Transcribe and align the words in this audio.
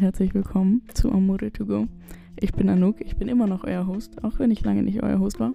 Herzlich 0.00 0.32
willkommen 0.32 0.80
zu 0.94 1.12
Amore 1.12 1.52
to 1.52 1.66
Go. 1.66 1.86
Ich 2.40 2.54
bin 2.54 2.70
Anouk, 2.70 3.02
ich 3.02 3.18
bin 3.18 3.28
immer 3.28 3.46
noch 3.46 3.64
euer 3.64 3.86
Host, 3.86 4.24
auch 4.24 4.38
wenn 4.38 4.50
ich 4.50 4.64
lange 4.64 4.82
nicht 4.82 5.02
euer 5.02 5.18
Host 5.18 5.38
war. 5.38 5.52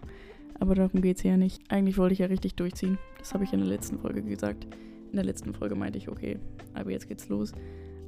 Aber 0.60 0.76
darum 0.76 1.02
geht 1.02 1.18
es 1.18 1.24
ja 1.24 1.36
nicht. 1.36 1.64
Eigentlich 1.72 1.98
wollte 1.98 2.14
ich 2.14 2.20
ja 2.20 2.28
richtig 2.28 2.54
durchziehen. 2.54 3.00
Das 3.18 3.34
habe 3.34 3.44
ich 3.44 3.54
in 3.54 3.60
der 3.60 3.68
letzten 3.68 3.98
Folge 3.98 4.22
gesagt. 4.22 4.68
In 5.10 5.16
der 5.16 5.26
letzten 5.26 5.52
Folge 5.56 5.74
meinte 5.74 5.98
ich, 5.98 6.10
okay, 6.10 6.38
aber 6.76 6.92
jetzt 6.92 7.08
geht's 7.08 7.28
los. 7.28 7.54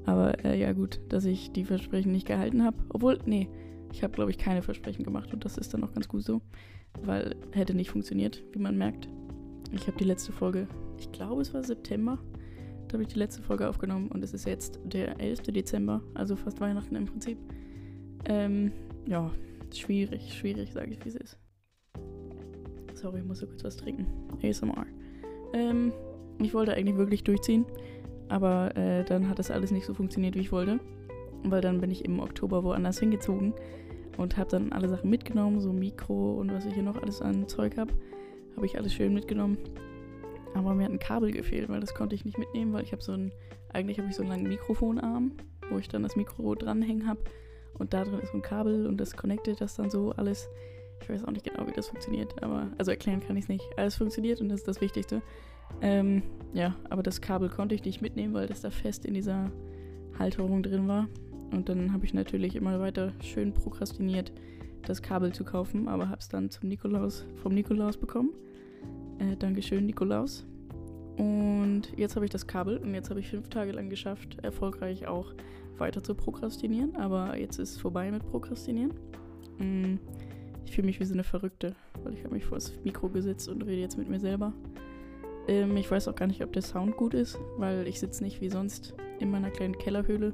Aber 0.05 0.45
äh, 0.45 0.59
ja 0.59 0.73
gut, 0.73 0.99
dass 1.09 1.25
ich 1.25 1.53
die 1.53 1.65
Versprechen 1.65 2.11
nicht 2.11 2.27
gehalten 2.27 2.63
habe. 2.63 2.77
Obwohl, 2.89 3.17
nee, 3.25 3.49
ich 3.91 4.03
habe 4.03 4.13
glaube 4.13 4.29
ich 4.29 4.37
keine 4.37 4.61
Versprechen 4.61 5.03
gemacht 5.03 5.33
und 5.33 5.43
das 5.43 5.57
ist 5.57 5.73
dann 5.73 5.83
auch 5.83 5.93
ganz 5.95 6.07
gut 6.07 6.21
so. 6.21 6.41
Weil 7.03 7.35
hätte 7.51 7.73
nicht 7.73 7.89
funktioniert, 7.89 8.43
wie 8.51 8.59
man 8.59 8.77
merkt. 8.77 9.09
Ich 9.71 9.87
habe 9.87 9.97
die 9.97 10.05
letzte 10.05 10.31
Folge, 10.31 10.67
ich 10.99 11.11
glaube 11.11 11.41
es 11.41 11.51
war 11.55 11.63
September, 11.63 12.19
da 12.87 12.93
habe 12.93 13.03
ich 13.03 13.09
die 13.09 13.19
letzte 13.19 13.41
Folge 13.41 13.67
aufgenommen 13.67 14.07
und 14.09 14.23
es 14.23 14.33
ist 14.33 14.45
jetzt 14.45 14.79
der 14.83 15.19
11. 15.19 15.41
Dezember, 15.43 16.01
also 16.13 16.35
fast 16.35 16.61
Weihnachten 16.61 16.95
im 16.95 17.05
Prinzip. 17.05 17.37
Ähm, 18.25 18.71
ja, 19.05 19.29
schwierig, 19.73 20.33
schwierig, 20.33 20.71
sage 20.71 20.91
ich, 20.91 21.03
wie 21.03 21.09
es 21.09 21.15
ist. 21.15 21.37
Sorry, 22.93 23.19
ich 23.19 23.25
muss 23.25 23.39
so 23.39 23.47
kurz 23.47 23.63
was 23.63 23.75
trinken. 23.75 24.07
ASMR. 24.41 24.85
Ähm, 25.53 25.91
ich 26.41 26.53
wollte 26.53 26.73
eigentlich 26.73 26.97
wirklich 26.97 27.23
durchziehen, 27.23 27.65
aber 28.29 28.75
äh, 28.77 29.03
dann 29.03 29.27
hat 29.27 29.39
das 29.39 29.51
alles 29.51 29.71
nicht 29.71 29.85
so 29.85 29.93
funktioniert, 29.93 30.35
wie 30.35 30.41
ich 30.41 30.51
wollte. 30.51 30.79
Weil 31.43 31.61
dann 31.61 31.81
bin 31.81 31.91
ich 31.91 32.05
im 32.05 32.19
Oktober 32.19 32.63
woanders 32.63 32.99
hingezogen 32.99 33.53
und 34.17 34.37
habe 34.37 34.49
dann 34.49 34.71
alle 34.71 34.89
Sachen 34.89 35.09
mitgenommen, 35.09 35.59
so 35.59 35.71
Mikro 35.71 36.35
und 36.39 36.51
was 36.51 36.65
ich 36.65 36.73
hier 36.73 36.83
noch 36.83 37.01
alles 37.01 37.21
an 37.21 37.47
Zeug 37.47 37.77
habe. 37.77 37.93
Habe 38.55 38.65
ich 38.65 38.77
alles 38.77 38.93
schön 38.93 39.13
mitgenommen 39.13 39.57
aber 40.65 40.75
mir 40.75 40.85
hat 40.85 40.91
ein 40.91 40.99
Kabel 40.99 41.31
gefehlt, 41.31 41.69
weil 41.69 41.79
das 41.79 41.93
konnte 41.93 42.15
ich 42.15 42.25
nicht 42.25 42.37
mitnehmen, 42.37 42.73
weil 42.73 42.83
ich 42.83 42.91
habe 42.91 43.01
so 43.01 43.13
ein, 43.13 43.31
eigentlich 43.73 43.99
habe 43.99 44.09
ich 44.09 44.15
so 44.15 44.23
einen 44.23 44.31
langen 44.31 44.47
Mikrofonarm, 44.47 45.33
wo 45.69 45.77
ich 45.77 45.87
dann 45.87 46.03
das 46.03 46.15
Mikro 46.15 46.55
dranhängen 46.55 47.07
habe. 47.07 47.19
Und 47.77 47.93
da 47.93 48.03
drin 48.03 48.19
ist 48.19 48.31
so 48.31 48.37
ein 48.37 48.41
Kabel 48.41 48.87
und 48.87 48.97
das 48.97 49.15
connectet 49.15 49.61
das 49.61 49.75
dann 49.75 49.89
so 49.89 50.11
alles. 50.11 50.49
Ich 51.01 51.09
weiß 51.09 51.25
auch 51.25 51.31
nicht 51.31 51.45
genau, 51.45 51.67
wie 51.67 51.73
das 51.73 51.87
funktioniert, 51.87 52.41
aber 52.41 52.67
also 52.77 52.89
erklären 52.89 53.19
kann 53.19 53.37
ich 53.37 53.43
es 53.43 53.49
nicht. 53.49 53.65
Alles 53.77 53.95
funktioniert 53.95 54.41
und 54.41 54.49
das 54.49 54.61
ist 54.61 54.67
das 54.67 54.81
Wichtigste. 54.81 55.21
Ähm, 55.81 56.23
ja, 56.53 56.75
aber 56.89 57.03
das 57.03 57.21
Kabel 57.21 57.49
konnte 57.49 57.75
ich 57.75 57.83
nicht 57.83 58.01
mitnehmen, 58.01 58.33
weil 58.33 58.47
das 58.47 58.61
da 58.61 58.71
fest 58.71 59.05
in 59.05 59.13
dieser 59.13 59.51
Halterung 60.17 60.63
drin 60.63 60.87
war. 60.87 61.07
Und 61.51 61.69
dann 61.69 61.93
habe 61.93 62.05
ich 62.05 62.13
natürlich 62.13 62.55
immer 62.55 62.79
weiter 62.79 63.13
schön 63.21 63.53
prokrastiniert, 63.53 64.31
das 64.85 65.01
Kabel 65.01 65.33
zu 65.33 65.43
kaufen, 65.43 65.87
aber 65.87 66.09
habe 66.09 66.19
es 66.19 66.29
dann 66.29 66.49
zum 66.49 66.67
Nikolaus, 66.67 67.25
vom 67.41 67.53
Nikolaus 67.53 67.97
bekommen. 67.97 68.31
Äh, 69.19 69.35
Dankeschön, 69.37 69.85
Nikolaus. 69.85 70.45
Und 71.17 71.83
jetzt 71.95 72.15
habe 72.15 72.25
ich 72.25 72.31
das 72.31 72.45
Kabel 72.45 72.77
und 72.77 72.93
jetzt 72.93 73.09
habe 73.09 73.19
ich 73.19 73.29
fünf 73.29 73.49
Tage 73.49 73.71
lang 73.71 73.89
geschafft, 73.89 74.37
erfolgreich 74.43 75.07
auch 75.07 75.33
weiter 75.77 76.03
zu 76.03 76.13
prokrastinieren. 76.13 76.95
Aber 76.95 77.37
jetzt 77.37 77.57
ist 77.57 77.71
es 77.71 77.77
vorbei 77.77 78.11
mit 78.11 78.23
Prokrastinieren. 78.29 78.93
Mm, 79.57 79.95
ich 80.65 80.71
fühle 80.71 80.87
mich 80.87 80.99
wie 80.99 81.05
so 81.05 81.13
eine 81.13 81.23
Verrückte, 81.23 81.75
weil 82.03 82.13
ich 82.13 82.23
habe 82.23 82.35
mich 82.35 82.45
vor 82.45 82.57
das 82.57 82.73
Mikro 82.83 83.09
gesetzt 83.09 83.49
und 83.49 83.63
rede 83.63 83.81
jetzt 83.81 83.97
mit 83.97 84.09
mir 84.09 84.19
selber. 84.19 84.53
Ähm, 85.47 85.75
ich 85.77 85.89
weiß 85.89 86.07
auch 86.07 86.15
gar 86.15 86.27
nicht, 86.27 86.43
ob 86.43 86.53
der 86.53 86.61
Sound 86.61 86.97
gut 86.97 87.13
ist, 87.13 87.39
weil 87.57 87.87
ich 87.87 87.99
sitze 87.99 88.23
nicht 88.23 88.41
wie 88.41 88.49
sonst 88.49 88.93
in 89.19 89.31
meiner 89.31 89.49
kleinen 89.49 89.77
Kellerhöhle, 89.77 90.33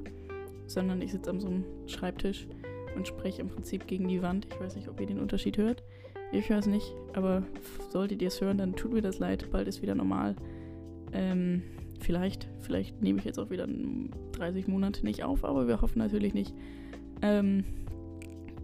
sondern 0.66 1.00
ich 1.00 1.12
sitze 1.12 1.30
an 1.30 1.40
so 1.40 1.46
einem 1.46 1.64
Schreibtisch 1.86 2.46
und 2.96 3.08
spreche 3.08 3.40
im 3.40 3.48
Prinzip 3.48 3.86
gegen 3.86 4.08
die 4.08 4.22
Wand. 4.22 4.46
Ich 4.50 4.60
weiß 4.60 4.76
nicht, 4.76 4.88
ob 4.88 5.00
ihr 5.00 5.06
den 5.06 5.20
Unterschied 5.20 5.56
hört. 5.56 5.82
Ich 6.34 6.48
höre 6.48 6.58
es 6.58 6.66
nicht, 6.66 6.92
aber 7.12 7.44
solltet 7.90 8.20
ihr 8.20 8.28
es 8.28 8.40
hören, 8.40 8.58
dann 8.58 8.74
tut 8.74 8.92
mir 8.92 9.02
das 9.02 9.20
leid. 9.20 9.48
Bald 9.52 9.68
ist 9.68 9.82
wieder 9.82 9.94
normal. 9.94 10.34
Ähm, 11.12 11.62
vielleicht, 12.00 12.48
vielleicht 12.60 13.00
nehme 13.00 13.20
ich 13.20 13.24
jetzt 13.24 13.38
auch 13.38 13.50
wieder 13.50 13.68
30 14.32 14.66
Monate 14.66 15.04
nicht 15.04 15.22
auf, 15.22 15.44
aber 15.44 15.68
wir 15.68 15.80
hoffen 15.80 16.00
natürlich 16.00 16.34
nicht. 16.34 16.52
Ähm, 17.22 17.62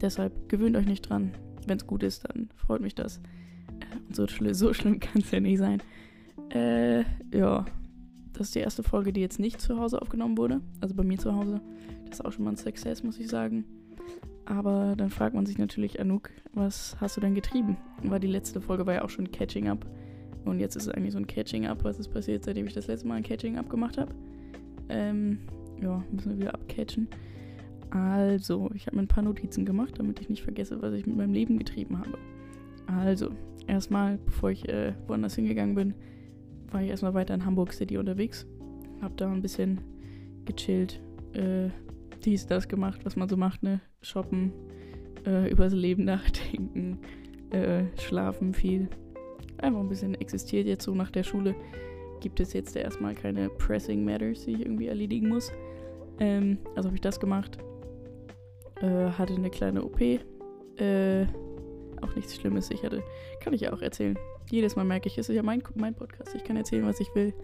deshalb 0.00 0.48
gewöhnt 0.48 0.76
euch 0.76 0.86
nicht 0.86 1.02
dran. 1.02 1.30
Wenn 1.64 1.76
es 1.76 1.86
gut 1.86 2.02
ist, 2.02 2.24
dann 2.28 2.48
freut 2.56 2.80
mich 2.80 2.96
das. 2.96 3.18
Äh, 3.18 4.12
so, 4.12 4.26
schli 4.26 4.52
so 4.52 4.74
schlimm 4.74 4.98
kann 5.00 5.22
es 5.22 5.30
ja 5.30 5.38
nicht 5.38 5.58
sein. 5.58 5.80
Äh, 6.52 7.04
ja. 7.32 7.66
Das 8.32 8.48
ist 8.48 8.54
die 8.56 8.60
erste 8.60 8.82
Folge, 8.82 9.12
die 9.12 9.20
jetzt 9.20 9.38
nicht 9.38 9.60
zu 9.60 9.78
Hause 9.78 10.02
aufgenommen 10.02 10.38
wurde. 10.38 10.60
Also 10.80 10.96
bei 10.96 11.04
mir 11.04 11.18
zu 11.18 11.34
Hause. 11.36 11.60
Das 12.08 12.18
ist 12.18 12.24
auch 12.24 12.32
schon 12.32 12.44
mal 12.44 12.52
ein 12.52 12.56
Success, 12.56 13.04
muss 13.04 13.18
ich 13.18 13.28
sagen. 13.28 13.64
Aber 14.44 14.94
dann 14.96 15.10
fragt 15.10 15.34
man 15.34 15.46
sich 15.46 15.58
natürlich, 15.58 16.00
Anouk, 16.00 16.30
was 16.52 16.96
hast 17.00 17.16
du 17.16 17.20
denn 17.20 17.34
getrieben? 17.34 17.76
Weil 18.02 18.20
die 18.20 18.26
letzte 18.26 18.60
Folge 18.60 18.86
war 18.86 18.94
ja 18.94 19.04
auch 19.04 19.10
schon 19.10 19.30
Catching 19.30 19.68
Up. 19.68 19.86
Und 20.44 20.58
jetzt 20.58 20.76
ist 20.76 20.86
es 20.86 20.94
eigentlich 20.94 21.12
so 21.12 21.18
ein 21.18 21.26
Catching 21.26 21.66
Up. 21.66 21.84
Was 21.84 21.98
ist 21.98 22.08
passiert, 22.08 22.44
seitdem 22.44 22.66
ich 22.66 22.74
das 22.74 22.86
letzte 22.86 23.06
Mal 23.06 23.16
ein 23.16 23.22
Catching 23.22 23.58
Up 23.58 23.68
gemacht 23.68 23.98
habe? 23.98 24.12
Ähm, 24.88 25.38
ja, 25.80 26.02
müssen 26.10 26.32
wir 26.32 26.38
wieder 26.38 26.54
abcatchen. 26.54 27.08
Also, 27.90 28.70
ich 28.74 28.86
habe 28.86 28.96
mir 28.96 29.02
ein 29.02 29.08
paar 29.08 29.24
Notizen 29.24 29.64
gemacht, 29.64 29.98
damit 29.98 30.20
ich 30.20 30.28
nicht 30.28 30.42
vergesse, 30.42 30.80
was 30.80 30.94
ich 30.94 31.06
mit 31.06 31.16
meinem 31.16 31.32
Leben 31.32 31.58
getrieben 31.58 31.98
habe. 31.98 32.18
Also, 32.86 33.30
erstmal, 33.66 34.18
bevor 34.18 34.50
ich 34.50 34.68
äh, 34.68 34.94
woanders 35.06 35.34
hingegangen 35.34 35.74
bin, 35.74 35.94
war 36.70 36.82
ich 36.82 36.90
erstmal 36.90 37.14
weiter 37.14 37.34
in 37.34 37.44
Hamburg 37.44 37.72
City 37.72 37.98
unterwegs. 37.98 38.46
Hab 39.00 39.16
da 39.16 39.30
ein 39.30 39.42
bisschen 39.42 39.80
gechillt, 40.44 41.00
äh, 41.32 41.70
dies, 42.24 42.46
das 42.46 42.68
gemacht, 42.68 43.04
was 43.04 43.16
man 43.16 43.28
so 43.28 43.36
macht, 43.36 43.62
ne? 43.62 43.80
Shoppen, 44.02 44.52
äh, 45.26 45.50
über 45.50 45.64
das 45.64 45.74
Leben 45.74 46.04
nachdenken, 46.06 46.98
äh, 47.50 47.84
schlafen 47.98 48.54
viel. 48.54 48.88
Einfach 49.58 49.80
ein 49.80 49.88
bisschen 49.88 50.14
existiert 50.14 50.66
jetzt 50.66 50.84
so 50.84 50.94
nach 50.94 51.10
der 51.10 51.22
Schule. 51.22 51.54
Gibt 52.20 52.40
es 52.40 52.52
jetzt 52.52 52.76
erstmal 52.76 53.14
keine 53.14 53.48
Pressing 53.48 54.04
Matters, 54.04 54.44
die 54.44 54.52
ich 54.52 54.60
irgendwie 54.60 54.88
erledigen 54.88 55.28
muss. 55.28 55.52
Ähm, 56.18 56.58
also 56.74 56.88
habe 56.88 56.96
ich 56.96 57.02
das 57.02 57.20
gemacht. 57.20 57.58
Äh, 58.80 59.10
hatte 59.10 59.34
eine 59.34 59.50
kleine 59.50 59.84
OP. 59.84 60.00
Äh, 60.00 61.26
auch 62.00 62.14
nichts 62.14 62.36
Schlimmes. 62.36 62.70
Ich 62.70 62.82
hatte, 62.82 63.02
kann 63.40 63.52
ich 63.52 63.62
ja 63.62 63.72
auch 63.72 63.82
erzählen. 63.82 64.18
Jedes 64.50 64.76
Mal 64.76 64.84
merke 64.84 65.08
ich, 65.08 65.18
es 65.18 65.28
ist 65.28 65.36
ja 65.36 65.42
mein, 65.42 65.62
mein 65.74 65.94
Podcast. 65.94 66.34
Ich 66.34 66.44
kann 66.44 66.56
erzählen, 66.56 66.86
was 66.86 67.00
ich 67.00 67.14
will. 67.14 67.34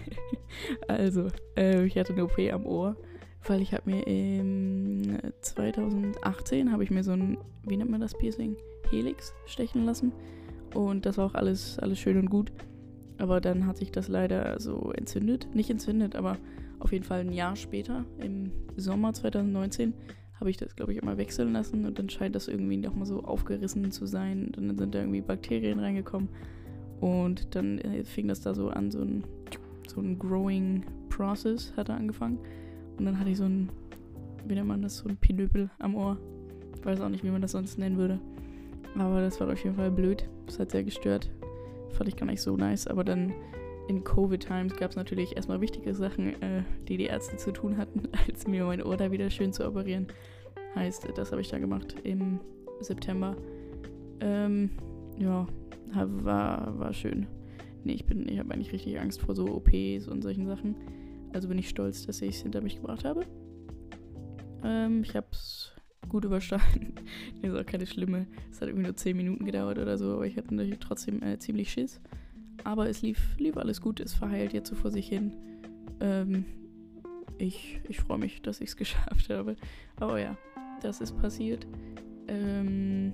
also, 0.88 1.28
äh, 1.56 1.84
ich 1.84 1.96
hatte 1.96 2.12
eine 2.12 2.24
OP 2.24 2.38
am 2.52 2.66
Ohr 2.66 2.96
weil 3.46 3.62
ich 3.62 3.72
habe 3.72 3.90
mir 3.90 4.06
im 4.06 5.18
2018 5.40 6.72
habe 6.72 6.84
ich 6.84 6.90
mir 6.90 7.02
so 7.02 7.12
ein, 7.12 7.38
wie 7.64 7.76
nennt 7.76 7.90
man 7.90 8.00
das 8.00 8.16
Piercing? 8.16 8.56
Helix 8.90 9.32
stechen 9.46 9.84
lassen. 9.84 10.12
Und 10.74 11.06
das 11.06 11.18
war 11.18 11.26
auch 11.26 11.34
alles, 11.34 11.78
alles 11.78 11.98
schön 11.98 12.18
und 12.18 12.30
gut. 12.30 12.52
Aber 13.18 13.40
dann 13.40 13.66
hat 13.66 13.76
sich 13.76 13.92
das 13.92 14.08
leider 14.08 14.58
so 14.60 14.92
entzündet. 14.92 15.48
Nicht 15.54 15.70
entzündet, 15.70 16.16
aber 16.16 16.38
auf 16.78 16.92
jeden 16.92 17.04
Fall 17.04 17.20
ein 17.20 17.32
Jahr 17.32 17.56
später, 17.56 18.04
im 18.18 18.50
Sommer 18.76 19.12
2019, 19.12 19.92
habe 20.38 20.50
ich 20.50 20.56
das, 20.56 20.74
glaube 20.74 20.92
ich, 20.92 21.02
immer 21.02 21.18
wechseln 21.18 21.52
lassen. 21.52 21.84
Und 21.84 21.98
dann 21.98 22.08
scheint 22.08 22.34
das 22.34 22.48
irgendwie 22.48 22.78
nochmal 22.78 23.06
so 23.06 23.22
aufgerissen 23.22 23.90
zu 23.90 24.06
sein. 24.06 24.46
Und 24.56 24.68
dann 24.68 24.78
sind 24.78 24.94
da 24.94 25.00
irgendwie 25.00 25.20
Bakterien 25.20 25.78
reingekommen. 25.78 26.30
Und 27.00 27.54
dann 27.54 27.78
äh, 27.78 28.04
fing 28.04 28.28
das 28.28 28.40
da 28.40 28.54
so 28.54 28.68
an, 28.68 28.90
so 28.90 29.00
ein, 29.00 29.24
so 29.86 30.00
ein 30.00 30.18
Growing 30.18 30.84
Process 31.08 31.74
hat 31.76 31.90
er 31.90 31.96
angefangen. 31.96 32.38
Und 33.00 33.06
dann 33.06 33.18
hatte 33.18 33.30
ich 33.30 33.38
so 33.38 33.44
ein, 33.44 33.70
wie 34.46 34.54
nennt 34.54 34.68
man 34.68 34.82
das, 34.82 34.98
so 34.98 35.08
ein 35.08 35.16
Pinöpel 35.16 35.70
am 35.78 35.94
Ohr. 35.94 36.18
Ich 36.76 36.84
weiß 36.84 37.00
auch 37.00 37.08
nicht, 37.08 37.24
wie 37.24 37.30
man 37.30 37.40
das 37.40 37.52
sonst 37.52 37.78
nennen 37.78 37.96
würde. 37.96 38.20
Aber 38.94 39.22
das 39.22 39.40
war 39.40 39.50
auf 39.50 39.64
jeden 39.64 39.76
Fall 39.76 39.90
blöd. 39.90 40.28
Das 40.44 40.58
hat 40.58 40.70
sehr 40.70 40.84
gestört. 40.84 41.30
Fand 41.92 42.08
ich 42.08 42.16
gar 42.16 42.26
nicht 42.26 42.42
so 42.42 42.58
nice. 42.58 42.86
Aber 42.86 43.02
dann 43.02 43.32
in 43.88 44.04
Covid-Times 44.04 44.76
gab 44.76 44.90
es 44.90 44.96
natürlich 44.96 45.34
erstmal 45.34 45.62
wichtige 45.62 45.94
Sachen, 45.94 46.42
äh, 46.42 46.62
die 46.88 46.98
die 46.98 47.06
Ärzte 47.06 47.38
zu 47.38 47.52
tun 47.52 47.78
hatten, 47.78 48.02
als 48.28 48.46
mir 48.46 48.66
mein 48.66 48.82
Ohr 48.82 48.98
da 48.98 49.10
wieder 49.10 49.30
schön 49.30 49.54
zu 49.54 49.66
operieren. 49.66 50.06
Heißt, 50.74 51.08
das 51.14 51.32
habe 51.32 51.40
ich 51.40 51.48
da 51.48 51.58
gemacht 51.58 51.94
im 52.04 52.38
September. 52.80 53.34
Ähm, 54.20 54.68
ja, 55.18 55.46
war, 55.94 56.78
war 56.78 56.92
schön. 56.92 57.26
Nee, 57.82 57.94
ich 57.94 58.04
bin, 58.04 58.28
ich 58.28 58.38
habe 58.38 58.52
eigentlich 58.52 58.74
richtig 58.74 59.00
Angst 59.00 59.22
vor 59.22 59.34
so 59.34 59.46
OPs 59.46 60.06
und 60.06 60.20
solchen 60.20 60.46
Sachen. 60.46 60.76
Also 61.32 61.48
bin 61.48 61.58
ich 61.58 61.68
stolz, 61.68 62.06
dass 62.06 62.22
ich 62.22 62.36
es 62.36 62.42
hinter 62.42 62.60
mich 62.60 62.76
gebracht 62.76 63.04
habe. 63.04 63.26
Ähm, 64.64 65.02
ich 65.02 65.14
habe 65.16 65.26
es 65.32 65.72
gut 66.08 66.24
überstanden. 66.24 66.94
das 67.40 67.50
ist 67.52 67.58
auch 67.58 67.66
keine 67.66 67.86
schlimme. 67.86 68.26
Es 68.50 68.60
hat 68.60 68.68
irgendwie 68.68 68.86
nur 68.86 68.96
10 68.96 69.16
Minuten 69.16 69.44
gedauert 69.44 69.78
oder 69.78 69.96
so, 69.96 70.14
aber 70.14 70.26
ich 70.26 70.36
hatte 70.36 70.54
natürlich 70.54 70.80
trotzdem 70.80 71.22
äh, 71.22 71.38
ziemlich 71.38 71.72
Schiss. 71.72 72.00
Aber 72.64 72.88
es 72.88 73.02
lief, 73.02 73.36
lief 73.38 73.56
alles 73.56 73.80
gut, 73.80 74.00
es 74.00 74.12
verheilt 74.12 74.52
jetzt 74.52 74.68
so 74.68 74.74
vor 74.74 74.90
sich 74.90 75.08
hin. 75.08 75.32
Ähm, 76.00 76.44
ich 77.38 77.80
ich 77.88 78.00
freue 78.00 78.18
mich, 78.18 78.42
dass 78.42 78.60
ich 78.60 78.70
es 78.70 78.76
geschafft 78.76 79.30
habe. 79.30 79.56
Aber 79.96 80.20
ja, 80.20 80.36
das 80.82 81.00
ist 81.00 81.16
passiert. 81.18 81.66
Ähm, 82.28 83.12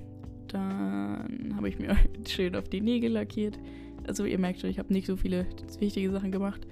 dann 0.48 1.54
habe 1.56 1.68
ich 1.68 1.78
mir 1.78 1.96
schön 2.26 2.56
auf 2.56 2.68
die 2.68 2.80
Nägel 2.80 3.12
lackiert. 3.12 3.58
Also 4.06 4.24
ihr 4.24 4.38
merkt 4.38 4.60
schon, 4.60 4.70
ich 4.70 4.78
habe 4.78 4.92
nicht 4.92 5.06
so 5.06 5.16
viele 5.16 5.46
wichtige 5.80 6.10
Sachen 6.10 6.30
gemacht. 6.30 6.66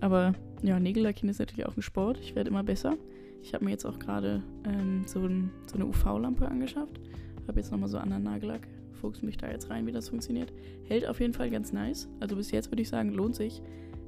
Aber 0.00 0.34
ja, 0.62 0.78
Nägel 0.78 1.02
lackieren 1.02 1.30
ist 1.30 1.38
natürlich 1.38 1.66
auch 1.66 1.76
ein 1.76 1.82
Sport. 1.82 2.18
Ich 2.20 2.34
werde 2.34 2.50
immer 2.50 2.62
besser. 2.62 2.96
Ich 3.42 3.54
habe 3.54 3.64
mir 3.64 3.70
jetzt 3.70 3.84
auch 3.84 3.98
gerade 3.98 4.42
ähm, 4.64 5.04
so, 5.06 5.20
ein, 5.20 5.50
so, 5.66 5.76
eine 5.76 5.86
UV-Lampe 5.86 6.46
angeschafft. 6.46 7.00
Habe 7.46 7.60
jetzt 7.60 7.72
nochmal 7.72 7.88
so 7.88 7.98
anderen 7.98 8.22
Nagellack. 8.22 8.66
Fuchs 9.00 9.22
mich 9.22 9.38
da 9.38 9.50
jetzt 9.50 9.70
rein, 9.70 9.86
wie 9.86 9.92
das 9.92 10.10
funktioniert. 10.10 10.52
Hält 10.84 11.08
auf 11.08 11.20
jeden 11.20 11.32
Fall 11.32 11.50
ganz 11.50 11.72
nice. 11.72 12.08
Also 12.20 12.36
bis 12.36 12.50
jetzt 12.50 12.70
würde 12.70 12.82
ich 12.82 12.88
sagen, 12.88 13.12
lohnt 13.12 13.34
sich. 13.34 13.62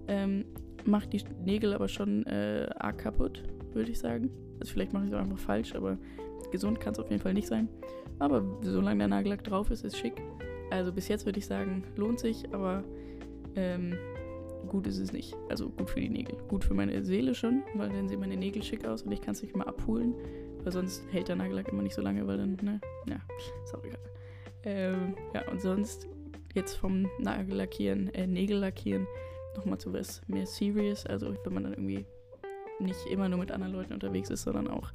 Ähm, 0.07 0.45
macht 0.85 1.13
die 1.13 1.23
Nägel 1.45 1.73
aber 1.73 1.89
schon 1.89 2.27
äh, 2.27 2.69
arg 2.77 2.99
kaputt, 2.99 3.43
würde 3.73 3.91
ich 3.91 3.99
sagen. 3.99 4.31
Also 4.61 4.73
vielleicht 4.73 4.93
mache 4.93 5.05
ich 5.05 5.11
es 5.11 5.17
auch 5.17 5.21
einfach 5.21 5.39
falsch, 5.39 5.75
aber 5.75 5.97
gesund 6.51 6.81
kann 6.81 6.93
es 6.93 6.99
auf 6.99 7.11
jeden 7.11 7.23
Fall 7.23 7.35
nicht 7.35 7.49
sein. 7.49 7.69
Aber 8.19 8.45
solange 8.63 8.99
der 8.99 9.09
Nagellack 9.09 9.45
drauf 9.45 9.71
ist, 9.71 9.85
ist 9.85 9.97
schick. 9.97 10.21
Also 10.71 10.93
bis 10.93 11.09
jetzt 11.09 11.25
würde 11.25 11.39
ich 11.39 11.47
sagen, 11.47 11.85
lohnt 11.97 12.21
sich, 12.21 12.53
aber 12.53 12.85
ähm, 13.57 13.97
gut 14.69 14.87
ist 14.87 14.99
es 14.99 15.13
nicht. 15.13 15.35
Also 15.49 15.69
gut 15.69 15.91
für 15.91 16.01
die 16.01 16.09
Nägel. 16.09 16.37
Gut 16.49 16.65
für 16.65 16.75
meine 16.75 17.03
Seele 17.05 17.35
schon, 17.35 17.63
weil 17.75 17.89
dann 17.89 18.09
sehen 18.09 18.21
meine 18.21 18.37
Nägel 18.37 18.63
schick 18.63 18.87
aus 18.87 19.03
und 19.03 19.13
ich 19.13 19.21
kann 19.21 19.33
es 19.33 19.43
nicht 19.43 19.55
immer 19.55 19.67
abholen. 19.67 20.15
Weil 20.63 20.73
sonst 20.73 21.05
hält 21.11 21.29
der 21.29 21.37
Nagellack 21.37 21.69
immer 21.69 21.83
nicht 21.83 21.95
so 21.95 22.03
lange, 22.03 22.27
weil 22.27 22.39
dann, 22.39 22.57
ne, 22.63 22.81
ja, 23.09 23.21
egal. 23.85 23.99
Ähm, 24.65 25.17
ja, 25.35 25.49
und 25.51 25.61
sonst 25.61 26.09
jetzt 26.55 26.75
vom 26.75 27.09
Nagellackieren, 27.19 28.15
äh, 28.15 28.27
Nägellackieren 28.27 29.07
nochmal 29.57 29.79
zu 29.79 29.93
was 29.93 30.23
mehr 30.29 30.47
serious. 30.47 31.07
Also 31.07 31.35
wenn 31.45 31.55
man 31.55 31.65
dann 31.65 31.73
irgendwie 31.73 32.05
nicht 32.79 33.07
immer 33.07 33.29
nur 33.29 33.39
mit 33.39 33.51
anderen 33.51 33.73
Leuten 33.73 33.93
unterwegs 33.93 34.31
ist, 34.31 34.43
sondern 34.43 34.69
auch 34.69 34.91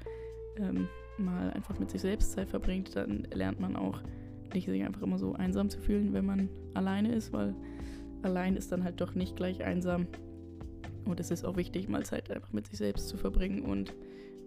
ähm, 0.57 0.87
mal 1.17 1.51
einfach 1.51 1.77
mit 1.79 1.89
sich 1.89 2.01
selbst 2.01 2.33
Zeit 2.33 2.49
verbringt, 2.49 2.95
dann 2.95 3.27
lernt 3.33 3.59
man 3.59 3.75
auch 3.75 4.01
nicht 4.53 4.67
sich 4.67 4.83
einfach 4.83 5.01
immer 5.01 5.17
so 5.17 5.33
einsam 5.33 5.69
zu 5.69 5.79
fühlen, 5.79 6.13
wenn 6.13 6.25
man 6.25 6.49
alleine 6.73 7.13
ist, 7.13 7.33
weil 7.33 7.53
allein 8.27 8.55
ist 8.55 8.71
dann 8.71 8.83
halt 8.83 9.01
doch 9.01 9.15
nicht 9.15 9.35
gleich 9.35 9.63
einsam. 9.63 10.07
Und 11.05 11.19
es 11.19 11.31
ist 11.31 11.45
auch 11.45 11.55
wichtig, 11.55 11.87
mal 11.87 12.05
Zeit 12.05 12.29
einfach 12.29 12.51
mit 12.51 12.67
sich 12.67 12.77
selbst 12.77 13.07
zu 13.07 13.17
verbringen. 13.17 13.61
Und 13.61 13.93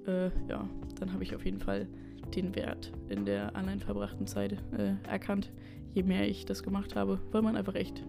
äh, 0.06 0.27
ja, 0.49 0.69
dann 0.99 1.12
habe 1.12 1.25
ich 1.25 1.35
auf 1.35 1.44
jeden 1.44 1.59
Fall 1.59 1.88
den 2.35 2.55
Wert 2.55 2.93
in 3.09 3.25
der 3.25 3.56
allein 3.56 3.81
verbrachten 3.81 4.27
Zeit 4.27 4.53
äh, 4.77 4.93
erkannt, 5.09 5.50
je 5.94 6.03
mehr 6.03 6.29
ich 6.29 6.44
das 6.44 6.62
gemacht 6.62 6.94
habe, 6.94 7.19
weil 7.32 7.43
man 7.43 7.56
einfach 7.56 7.75
echt, 7.75 8.05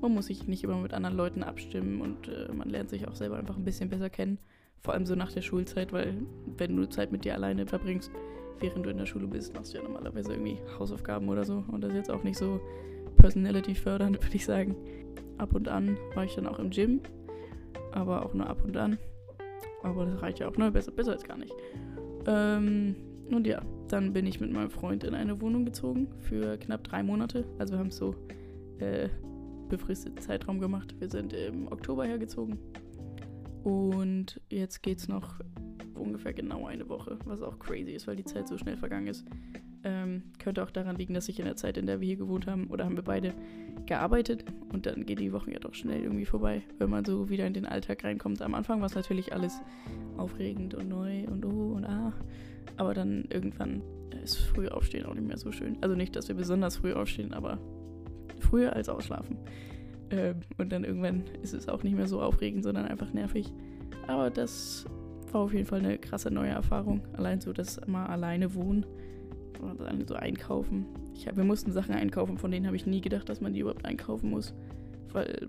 man 0.00 0.14
muss 0.14 0.26
sich 0.26 0.46
nicht 0.46 0.62
immer 0.62 0.78
mit 0.78 0.94
anderen 0.94 1.16
Leuten 1.16 1.42
abstimmen 1.42 2.00
und 2.00 2.28
äh, 2.28 2.50
man 2.52 2.70
lernt 2.70 2.88
sich 2.88 3.06
auch 3.08 3.16
selber 3.16 3.36
einfach 3.36 3.56
ein 3.56 3.64
bisschen 3.64 3.90
besser 3.90 4.08
kennen. 4.08 4.38
Vor 4.80 4.94
allem 4.94 5.04
so 5.04 5.16
nach 5.16 5.32
der 5.32 5.42
Schulzeit, 5.42 5.92
weil 5.92 6.14
wenn 6.56 6.76
du 6.76 6.88
Zeit 6.88 7.10
mit 7.10 7.24
dir 7.24 7.34
alleine 7.34 7.66
verbringst, 7.66 8.12
während 8.60 8.86
du 8.86 8.90
in 8.90 8.98
der 8.98 9.06
Schule 9.06 9.26
bist, 9.26 9.52
machst 9.54 9.74
du 9.74 9.78
ja 9.78 9.82
normalerweise 9.82 10.32
irgendwie 10.32 10.58
Hausaufgaben 10.78 11.28
oder 11.28 11.44
so. 11.44 11.64
Und 11.66 11.82
das 11.82 11.90
ist 11.90 11.96
jetzt 11.96 12.10
auch 12.10 12.22
nicht 12.22 12.38
so 12.38 12.60
personality 13.18 13.74
fördernd, 13.74 14.18
würde 14.22 14.36
ich 14.36 14.44
sagen. 14.44 14.76
Ab 15.36 15.54
und 15.54 15.68
an 15.68 15.96
war 16.14 16.24
ich 16.24 16.34
dann 16.34 16.46
auch 16.46 16.58
im 16.58 16.70
Gym, 16.70 17.00
aber 17.92 18.24
auch 18.24 18.34
nur 18.34 18.48
ab 18.48 18.64
und 18.64 18.76
an. 18.76 18.98
Aber 19.82 20.06
das 20.06 20.20
reicht 20.22 20.40
ja 20.40 20.48
auch, 20.48 20.56
ne? 20.56 20.70
Besser, 20.72 20.90
besser 20.90 21.12
als 21.12 21.22
gar 21.22 21.36
nicht. 21.36 21.54
Ähm, 22.26 22.96
und 23.30 23.46
ja, 23.46 23.62
dann 23.88 24.12
bin 24.12 24.26
ich 24.26 24.40
mit 24.40 24.52
meinem 24.52 24.70
Freund 24.70 25.04
in 25.04 25.14
eine 25.14 25.40
Wohnung 25.40 25.64
gezogen 25.64 26.08
für 26.18 26.56
knapp 26.56 26.82
drei 26.84 27.02
Monate. 27.02 27.44
Also 27.58 27.74
wir 27.74 27.78
haben 27.78 27.88
es 27.88 27.96
so 27.96 28.14
äh, 28.78 29.08
befristeten 29.68 30.18
Zeitraum 30.18 30.60
gemacht. 30.60 30.94
Wir 30.98 31.10
sind 31.10 31.32
im 31.32 31.70
Oktober 31.70 32.04
hergezogen. 32.04 32.58
Und 33.62 34.40
jetzt 34.50 34.82
geht 34.82 34.98
es 34.98 35.08
noch 35.08 35.40
ungefähr 35.94 36.32
genau 36.32 36.66
eine 36.66 36.88
Woche, 36.88 37.18
was 37.24 37.42
auch 37.42 37.58
crazy 37.58 37.92
ist, 37.92 38.06
weil 38.06 38.16
die 38.16 38.24
Zeit 38.24 38.48
so 38.48 38.56
schnell 38.56 38.76
vergangen 38.76 39.08
ist. 39.08 39.24
Ähm, 39.84 40.24
könnte 40.38 40.62
auch 40.64 40.70
daran 40.70 40.96
liegen, 40.96 41.14
dass 41.14 41.28
ich 41.28 41.38
in 41.38 41.44
der 41.44 41.56
Zeit, 41.56 41.76
in 41.76 41.86
der 41.86 42.00
wir 42.00 42.06
hier 42.06 42.16
gewohnt 42.16 42.46
haben, 42.46 42.66
oder 42.66 42.84
haben 42.84 42.96
wir 42.96 43.04
beide 43.04 43.32
gearbeitet 43.86 44.44
und 44.72 44.86
dann 44.86 45.06
gehen 45.06 45.18
die 45.18 45.32
Wochen 45.32 45.50
ja 45.52 45.60
doch 45.60 45.74
schnell 45.74 46.02
irgendwie 46.02 46.26
vorbei, 46.26 46.62
wenn 46.78 46.90
man 46.90 47.04
so 47.04 47.28
wieder 47.28 47.46
in 47.46 47.54
den 47.54 47.64
Alltag 47.64 48.02
reinkommt. 48.04 48.42
Am 48.42 48.54
Anfang 48.54 48.80
war 48.80 48.86
es 48.86 48.94
natürlich 48.94 49.32
alles 49.32 49.60
aufregend 50.16 50.74
und 50.74 50.88
neu 50.88 51.24
und 51.26 51.44
oh 51.44 51.74
und 51.74 51.84
ah, 51.84 52.12
aber 52.76 52.92
dann 52.92 53.24
irgendwann 53.30 53.82
ist 54.22 54.36
früh 54.36 54.68
aufstehen 54.68 55.06
auch 55.06 55.14
nicht 55.14 55.26
mehr 55.26 55.38
so 55.38 55.52
schön. 55.52 55.78
Also 55.80 55.94
nicht, 55.94 56.16
dass 56.16 56.28
wir 56.28 56.34
besonders 56.34 56.76
früh 56.76 56.92
aufstehen, 56.92 57.32
aber 57.32 57.58
früher 58.40 58.74
als 58.74 58.88
ausschlafen. 58.88 59.38
Ähm, 60.10 60.40
und 60.58 60.72
dann 60.72 60.84
irgendwann 60.84 61.24
ist 61.42 61.54
es 61.54 61.68
auch 61.68 61.82
nicht 61.82 61.96
mehr 61.96 62.08
so 62.08 62.20
aufregend, 62.20 62.64
sondern 62.64 62.86
einfach 62.86 63.12
nervig. 63.12 63.52
Aber 64.06 64.30
das 64.30 64.86
war 65.32 65.42
auf 65.42 65.52
jeden 65.52 65.66
Fall 65.66 65.80
eine 65.80 65.98
krasse 65.98 66.30
neue 66.30 66.50
Erfahrung. 66.50 67.02
Allein 67.14 67.40
so 67.40 67.52
das 67.52 67.80
mal 67.86 68.06
alleine 68.06 68.54
wohnen 68.54 68.86
oder 69.60 69.94
so 70.06 70.14
einkaufen. 70.14 70.86
Hab, 71.26 71.36
wir 71.36 71.44
mussten 71.44 71.72
Sachen 71.72 71.94
einkaufen, 71.94 72.38
von 72.38 72.50
denen 72.50 72.66
habe 72.66 72.76
ich 72.76 72.86
nie 72.86 73.00
gedacht, 73.00 73.28
dass 73.28 73.40
man 73.40 73.52
die 73.52 73.60
überhaupt 73.60 73.84
einkaufen 73.84 74.30
muss. 74.30 74.54
Weil, 75.12 75.48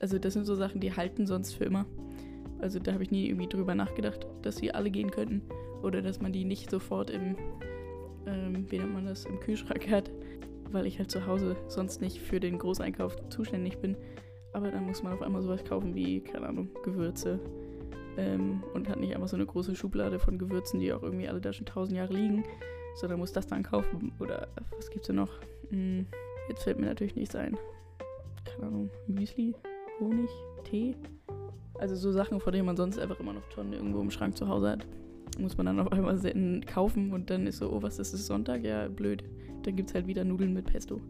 also 0.00 0.18
das 0.18 0.34
sind 0.34 0.44
so 0.44 0.54
Sachen, 0.54 0.80
die 0.80 0.94
halten 0.94 1.26
sonst 1.26 1.54
für 1.54 1.64
immer. 1.64 1.86
Also 2.60 2.78
da 2.78 2.92
habe 2.92 3.02
ich 3.02 3.10
nie 3.10 3.26
irgendwie 3.26 3.48
drüber 3.48 3.74
nachgedacht, 3.74 4.26
dass 4.42 4.56
sie 4.56 4.72
alle 4.72 4.90
gehen 4.90 5.10
könnten. 5.10 5.42
Oder 5.82 6.02
dass 6.02 6.20
man 6.20 6.32
die 6.32 6.44
nicht 6.44 6.70
sofort 6.70 7.10
im, 7.10 7.36
ähm, 8.26 8.66
wie 8.68 8.78
nennt 8.78 8.94
man 8.94 9.06
das, 9.06 9.24
im 9.24 9.38
Kühlschrank 9.40 9.88
hat. 9.90 10.10
Weil 10.70 10.86
ich 10.86 10.98
halt 10.98 11.10
zu 11.10 11.26
Hause 11.26 11.56
sonst 11.68 12.00
nicht 12.00 12.18
für 12.20 12.40
den 12.40 12.58
Großeinkauf 12.58 13.16
zuständig 13.28 13.78
bin. 13.78 13.96
Aber 14.52 14.70
dann 14.70 14.86
muss 14.86 15.02
man 15.02 15.12
auf 15.12 15.22
einmal 15.22 15.42
sowas 15.42 15.64
kaufen 15.64 15.94
wie, 15.94 16.20
keine 16.20 16.48
Ahnung, 16.48 16.68
Gewürze. 16.84 17.38
Ähm, 18.16 18.62
und 18.74 18.88
hat 18.88 18.98
nicht 18.98 19.14
einfach 19.14 19.28
so 19.28 19.36
eine 19.36 19.46
große 19.46 19.76
Schublade 19.76 20.18
von 20.18 20.38
Gewürzen, 20.38 20.80
die 20.80 20.92
auch 20.92 21.02
irgendwie 21.02 21.28
alle 21.28 21.40
da 21.40 21.52
schon 21.52 21.66
tausend 21.66 21.96
Jahre 21.96 22.14
liegen. 22.14 22.44
Sondern 22.96 23.18
muss 23.18 23.32
das 23.32 23.46
dann 23.46 23.62
kaufen. 23.62 24.12
Oder 24.18 24.48
was 24.76 24.90
gibt's 24.90 25.06
denn 25.06 25.16
noch? 25.16 25.30
Hm, 25.70 26.06
jetzt 26.48 26.64
fällt 26.64 26.78
mir 26.78 26.86
natürlich 26.86 27.14
nichts 27.14 27.34
ein. 27.34 27.56
Keine 28.44 28.66
Ahnung, 28.66 28.90
Müsli, 29.06 29.54
Honig, 30.00 30.30
Tee. 30.64 30.96
Also 31.78 31.94
so 31.94 32.10
Sachen, 32.10 32.40
von 32.40 32.52
denen 32.52 32.66
man 32.66 32.76
sonst 32.76 32.98
einfach 32.98 33.20
immer 33.20 33.32
noch 33.32 33.48
Tonnen 33.50 33.72
irgendwo 33.72 34.00
im 34.00 34.10
Schrank 34.10 34.36
zu 34.36 34.48
Hause 34.48 34.70
hat. 34.70 34.86
Muss 35.38 35.56
man 35.56 35.66
dann 35.66 35.78
auf 35.78 35.92
einmal 35.92 36.18
kaufen 36.66 37.12
und 37.12 37.30
dann 37.30 37.46
ist 37.46 37.58
so, 37.58 37.70
oh, 37.70 37.82
was 37.82 37.98
ist 37.98 38.12
das 38.12 38.26
Sonntag? 38.26 38.64
Ja, 38.64 38.88
blöd. 38.88 39.22
Dann 39.62 39.76
gibt 39.76 39.90
es 39.90 39.94
halt 39.94 40.06
wieder 40.06 40.24
Nudeln 40.24 40.52
mit 40.52 40.66
Pesto. 40.66 41.00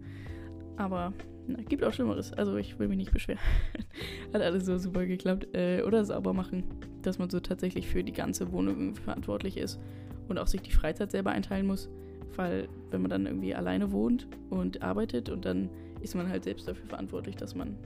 Aber 0.76 1.12
na, 1.46 1.62
gibt 1.62 1.82
auch 1.82 1.92
Schlimmeres. 1.92 2.32
Also 2.34 2.56
ich 2.56 2.78
will 2.78 2.88
mich 2.88 2.98
nicht 2.98 3.12
beschweren. 3.12 3.40
Hat 4.34 4.42
alles 4.42 4.66
so 4.66 4.76
super 4.76 5.06
geklappt. 5.06 5.48
Äh, 5.54 5.82
oder 5.82 6.04
sauber 6.04 6.34
machen, 6.34 6.64
dass 7.02 7.18
man 7.18 7.30
so 7.30 7.40
tatsächlich 7.40 7.88
für 7.88 8.04
die 8.04 8.12
ganze 8.12 8.52
Wohnung 8.52 8.94
verantwortlich 8.94 9.56
ist 9.56 9.80
und 10.28 10.38
auch 10.38 10.46
sich 10.46 10.62
die 10.62 10.70
Freizeit 10.70 11.10
selber 11.10 11.30
einteilen 11.30 11.66
muss. 11.66 11.88
Weil 12.36 12.68
wenn 12.90 13.02
man 13.02 13.10
dann 13.10 13.26
irgendwie 13.26 13.54
alleine 13.54 13.90
wohnt 13.90 14.28
und 14.50 14.82
arbeitet 14.82 15.28
und 15.28 15.44
dann 15.44 15.70
ist 16.00 16.14
man 16.14 16.28
halt 16.28 16.44
selbst 16.44 16.68
dafür 16.68 16.86
verantwortlich, 16.86 17.36
dass 17.36 17.54
man 17.54 17.76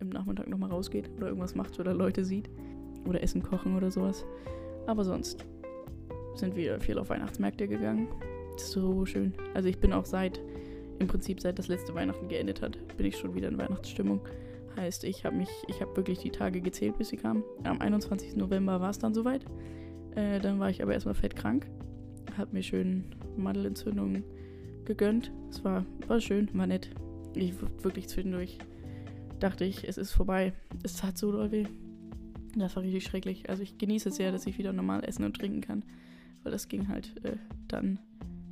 im 0.00 0.08
Nachmittag 0.08 0.48
nochmal 0.48 0.70
rausgeht 0.70 1.10
oder 1.16 1.28
irgendwas 1.28 1.54
macht 1.54 1.78
oder 1.78 1.94
Leute 1.94 2.24
sieht. 2.24 2.48
Oder 3.06 3.22
Essen 3.22 3.42
kochen 3.42 3.76
oder 3.76 3.90
sowas. 3.90 4.24
Aber 4.86 5.04
sonst 5.04 5.44
sind 6.34 6.56
wir 6.56 6.80
viel 6.80 6.98
auf 6.98 7.10
Weihnachtsmärkte 7.10 7.68
gegangen. 7.68 8.08
So 8.56 9.06
schön. 9.06 9.32
Also 9.54 9.68
ich 9.68 9.78
bin 9.78 9.92
auch 9.92 10.04
seit, 10.04 10.40
im 10.98 11.06
Prinzip 11.06 11.40
seit 11.40 11.58
das 11.58 11.68
letzte 11.68 11.94
Weihnachten 11.94 12.28
geendet 12.28 12.62
hat, 12.62 12.78
bin 12.96 13.06
ich 13.06 13.16
schon 13.16 13.34
wieder 13.34 13.48
in 13.48 13.58
Weihnachtsstimmung. 13.58 14.20
Heißt, 14.76 15.04
ich 15.04 15.24
habe 15.24 15.36
mich, 15.36 15.48
ich 15.68 15.80
habe 15.80 15.96
wirklich 15.96 16.18
die 16.18 16.30
Tage 16.30 16.60
gezählt, 16.60 16.98
bis 16.98 17.08
sie 17.08 17.16
kamen. 17.16 17.42
Am 17.64 17.80
21. 17.80 18.36
November 18.36 18.80
war 18.80 18.90
es 18.90 18.98
dann 18.98 19.14
soweit. 19.14 19.44
Äh, 20.14 20.38
dann 20.40 20.60
war 20.60 20.70
ich 20.70 20.82
aber 20.82 20.92
erstmal 20.92 21.14
fett 21.14 21.34
krank. 21.34 21.66
Hab 22.36 22.52
mir 22.52 22.62
schön 22.62 23.04
Mandelentzündungen 23.36 24.24
gegönnt. 24.84 25.32
Es 25.50 25.64
war, 25.64 25.84
war 26.06 26.20
schön, 26.20 26.48
war 26.52 26.66
nett. 26.66 26.90
Ich 27.34 27.54
wirklich 27.82 28.08
zwischendurch 28.08 28.58
dachte 29.38 29.64
ich, 29.64 29.86
es 29.86 29.98
ist 29.98 30.12
vorbei. 30.12 30.52
Es 30.82 30.96
tat 30.96 31.16
so 31.16 31.32
doll 31.32 31.50
weh. 31.50 31.66
Das 32.56 32.76
war 32.76 32.82
richtig 32.82 33.04
schrecklich. 33.04 33.48
Also 33.48 33.62
ich 33.62 33.78
genieße 33.78 34.08
es 34.08 34.16
sehr, 34.16 34.32
dass 34.32 34.46
ich 34.46 34.58
wieder 34.58 34.72
normal 34.72 35.04
essen 35.04 35.24
und 35.24 35.36
trinken 35.36 35.60
kann. 35.60 35.84
Weil 36.42 36.52
das 36.52 36.68
ging 36.68 36.88
halt 36.88 37.24
äh, 37.24 37.36
dann. 37.68 37.98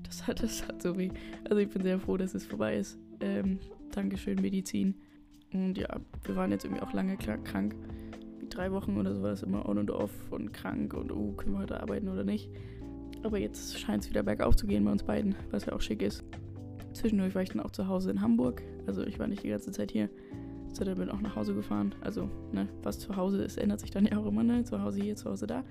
Das 0.03 0.27
hat, 0.27 0.43
das 0.43 0.67
hat 0.69 0.83
so 0.83 0.97
weh. 0.97 1.11
Also 1.45 1.57
ich 1.57 1.69
bin 1.69 1.83
sehr 1.83 1.99
froh, 1.99 2.17
dass 2.17 2.35
es 2.35 2.47
vorbei 2.47 2.77
ist. 2.77 2.99
Ähm, 3.21 3.59
Dankeschön, 3.91 4.41
Medizin. 4.41 4.95
Und 5.53 5.79
ja, 5.79 6.01
wir 6.25 6.37
waren 6.37 6.51
jetzt 6.51 6.65
irgendwie 6.65 6.83
auch 6.83 6.93
lange 6.93 7.17
krank. 7.17 7.75
Drei 8.51 8.71
Wochen 8.73 8.97
oder 8.97 9.15
sowas, 9.15 9.43
immer 9.43 9.69
on 9.69 9.79
und 9.79 9.91
off 9.91 10.13
und 10.31 10.53
krank 10.53 10.95
und 10.95 11.11
oh, 11.11 11.33
können 11.33 11.55
wir 11.55 11.61
heute 11.61 11.81
arbeiten 11.81 12.09
oder 12.09 12.25
nicht. 12.25 12.49
Aber 13.23 13.39
jetzt 13.39 13.79
scheint 13.79 14.05
es 14.05 14.11
wieder 14.11 14.23
bergauf 14.23 14.57
zu 14.57 14.67
gehen 14.67 14.85
bei 14.85 14.93
uns 14.93 15.03
beiden, 15.03 15.35
was 15.51 15.67
ja 15.67 15.73
auch 15.73 15.81
schick 15.81 16.03
ist. 16.03 16.25
Zwischendurch 16.93 17.35
war 17.35 17.43
ich 17.43 17.51
dann 17.51 17.61
auch 17.61 17.71
zu 17.71 17.89
Hause 17.89 18.11
in 18.11 18.21
Hamburg. 18.21 18.63
Also 18.87 19.05
ich 19.05 19.19
war 19.19 19.27
nicht 19.27 19.43
die 19.43 19.49
ganze 19.49 19.73
Zeit 19.73 19.91
hier 19.91 20.09
sondern 20.77 20.99
bin 20.99 21.11
auch 21.11 21.21
nach 21.21 21.37
Hause 21.37 21.55
gefahren. 21.55 21.95
Also, 22.03 22.29
ne, 22.53 22.69
was 22.83 22.99
zu 22.99 23.17
Hause 23.17 23.43
ist, 23.43 23.57
ändert 23.57 23.81
sich 23.81 23.91
dann 23.91 24.07
ja 24.07 24.19
auch 24.19 24.27
immer, 24.27 24.43
ne? 24.43 24.65
Zu 24.65 24.83
Hause 24.83 25.01
hier, 25.01 25.17
zu 25.17 25.31
Hause 25.31 25.47
da. 25.47 25.65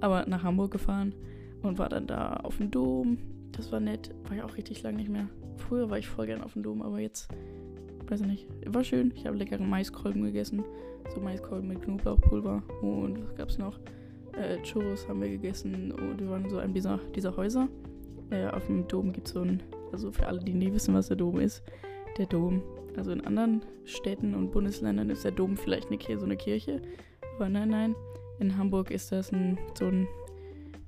Aber 0.00 0.24
nach 0.26 0.44
Hamburg 0.44 0.70
gefahren 0.70 1.14
und 1.62 1.78
war 1.78 1.88
dann 1.88 2.06
da 2.06 2.34
auf 2.34 2.58
dem 2.58 2.70
Dom. 2.70 3.18
Das 3.52 3.72
war 3.72 3.80
nett. 3.80 4.14
War 4.28 4.36
ja 4.36 4.44
auch 4.44 4.56
richtig 4.56 4.82
lang 4.82 4.96
nicht 4.96 5.10
mehr. 5.10 5.28
Früher 5.56 5.90
war 5.90 5.98
ich 5.98 6.08
voll 6.08 6.26
gern 6.26 6.42
auf 6.42 6.54
dem 6.54 6.62
Dom, 6.62 6.82
aber 6.82 7.00
jetzt, 7.00 7.28
weiß 8.08 8.22
ich 8.22 8.26
nicht. 8.26 8.46
War 8.66 8.84
schön. 8.84 9.12
Ich 9.14 9.26
habe 9.26 9.36
leckere 9.36 9.62
Maiskolben 9.62 10.22
gegessen. 10.22 10.64
So 11.14 11.20
Maiskolben 11.20 11.68
mit 11.68 11.82
Knoblauchpulver. 11.82 12.62
Und 12.80 13.24
was 13.24 13.34
gab's 13.34 13.58
noch? 13.58 13.78
Äh, 14.36 14.62
Churros 14.62 15.08
haben 15.08 15.20
wir 15.20 15.28
gegessen 15.28 15.92
und 15.92 16.20
wir 16.20 16.30
waren 16.30 16.48
so 16.48 16.58
einem 16.58 16.74
dieser, 16.74 16.98
dieser 17.14 17.36
Häuser. 17.36 17.68
Äh, 18.30 18.48
auf 18.48 18.66
dem 18.66 18.88
Dom 18.88 19.12
gibt 19.12 19.28
es 19.28 19.34
so 19.34 19.40
ein, 19.40 19.62
also 19.92 20.10
für 20.10 20.26
alle, 20.26 20.40
die 20.40 20.54
nie 20.54 20.72
wissen, 20.72 20.94
was 20.94 21.08
der 21.08 21.16
Dom 21.16 21.38
ist, 21.38 21.62
der 22.18 22.26
Dom 22.26 22.62
also 22.96 23.10
in 23.12 23.22
anderen 23.22 23.62
Städten 23.84 24.34
und 24.34 24.50
Bundesländern 24.50 25.10
ist 25.10 25.24
der 25.24 25.32
Dom 25.32 25.56
vielleicht 25.56 25.90
eine, 25.90 26.18
so 26.18 26.24
eine 26.26 26.36
Kirche. 26.36 26.82
Aber 27.36 27.48
nein, 27.48 27.70
nein. 27.70 27.96
In 28.38 28.56
Hamburg 28.56 28.90
ist 28.90 29.12
das 29.12 29.32
ein, 29.32 29.58
so 29.78 29.86
ein 29.86 30.08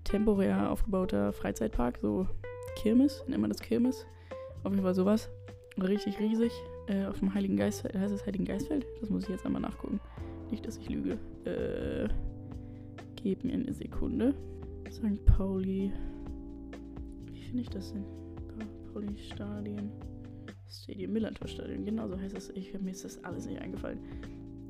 temporär 0.05 0.71
aufgebauter 0.71 1.33
Freizeitpark, 1.33 1.99
so 2.01 2.27
Kirmes, 2.77 3.25
nennt 3.27 3.41
man 3.41 3.51
das 3.51 3.61
Kirmes. 3.61 4.07
Auf 4.65 4.73
jeden 4.73 4.83
Fall 4.83 4.95
sowas. 4.95 5.31
Richtig 5.81 6.19
riesig. 6.19 6.53
Äh, 6.87 7.07
auf 7.07 7.19
dem 7.19 7.33
Heiligen 7.33 7.57
Geist, 7.57 7.85
heißt 7.85 8.13
es 8.13 8.27
Heiligen 8.27 8.45
Geistfeld? 8.45 8.87
Das 9.01 9.09
muss 9.09 9.25
ich 9.25 9.31
jetzt 9.31 9.47
einmal 9.47 9.63
nachgucken. 9.63 10.01
Nicht, 10.51 10.67
dass 10.67 10.77
ich 10.77 10.89
lüge. 10.89 11.19
Äh, 11.45 12.09
gebt 13.25 13.43
mir 13.43 13.55
eine 13.55 13.73
Sekunde. 13.73 14.35
St. 14.91 15.25
Pauli. 15.25 15.91
Wie 17.33 17.41
finde 17.41 17.63
ich 17.63 17.71
das 17.71 17.93
denn? 17.93 18.05
Pauli 18.93 19.17
Stadion. 19.17 19.91
Stadion, 20.69 21.13
Millantor 21.13 21.49
Stadion, 21.49 21.85
genau 21.87 22.07
so 22.07 22.21
heißt 22.21 22.37
es. 22.37 22.51
Ich, 22.51 22.79
mir 22.79 22.91
ist 22.91 23.05
das 23.05 23.25
alles 23.25 23.47
nicht 23.47 23.61
eingefallen. 23.61 23.99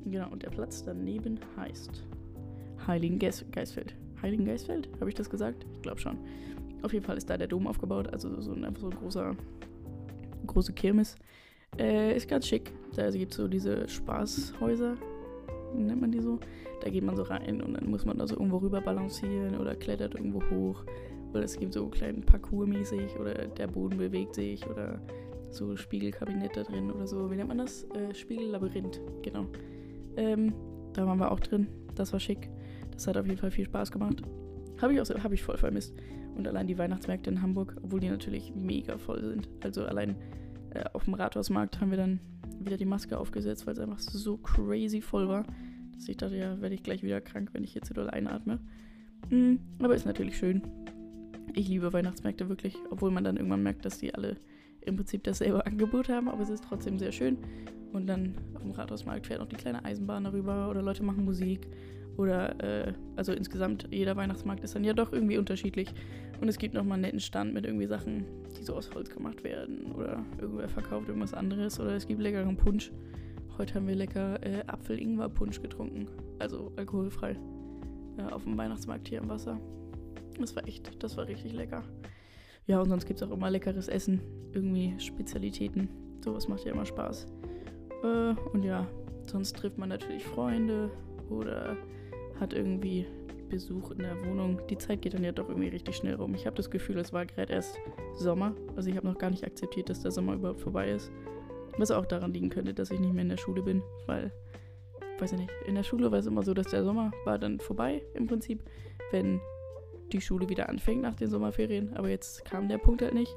Genau, 0.05 0.31
und 0.31 0.41
der 0.41 0.51
Platz 0.51 0.83
daneben 0.83 1.37
heißt 1.57 2.05
Heiligen 2.87 3.19
Geistfeld. 3.19 3.95
Heiligen 4.21 4.45
Geistfeld? 4.45 4.89
Habe 4.99 5.09
ich 5.09 5.15
das 5.15 5.29
gesagt? 5.29 5.65
Ich 5.73 5.81
glaube 5.81 5.99
schon. 5.99 6.17
Auf 6.81 6.93
jeden 6.93 7.03
Fall 7.03 7.17
ist 7.17 7.29
da 7.29 7.37
der 7.37 7.47
Dom 7.47 7.67
aufgebaut, 7.67 8.07
also 8.13 8.39
so 8.39 8.53
ein, 8.53 8.75
so 8.77 8.87
ein 8.87 8.95
großer, 8.95 9.35
große 10.47 10.71
Kirmes. 10.73 11.17
Äh, 11.77 12.15
ist 12.15 12.29
ganz 12.29 12.47
schick. 12.47 12.71
Da 12.95 13.11
gibt 13.11 13.31
es 13.31 13.37
so 13.37 13.49
diese 13.49 13.87
Spaßhäuser, 13.89 14.95
nennt 15.79 16.01
man 16.01 16.11
die 16.11 16.21
so. 16.21 16.39
Da 16.81 16.89
geht 16.89 17.03
man 17.03 17.15
so 17.15 17.23
rein 17.23 17.61
und 17.61 17.73
dann 17.73 17.89
muss 17.89 18.05
man 18.05 18.17
da 18.17 18.27
so 18.27 18.35
irgendwo 18.35 18.57
rüber 18.57 18.81
balancieren 18.81 19.57
oder 19.57 19.75
klettert 19.75 20.15
irgendwo 20.15 20.41
hoch. 20.49 20.83
Oder 21.33 21.43
es 21.43 21.57
gibt 21.57 21.73
so 21.73 21.87
kleinen 21.87 22.21
Parcours 22.21 22.67
mäßig 22.67 23.19
oder 23.19 23.33
der 23.33 23.67
Boden 23.67 23.97
bewegt 23.97 24.35
sich 24.35 24.65
oder 24.69 25.01
so 25.49 25.75
Spiegelkabinett 25.75 26.55
da 26.55 26.63
drin 26.63 26.91
oder 26.91 27.07
so. 27.07 27.29
Wie 27.31 27.35
nennt 27.35 27.49
man 27.49 27.57
das? 27.57 27.85
Äh, 27.93 28.13
Spiegellabyrinth, 28.13 29.01
genau. 29.21 29.45
Ähm, 30.17 30.53
da 30.93 31.05
waren 31.05 31.19
wir 31.19 31.31
auch 31.31 31.39
drin. 31.39 31.67
Das 31.95 32.13
war 32.13 32.19
schick. 32.19 32.49
Das 32.91 33.07
hat 33.07 33.17
auf 33.17 33.25
jeden 33.25 33.37
Fall 33.37 33.51
viel 33.51 33.65
Spaß 33.65 33.91
gemacht. 33.91 34.21
Habe 34.81 34.93
ich, 34.93 35.01
auch, 35.01 35.23
hab 35.23 35.31
ich 35.31 35.43
voll 35.43 35.57
vermisst. 35.57 35.93
Und 36.35 36.47
allein 36.47 36.67
die 36.67 36.77
Weihnachtsmärkte 36.77 37.29
in 37.29 37.41
Hamburg, 37.41 37.75
obwohl 37.81 37.99
die 37.99 38.09
natürlich 38.09 38.53
mega 38.55 38.97
voll 38.97 39.23
sind. 39.23 39.49
Also 39.61 39.85
allein 39.85 40.15
äh, 40.71 40.83
auf 40.93 41.05
dem 41.05 41.13
Rathausmarkt 41.13 41.79
haben 41.79 41.91
wir 41.91 41.97
dann 41.97 42.19
wieder 42.59 42.77
die 42.77 42.85
Maske 42.85 43.17
aufgesetzt, 43.17 43.65
weil 43.65 43.73
es 43.73 43.79
einfach 43.79 43.99
so 43.99 44.37
crazy 44.37 45.01
voll 45.01 45.27
war, 45.27 45.45
dass 45.95 46.07
ich 46.07 46.17
dachte, 46.17 46.37
ja, 46.37 46.61
werde 46.61 46.75
ich 46.75 46.83
gleich 46.83 47.03
wieder 47.03 47.21
krank, 47.21 47.49
wenn 47.53 47.63
ich 47.63 47.73
jetzt 47.73 47.89
wieder 47.89 48.11
einatme. 48.13 48.59
Mhm, 49.29 49.59
aber 49.79 49.95
ist 49.95 50.05
natürlich 50.05 50.37
schön. 50.37 50.61
Ich 51.53 51.67
liebe 51.67 51.93
Weihnachtsmärkte 51.93 52.49
wirklich, 52.49 52.75
obwohl 52.89 53.11
man 53.11 53.23
dann 53.23 53.37
irgendwann 53.37 53.63
merkt, 53.63 53.85
dass 53.85 53.99
die 53.99 54.13
alle 54.13 54.37
im 54.81 54.95
Prinzip 54.97 55.23
dasselbe 55.23 55.65
Angebot 55.65 56.09
haben, 56.09 56.29
aber 56.29 56.41
es 56.41 56.49
ist 56.49 56.63
trotzdem 56.63 56.99
sehr 56.99 57.11
schön. 57.11 57.37
Und 57.93 58.07
dann 58.07 58.35
auf 58.55 58.61
dem 58.61 58.71
Rathausmarkt 58.71 59.27
fährt 59.27 59.39
auch 59.39 59.47
die 59.47 59.55
kleine 59.55 59.83
Eisenbahn 59.85 60.25
darüber 60.25 60.69
oder 60.69 60.81
Leute 60.81 61.03
machen 61.03 61.23
Musik. 61.23 61.67
Oder, 62.17 62.59
äh, 62.63 62.93
also 63.15 63.33
insgesamt, 63.33 63.87
jeder 63.91 64.15
Weihnachtsmarkt 64.15 64.63
ist 64.63 64.75
dann 64.75 64.83
ja 64.83 64.93
doch 64.93 65.11
irgendwie 65.11 65.37
unterschiedlich. 65.37 65.93
Und 66.41 66.47
es 66.47 66.57
gibt 66.57 66.73
nochmal 66.73 66.95
einen 66.95 67.03
netten 67.03 67.19
Stand 67.19 67.53
mit 67.53 67.65
irgendwie 67.65 67.87
Sachen, 67.87 68.25
die 68.57 68.63
so 68.63 68.75
aus 68.75 68.93
Holz 68.93 69.09
gemacht 69.09 69.43
werden. 69.43 69.91
Oder 69.93 70.23
irgendwer 70.39 70.69
verkauft 70.69 71.07
irgendwas 71.07 71.33
anderes. 71.33 71.79
Oder 71.79 71.95
es 71.95 72.07
gibt 72.07 72.21
leckeren 72.21 72.57
Punsch. 72.57 72.91
Heute 73.57 73.75
haben 73.75 73.87
wir 73.87 73.95
lecker 73.95 74.45
äh, 74.45 74.63
Apfel-Ingwer-Punsch 74.67 75.61
getrunken. 75.61 76.07
Also 76.39 76.73
alkoholfrei. 76.75 77.37
Äh, 78.17 78.33
auf 78.33 78.43
dem 78.43 78.57
Weihnachtsmarkt 78.57 79.07
hier 79.07 79.19
im 79.19 79.29
Wasser. 79.29 79.57
Das 80.37 80.55
war 80.57 80.67
echt, 80.67 81.01
das 81.01 81.15
war 81.15 81.27
richtig 81.27 81.53
lecker. 81.53 81.83
Ja, 82.67 82.81
und 82.81 82.89
sonst 82.89 83.05
gibt 83.05 83.21
es 83.21 83.27
auch 83.27 83.31
immer 83.31 83.49
leckeres 83.49 83.87
Essen. 83.87 84.19
Irgendwie 84.51 84.99
Spezialitäten. 84.99 85.87
Sowas 86.21 86.49
macht 86.49 86.65
ja 86.65 86.73
immer 86.73 86.85
Spaß. 86.85 87.27
Äh, 88.03 88.33
und 88.51 88.63
ja, 88.63 88.87
sonst 89.25 89.55
trifft 89.55 89.77
man 89.77 89.87
natürlich 89.87 90.25
Freunde 90.25 90.91
oder 91.29 91.77
hat 92.41 92.51
irgendwie 92.51 93.05
Besuch 93.47 93.91
in 93.91 93.99
der 93.99 94.17
Wohnung. 94.25 94.59
Die 94.69 94.77
Zeit 94.77 95.01
geht 95.01 95.13
dann 95.13 95.23
ja 95.23 95.31
doch 95.31 95.47
irgendwie 95.47 95.69
richtig 95.69 95.95
schnell 95.95 96.15
rum. 96.15 96.35
Ich 96.35 96.45
habe 96.45 96.57
das 96.57 96.69
Gefühl, 96.69 96.97
es 96.97 97.13
war 97.13 97.25
gerade 97.25 97.53
erst 97.53 97.77
Sommer. 98.15 98.53
Also 98.75 98.89
ich 98.89 98.97
habe 98.97 99.07
noch 99.07 99.17
gar 99.17 99.29
nicht 99.29 99.45
akzeptiert, 99.45 99.89
dass 99.89 100.01
der 100.01 100.11
Sommer 100.11 100.33
überhaupt 100.33 100.59
vorbei 100.59 100.89
ist. 100.91 101.09
Was 101.77 101.91
auch 101.91 102.05
daran 102.05 102.33
liegen 102.33 102.49
könnte, 102.49 102.73
dass 102.73 102.91
ich 102.91 102.99
nicht 102.99 103.13
mehr 103.13 103.23
in 103.23 103.29
der 103.29 103.37
Schule 103.37 103.61
bin, 103.61 103.83
weil, 104.05 104.31
weiß 105.19 105.33
ich 105.33 105.39
nicht, 105.39 105.51
in 105.67 105.75
der 105.75 105.83
Schule 105.83 106.11
war 106.11 106.19
es 106.19 106.25
immer 106.25 106.43
so, 106.43 106.53
dass 106.53 106.67
der 106.67 106.83
Sommer 106.83 107.11
war 107.25 107.37
dann 107.37 107.59
vorbei 107.59 108.01
im 108.13 108.27
Prinzip, 108.27 108.63
wenn 109.11 109.41
die 110.11 110.21
Schule 110.21 110.49
wieder 110.49 110.69
anfängt 110.69 111.01
nach 111.01 111.15
den 111.15 111.29
Sommerferien. 111.29 111.93
Aber 111.95 112.09
jetzt 112.09 112.45
kam 112.45 112.69
der 112.69 112.77
Punkt 112.77 113.01
halt 113.01 113.13
nicht. 113.13 113.35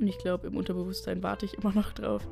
Und 0.00 0.08
ich 0.08 0.18
glaube, 0.18 0.48
im 0.48 0.56
Unterbewusstsein 0.56 1.22
warte 1.22 1.46
ich 1.46 1.54
immer 1.54 1.72
noch 1.72 1.92
drauf, 1.92 2.26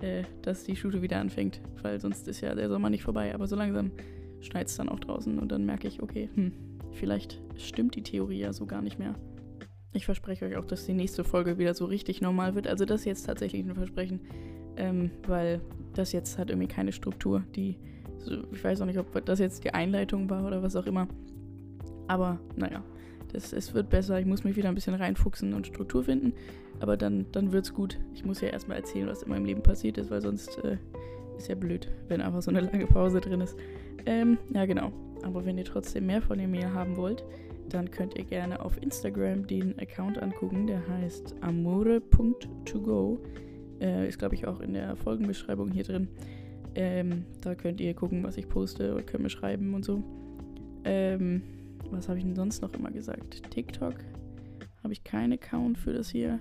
äh, 0.00 0.24
dass 0.42 0.64
die 0.64 0.76
Schule 0.76 1.02
wieder 1.02 1.18
anfängt, 1.18 1.60
weil 1.82 2.00
sonst 2.00 2.26
ist 2.28 2.40
ja 2.40 2.54
der 2.54 2.68
Sommer 2.68 2.90
nicht 2.90 3.02
vorbei. 3.02 3.34
Aber 3.34 3.46
so 3.46 3.56
langsam 3.56 3.90
schneit 4.40 4.68
es 4.68 4.76
dann 4.76 4.88
auch 4.88 5.00
draußen 5.00 5.38
und 5.38 5.52
dann 5.52 5.64
merke 5.64 5.88
ich, 5.88 6.02
okay, 6.02 6.28
hm, 6.34 6.52
vielleicht 6.92 7.40
stimmt 7.56 7.96
die 7.96 8.02
Theorie 8.02 8.40
ja 8.40 8.52
so 8.52 8.66
gar 8.66 8.82
nicht 8.82 8.98
mehr. 8.98 9.14
Ich 9.92 10.06
verspreche 10.06 10.46
euch 10.46 10.56
auch, 10.56 10.64
dass 10.64 10.86
die 10.86 10.94
nächste 10.94 11.22
Folge 11.22 11.58
wieder 11.58 11.74
so 11.74 11.84
richtig 11.84 12.20
normal 12.20 12.54
wird. 12.54 12.66
Also 12.66 12.84
das 12.84 13.00
ist 13.00 13.06
jetzt 13.06 13.26
tatsächlich 13.26 13.64
ein 13.64 13.74
Versprechen, 13.74 14.20
ähm, 14.76 15.10
weil 15.26 15.60
das 15.94 16.12
jetzt 16.12 16.38
hat 16.38 16.50
irgendwie 16.50 16.68
keine 16.68 16.92
Struktur. 16.92 17.42
Die, 17.54 17.76
ich 18.52 18.64
weiß 18.64 18.80
auch 18.80 18.86
nicht, 18.86 18.98
ob 18.98 19.24
das 19.24 19.38
jetzt 19.38 19.64
die 19.64 19.74
Einleitung 19.74 20.30
war 20.30 20.46
oder 20.46 20.62
was 20.62 20.76
auch 20.76 20.86
immer. 20.86 21.08
Aber 22.08 22.40
naja, 22.56 22.82
das, 23.32 23.52
es 23.52 23.74
wird 23.74 23.90
besser. 23.90 24.18
Ich 24.18 24.26
muss 24.26 24.44
mich 24.44 24.56
wieder 24.56 24.68
ein 24.68 24.74
bisschen 24.74 24.94
reinfuchsen 24.94 25.52
und 25.52 25.66
Struktur 25.66 26.04
finden. 26.04 26.32
Aber 26.80 26.96
dann, 26.96 27.26
dann 27.32 27.52
es 27.54 27.74
gut. 27.74 27.98
Ich 28.14 28.24
muss 28.24 28.40
ja 28.40 28.48
erstmal 28.48 28.78
erzählen, 28.78 29.08
was 29.08 29.22
in 29.22 29.30
meinem 29.30 29.44
Leben 29.44 29.62
passiert 29.62 29.98
ist, 29.98 30.10
weil 30.10 30.22
sonst 30.22 30.58
äh, 30.64 30.78
ist 31.36 31.48
ja 31.48 31.54
blöd, 31.54 31.88
wenn 32.08 32.20
einfach 32.20 32.42
so 32.42 32.50
eine 32.50 32.60
lange 32.60 32.86
Pause 32.86 33.20
drin 33.20 33.40
ist. 33.40 33.56
Ähm, 34.06 34.38
ja, 34.54 34.64
genau. 34.64 34.90
Aber 35.22 35.44
wenn 35.44 35.58
ihr 35.58 35.64
trotzdem 35.64 36.06
mehr 36.06 36.22
von 36.22 36.38
mir 36.50 36.72
haben 36.74 36.96
wollt, 36.96 37.24
dann 37.74 37.90
könnt 37.90 38.16
ihr 38.16 38.24
gerne 38.24 38.60
auf 38.60 38.80
Instagram 38.80 39.46
den 39.46 39.78
Account 39.78 40.18
angucken. 40.18 40.66
Der 40.66 40.86
heißt 40.88 41.34
amore.togo. 41.40 43.18
Äh, 43.80 44.08
ist, 44.08 44.18
glaube 44.18 44.34
ich, 44.34 44.46
auch 44.46 44.60
in 44.60 44.74
der 44.74 44.96
Folgenbeschreibung 44.96 45.70
hier 45.70 45.84
drin. 45.84 46.08
Ähm, 46.74 47.24
da 47.40 47.54
könnt 47.54 47.80
ihr 47.80 47.94
gucken, 47.94 48.22
was 48.22 48.36
ich 48.36 48.48
poste 48.48 48.94
und 48.94 49.06
könnt 49.06 49.22
mir 49.22 49.30
schreiben 49.30 49.74
und 49.74 49.84
so. 49.84 50.02
Ähm, 50.84 51.42
was 51.90 52.08
habe 52.08 52.18
ich 52.18 52.24
denn 52.24 52.34
sonst 52.34 52.62
noch 52.62 52.72
immer 52.74 52.90
gesagt? 52.90 53.50
TikTok 53.50 53.94
habe 54.82 54.92
ich 54.92 55.04
keinen 55.04 55.34
Account 55.34 55.78
für 55.78 55.92
das 55.92 56.10
hier. 56.10 56.38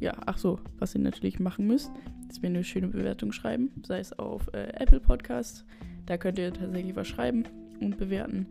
Ja, 0.00 0.12
ach 0.26 0.38
so, 0.38 0.60
was 0.78 0.94
ihr 0.94 1.00
natürlich 1.00 1.40
machen 1.40 1.66
müsst, 1.66 1.90
ist 2.28 2.42
mir 2.42 2.48
eine 2.48 2.62
schöne 2.62 2.88
Bewertung 2.88 3.32
schreiben, 3.32 3.70
sei 3.84 3.98
es 3.98 4.16
auf 4.16 4.48
äh, 4.52 4.68
Apple 4.74 5.00
Podcasts, 5.00 5.64
da 6.06 6.16
könnt 6.16 6.38
ihr 6.38 6.52
tatsächlich 6.52 6.94
was 6.94 7.08
schreiben 7.08 7.44
und 7.80 7.98
bewerten 7.98 8.46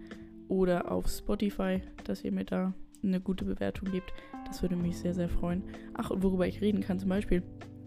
oder 0.47 0.91
auf 0.91 1.07
Spotify, 1.07 1.81
dass 2.03 2.23
ihr 2.23 2.31
mir 2.31 2.45
da 2.45 2.73
eine 3.03 3.19
gute 3.21 3.45
Bewertung 3.45 3.91
gebt. 3.91 4.13
Das 4.45 4.61
würde 4.61 4.75
mich 4.75 4.97
sehr, 4.97 5.13
sehr 5.13 5.29
freuen. 5.29 5.63
Ach, 5.93 6.09
und 6.09 6.23
worüber 6.23 6.47
ich 6.47 6.61
reden 6.61 6.81
kann 6.81 6.99
zum 6.99 7.09
Beispiel, 7.09 7.43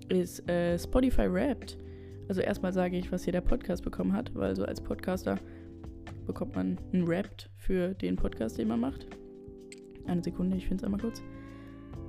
ist 0.08 0.48
äh, 0.48 0.78
Spotify 0.78 1.32
Wrapped. 1.32 1.78
Also 2.28 2.40
erstmal 2.40 2.72
sage 2.72 2.96
ich, 2.96 3.10
was 3.10 3.24
hier 3.24 3.32
der 3.32 3.40
Podcast 3.40 3.82
bekommen 3.82 4.12
hat, 4.12 4.34
weil 4.34 4.54
so 4.54 4.64
als 4.64 4.80
Podcaster 4.80 5.38
bekommt 6.26 6.54
man 6.54 6.78
ein 6.92 7.08
Wrapped 7.08 7.50
für 7.56 7.94
den 7.94 8.16
Podcast, 8.16 8.58
den 8.58 8.68
man 8.68 8.80
macht. 8.80 9.06
Eine 10.06 10.22
Sekunde, 10.22 10.56
ich 10.56 10.66
finde 10.66 10.82
es 10.82 10.84
einmal 10.84 11.00
kurz. 11.00 11.22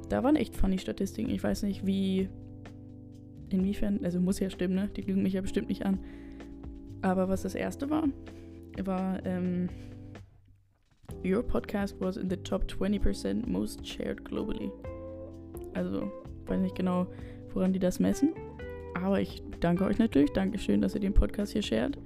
Da 0.10 0.24
waren 0.24 0.36
echt 0.36 0.55
funny 0.55 0.77
Statistiken. 0.77 1.31
Ich 1.31 1.43
weiß 1.43 1.63
nicht, 1.63 1.86
wie. 1.86 2.29
Inwiefern. 3.50 4.00
Also 4.03 4.20
muss 4.20 4.39
ja 4.39 4.50
stimmen, 4.50 4.75
ne? 4.75 4.89
Die 4.96 5.01
lügen 5.01 5.24
mich 5.24 5.34
ja 5.34 5.41
bestimmt 5.41 5.70
nicht 5.70 5.86
an. 5.86 6.00
Aber 7.01 7.27
was 7.29 7.43
das 7.43 7.55
erste 7.55 7.89
war, 7.89 8.08
war. 8.84 9.25
Ähm, 9.25 9.70
Your 11.23 11.43
podcast 11.43 11.95
was 11.99 12.17
in 12.17 12.29
the 12.29 12.37
top 12.37 12.63
20% 12.65 13.47
most 13.47 13.85
shared 13.85 14.23
globally. 14.25 14.71
Also, 15.73 16.11
weiß 16.47 16.59
nicht 16.59 16.75
genau, 16.75 17.07
woran 17.53 17.73
die 17.73 17.79
das 17.79 17.99
messen. 17.99 18.33
Aber 18.95 19.19
ich 19.19 19.43
danke 19.59 19.85
euch 19.85 19.99
natürlich. 19.99 20.31
Dankeschön, 20.31 20.81
dass 20.81 20.95
ihr 20.95 21.01
den 21.01 21.13
Podcast 21.13 21.53
hier 21.53 21.61
shared. 21.61 21.97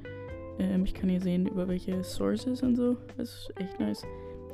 Ähm, 0.59 0.83
ich 0.83 0.93
kann 0.93 1.09
hier 1.09 1.21
sehen, 1.21 1.47
über 1.47 1.67
welche 1.67 2.03
Sources 2.03 2.61
und 2.61 2.75
so. 2.75 2.97
Das 3.17 3.29
ist 3.29 3.53
echt 3.57 3.79
nice. 3.79 4.03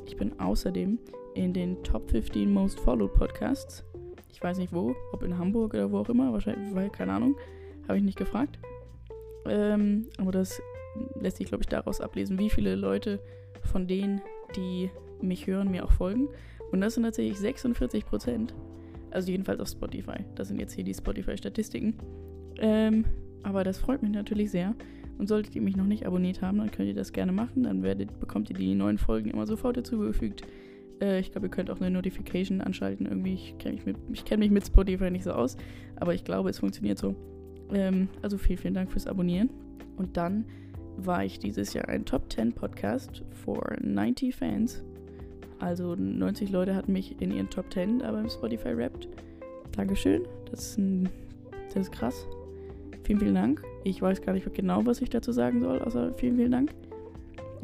Ich 0.06 0.16
bin 0.18 0.40
außerdem 0.40 1.00
in 1.36 1.54
den 1.54 1.82
Top 1.84 2.10
15 2.12 2.52
Most 2.52 2.80
Followed 2.80 3.14
Podcasts. 3.14 3.84
Ich 4.30 4.42
weiß 4.42 4.58
nicht 4.58 4.74
wo, 4.74 4.96
ob 5.12 5.24
in 5.24 5.38
Hamburg 5.38 5.74
oder 5.74 5.92
wo 5.92 6.00
auch 6.00 6.10
immer, 6.10 6.32
wahrscheinlich, 6.34 6.74
weil, 6.74 6.90
keine 6.90 7.14
Ahnung, 7.14 7.36
habe 7.88 7.98
ich 7.98 8.04
nicht 8.04 8.18
gefragt. 8.18 8.60
Ähm, 9.46 10.08
aber 10.18 10.32
das 10.32 10.62
lässt 11.20 11.38
sich, 11.38 11.48
glaube 11.48 11.64
ich, 11.64 11.68
daraus 11.68 12.02
ablesen, 12.02 12.40
wie 12.40 12.50
viele 12.50 12.76
Leute 12.76 13.20
von 13.64 13.88
denen, 13.88 14.22
die 14.56 14.90
mich 15.22 15.48
hören, 15.48 15.72
mir 15.72 15.86
auch 15.86 15.92
folgen. 15.92 16.28
Und 16.72 16.82
das 16.82 16.96
sind 16.96 17.04
tatsächlich 17.04 17.38
46 17.38 18.06
Prozent. 18.06 18.54
Also 19.12 19.32
jedenfalls 19.32 19.60
auf 19.60 19.68
Spotify. 19.68 20.24
Das 20.36 20.48
sind 20.48 20.60
jetzt 20.60 20.74
hier 20.74 20.84
die 20.84 20.94
Spotify-Statistiken. 20.94 21.96
Ähm, 22.60 23.06
aber 23.44 23.64
das 23.64 23.78
freut 23.78 24.02
mich 24.02 24.12
natürlich 24.12 24.52
sehr. 24.52 24.74
Und 25.18 25.28
solltet 25.28 25.56
ihr 25.56 25.62
mich 25.62 25.76
noch 25.76 25.86
nicht 25.86 26.06
abonniert 26.06 26.42
haben, 26.42 26.58
dann 26.60 26.72
könnt 26.72 26.88
ihr 26.88 26.96
das 26.96 27.12
gerne 27.12 27.32
machen. 27.32 27.64
Dann 27.64 27.84
werdet, 27.84 28.20
bekommt 28.20 28.50
ihr 28.50 28.56
die 28.56 28.74
neuen 28.74 28.98
Folgen 28.98 29.30
immer 29.30 29.46
sofort 29.46 29.78
dazugefügt. 29.78 30.44
Äh, 31.02 31.20
ich 31.20 31.32
glaube, 31.32 31.48
ihr 31.48 31.52
könnt 31.52 31.70
auch 31.70 31.80
eine 31.80 31.92
Notification 31.92 32.62
anschalten. 32.62 33.06
Irgendwie, 33.06 33.34
ich 33.34 33.58
kenne 33.58 33.76
mich, 33.76 33.86
mit, 33.86 34.26
kenn 34.26 34.40
mich 34.40 34.52
mit 34.52 34.66
Spotify 34.66 35.12
nicht 35.12 35.24
so 35.24 35.32
aus. 35.32 35.58
Aber 35.98 36.14
ich 36.14 36.24
glaube, 36.24 36.50
es 36.50 36.60
funktioniert 36.60 36.98
so. 36.98 37.16
Ähm, 37.74 38.08
also 38.22 38.38
vielen, 38.38 38.60
vielen 38.60 38.74
Dank 38.74 38.92
fürs 38.92 39.08
Abonnieren. 39.08 39.50
Und 39.98 40.18
dann 40.18 40.46
war 40.98 41.24
ich 41.26 41.40
dieses 41.40 41.74
Jahr 41.74 41.88
ein 41.90 42.06
Top 42.06 42.32
10 42.32 42.54
Podcast 42.54 43.24
for 43.44 43.76
90 43.82 44.36
Fans. 44.36 44.84
Also 45.60 45.96
90 45.96 46.52
Leute 46.52 46.76
hatten 46.76 46.94
mich 46.94 47.22
in 47.22 47.32
ihren 47.32 47.50
Top 47.50 47.72
10 47.72 48.00
da 48.00 48.12
beim 48.12 48.30
Spotify 48.30 48.70
Rapped. 48.70 49.08
Dankeschön. 49.72 50.24
Das 50.50 50.72
ist, 50.72 50.78
ein, 50.78 51.10
das 51.74 51.84
ist 51.84 51.92
krass. 51.92 52.28
Vielen, 53.04 53.20
vielen 53.20 53.36
Dank. 53.36 53.64
Ich 53.84 54.02
weiß 54.02 54.22
gar 54.22 54.34
nicht 54.34 54.52
genau, 54.54 54.86
was 54.86 55.02
ich 55.02 55.10
dazu 55.10 55.32
sagen 55.32 55.62
soll, 55.62 55.80
außer 55.80 56.14
vielen, 56.16 56.38
vielen 56.38 56.52
Dank. 56.52 56.72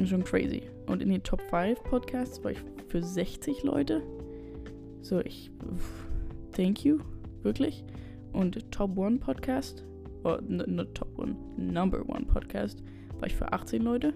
Schon 0.04 0.24
crazy. 0.24 0.62
Und 0.86 1.02
in 1.02 1.10
den 1.10 1.24
Top 1.24 1.42
5 1.50 1.84
Podcasts 1.84 2.44
war 2.44 2.52
ich 2.52 2.60
für 2.88 3.02
60 3.02 3.64
Leute. 3.64 4.02
So, 5.02 5.20
ich. 5.20 5.52
Thank 6.54 6.86
you. 6.86 7.00
Wirklich. 7.44 7.84
Und 8.34 8.72
Top 8.72 8.98
1 9.00 9.20
Podcast, 9.20 9.84
oh, 10.24 10.38
not 10.48 10.94
Top 10.94 11.20
1, 11.20 11.36
Number 11.58 12.04
1 12.08 12.28
Podcast, 12.28 12.84
war 13.20 13.28
ich 13.28 13.36
für 13.36 13.52
18 13.52 13.82
Leute. 13.82 14.14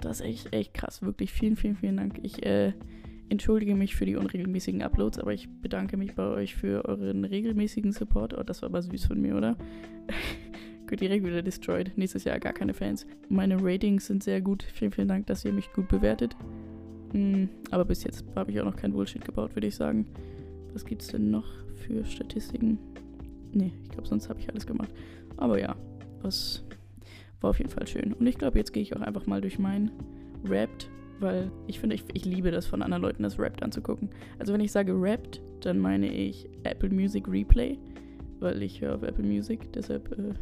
Das 0.00 0.20
ist 0.20 0.26
echt, 0.26 0.52
echt 0.52 0.74
krass. 0.74 1.02
Wirklich 1.02 1.32
vielen, 1.32 1.56
vielen, 1.56 1.76
vielen 1.76 1.96
Dank. 1.96 2.18
Ich 2.22 2.44
äh, 2.44 2.72
entschuldige 3.28 3.74
mich 3.74 3.94
für 3.94 4.04
die 4.04 4.16
unregelmäßigen 4.16 4.82
Uploads, 4.82 5.18
aber 5.18 5.32
ich 5.32 5.48
bedanke 5.48 5.96
mich 5.96 6.14
bei 6.14 6.26
euch 6.26 6.54
für 6.54 6.84
euren 6.84 7.24
regelmäßigen 7.24 7.92
Support. 7.92 8.36
Oh, 8.36 8.42
das 8.42 8.62
war 8.62 8.68
aber 8.68 8.82
süß 8.82 9.06
von 9.06 9.20
mir, 9.20 9.36
oder? 9.36 9.56
gut, 10.88 11.00
direkt 11.00 11.24
wieder 11.24 11.42
destroyed. 11.42 11.92
Nächstes 11.96 12.24
Jahr 12.24 12.40
gar 12.40 12.52
keine 12.52 12.74
Fans. 12.74 13.06
Meine 13.28 13.62
Ratings 13.62 14.06
sind 14.06 14.22
sehr 14.22 14.40
gut. 14.40 14.62
Vielen, 14.62 14.92
vielen 14.92 15.08
Dank, 15.08 15.26
dass 15.26 15.44
ihr 15.44 15.52
mich 15.52 15.72
gut 15.72 15.88
bewertet. 15.88 16.36
Hm, 17.12 17.48
aber 17.70 17.84
bis 17.84 18.04
jetzt 18.04 18.24
habe 18.34 18.50
ich 18.50 18.60
auch 18.60 18.64
noch 18.64 18.76
kein 18.76 18.92
Bullshit 18.92 19.24
gebaut, 19.24 19.54
würde 19.54 19.68
ich 19.68 19.76
sagen. 19.76 20.06
Was 20.72 20.84
gibt 20.84 21.02
es 21.02 21.08
denn 21.08 21.30
noch 21.30 21.46
für 21.76 22.04
Statistiken? 22.04 22.78
Nee, 23.52 23.72
ich 23.82 23.90
glaube, 23.90 24.08
sonst 24.08 24.28
habe 24.28 24.40
ich 24.40 24.48
alles 24.48 24.66
gemacht. 24.66 24.90
Aber 25.36 25.60
ja, 25.60 25.76
was 26.22 26.64
war 27.42 27.50
auf 27.50 27.58
jeden 27.58 27.70
Fall 27.70 27.86
schön. 27.86 28.12
Und 28.12 28.26
ich 28.26 28.38
glaube, 28.38 28.58
jetzt 28.58 28.72
gehe 28.72 28.82
ich 28.82 28.96
auch 28.96 29.00
einfach 29.00 29.26
mal 29.26 29.40
durch 29.40 29.58
mein 29.58 29.90
Rapped, 30.44 30.90
weil 31.20 31.50
ich 31.66 31.78
finde, 31.78 31.94
ich, 31.94 32.04
ich 32.12 32.24
liebe 32.24 32.50
das 32.50 32.66
von 32.66 32.82
anderen 32.82 33.02
Leuten, 33.02 33.22
das 33.22 33.38
Rapped 33.38 33.62
anzugucken. 33.62 34.10
Also 34.38 34.52
wenn 34.52 34.60
ich 34.60 34.72
sage 34.72 34.92
Rapped, 34.94 35.40
dann 35.60 35.78
meine 35.78 36.12
ich 36.12 36.48
Apple 36.64 36.90
Music 36.90 37.28
Replay, 37.28 37.78
weil 38.40 38.62
ich 38.62 38.80
höre 38.80 38.94
auf 38.94 39.02
Apple 39.02 39.24
Music, 39.24 39.72
deshalb 39.72 40.10
äh, 40.18 40.34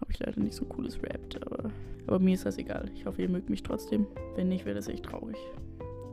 habe 0.00 0.10
ich 0.10 0.18
leider 0.18 0.40
nicht 0.40 0.54
so 0.54 0.64
cooles 0.64 1.00
Rapped, 1.02 1.40
aber, 1.44 1.70
aber 2.06 2.18
mir 2.18 2.34
ist 2.34 2.46
das 2.46 2.58
egal. 2.58 2.90
Ich 2.94 3.06
hoffe, 3.06 3.22
ihr 3.22 3.28
mögt 3.28 3.50
mich 3.50 3.62
trotzdem. 3.62 4.06
Wenn 4.34 4.48
nicht, 4.48 4.64
wäre 4.64 4.76
das 4.76 4.88
echt 4.88 5.04
traurig. 5.04 5.36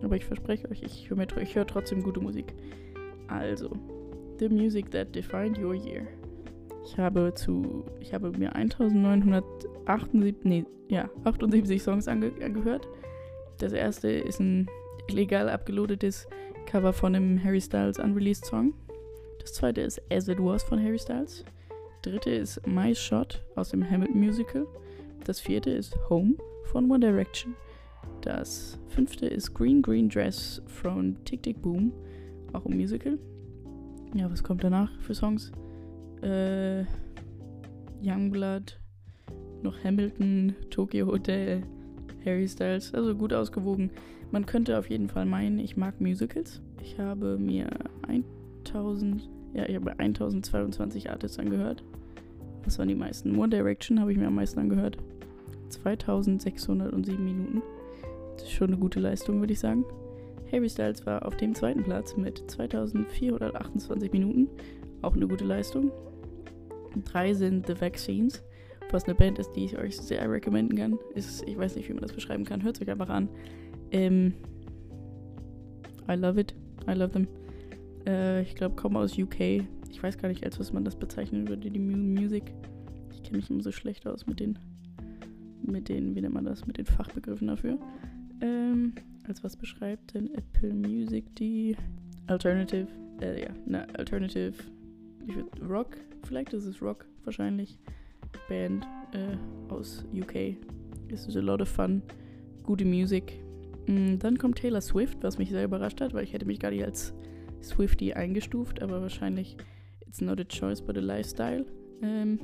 Aber 0.03 0.15
ich 0.15 0.25
verspreche 0.25 0.69
euch, 0.69 0.83
ich 0.83 1.09
höre 1.09 1.17
hör 1.17 1.67
trotzdem 1.67 2.03
gute 2.03 2.19
Musik. 2.19 2.53
Also, 3.27 3.71
The 4.39 4.49
Music 4.49 4.91
That 4.91 5.15
Defined 5.15 5.57
Your 5.57 5.73
Year. 5.73 6.07
Ich 6.85 6.97
habe 6.99 7.33
zu, 7.33 7.83
ich 7.99 8.13
habe 8.13 8.31
mir 8.37 8.55
1978, 8.55 10.43
nee, 10.43 10.65
ja, 10.87 11.09
78 11.23 11.81
Songs 11.81 12.07
ange, 12.07 12.31
angehört. 12.41 12.87
Das 13.57 13.73
erste 13.73 14.09
ist 14.09 14.39
ein 14.39 14.69
illegal 15.09 15.49
abgelodetes 15.49 16.27
Cover 16.67 16.93
von 16.93 17.15
einem 17.15 17.43
Harry 17.43 17.59
Styles 17.59 17.97
Unreleased 17.97 18.45
Song. 18.45 18.73
Das 19.39 19.53
zweite 19.53 19.81
ist 19.81 19.99
As 20.11 20.27
It 20.27 20.37
Was 20.39 20.63
von 20.63 20.81
Harry 20.81 20.99
Styles. 20.99 21.43
Dritte 22.03 22.29
ist 22.29 22.65
My 22.67 22.93
Shot 22.93 23.43
aus 23.55 23.69
dem 23.69 23.89
Hamilton 23.89 24.19
Musical. 24.19 24.67
Das 25.23 25.39
vierte 25.39 25.71
ist 25.71 25.97
Home 26.09 26.35
von 26.65 26.89
One 26.89 26.99
Direction. 26.99 27.55
Das 28.21 28.77
fünfte 28.89 29.25
ist 29.25 29.55
Green 29.55 29.81
Green 29.81 30.07
Dress 30.07 30.61
von 30.67 31.17
Tick 31.25 31.41
Tick 31.41 31.61
Boom, 31.61 31.91
auch 32.53 32.65
ein 32.65 32.77
Musical. 32.77 33.17
Ja, 34.13 34.31
was 34.31 34.43
kommt 34.43 34.63
danach 34.63 34.91
für 34.99 35.15
Songs? 35.15 35.51
Äh, 36.21 36.85
Youngblood, 38.03 38.79
noch 39.61 39.83
Hamilton, 39.83 40.55
Tokyo 40.69 41.07
Hotel, 41.07 41.63
Harry 42.25 42.47
Styles, 42.47 42.93
also 42.93 43.15
gut 43.15 43.33
ausgewogen. 43.33 43.91
Man 44.31 44.45
könnte 44.45 44.77
auf 44.77 44.89
jeden 44.89 45.09
Fall 45.09 45.25
meinen, 45.25 45.59
ich 45.59 45.77
mag 45.77 46.01
Musicals. 46.01 46.61
Ich 46.81 46.99
habe 46.99 47.37
mir 47.37 47.69
1000, 48.07 49.29
ja, 49.53 49.67
ich 49.67 49.75
habe 49.75 49.97
1022 49.97 51.09
Artists 51.09 51.39
angehört. 51.39 51.83
Das 52.63 52.79
waren 52.79 52.87
die 52.87 52.95
meisten. 52.95 53.37
One 53.37 53.49
Direction 53.49 53.99
habe 53.99 54.11
ich 54.11 54.17
mir 54.17 54.27
am 54.27 54.35
meisten 54.35 54.59
angehört. 54.59 54.97
2607 55.69 57.23
Minuten. 57.23 57.61
Das 58.33 58.43
ist 58.43 58.51
schon 58.51 58.67
eine 58.67 58.77
gute 58.77 58.99
Leistung, 58.99 59.39
würde 59.39 59.53
ich 59.53 59.59
sagen. 59.59 59.85
Harry 60.51 60.69
Styles 60.69 61.05
war 61.05 61.25
auf 61.25 61.37
dem 61.37 61.55
zweiten 61.55 61.83
Platz 61.83 62.15
mit 62.17 62.49
2428 62.49 64.11
Minuten. 64.11 64.49
Auch 65.01 65.15
eine 65.15 65.27
gute 65.27 65.45
Leistung. 65.45 65.91
Drei 67.03 67.33
sind 67.33 67.67
The 67.67 67.79
Vaccines, 67.79 68.43
was 68.91 69.03
eine 69.05 69.15
Band 69.15 69.39
ist, 69.39 69.51
die 69.51 69.65
ich 69.65 69.77
euch 69.77 69.97
sehr 69.97 70.29
recommenden 70.29 70.77
kann. 70.77 70.97
Ist, 71.13 71.47
ich 71.47 71.57
weiß 71.57 71.75
nicht, 71.75 71.89
wie 71.89 71.93
man 71.93 72.01
das 72.01 72.13
beschreiben 72.13 72.45
kann. 72.45 72.63
Hört 72.63 72.77
es 72.77 72.81
euch 72.81 72.89
einfach 72.89 73.09
an. 73.09 73.29
Ähm, 73.91 74.33
I 76.09 76.13
love 76.13 76.39
it. 76.39 76.55
I 76.87 76.93
love 76.93 77.11
them. 77.11 77.27
Äh, 78.05 78.43
ich 78.43 78.55
glaube, 78.55 78.75
kommen 78.75 78.97
aus 78.97 79.17
UK. 79.17 79.63
Ich 79.89 80.01
weiß 80.03 80.17
gar 80.17 80.29
nicht, 80.29 80.43
als 80.45 80.59
was 80.59 80.73
man 80.73 80.85
das 80.85 80.95
bezeichnen 80.95 81.47
würde, 81.47 81.69
die 81.69 81.79
Music. 81.79 82.53
Ich 83.13 83.23
kenne 83.23 83.37
mich 83.37 83.49
immer 83.49 83.63
so 83.63 83.71
schlecht 83.71 84.07
aus 84.07 84.27
mit 84.27 84.39
den, 84.39 84.59
mit 85.63 85.89
den, 85.89 86.15
wie 86.15 86.21
nennt 86.21 86.33
man 86.33 86.45
das, 86.45 86.65
mit 86.67 86.77
den 86.77 86.85
Fachbegriffen 86.85 87.47
dafür. 87.47 87.79
Ähm, 88.41 88.93
als 89.27 89.43
was 89.43 89.55
beschreibt 89.55 90.13
denn 90.13 90.33
Apple 90.33 90.73
Music 90.73 91.35
die 91.35 91.75
Alternative, 92.27 92.87
äh, 93.21 93.41
ja, 93.41 93.49
ne, 93.65 93.87
Alternative, 93.97 94.53
ich 95.27 95.35
würde 95.35 95.49
Rock, 95.67 95.97
vielleicht 96.27 96.53
ist 96.53 96.65
es 96.65 96.81
Rock, 96.81 97.05
wahrscheinlich, 97.23 97.77
Band 98.49 98.85
äh, 99.13 99.37
aus 99.71 100.05
UK. 100.13 100.57
Es 101.09 101.27
ist 101.27 101.37
a 101.37 101.41
lot 101.41 101.61
of 101.61 101.69
fun, 101.69 102.01
gute 102.63 102.85
Musik. 102.85 103.41
Mm, 103.87 104.17
dann 104.17 104.37
kommt 104.37 104.57
Taylor 104.57 104.81
Swift, 104.81 105.17
was 105.21 105.37
mich 105.37 105.49
sehr 105.49 105.63
überrascht 105.63 106.01
hat, 106.01 106.13
weil 106.13 106.23
ich 106.23 106.33
hätte 106.33 106.45
mich 106.45 106.59
gar 106.59 106.71
nicht 106.71 106.83
als 106.83 107.13
Swifty 107.61 108.13
eingestuft, 108.13 108.81
aber 108.81 109.01
wahrscheinlich 109.01 109.57
it's 110.07 110.21
not 110.21 110.39
a 110.39 110.43
choice 110.43 110.81
but 110.81 110.97
a 110.97 111.01
lifestyle. 111.01 111.65
Ähm, 112.01 112.39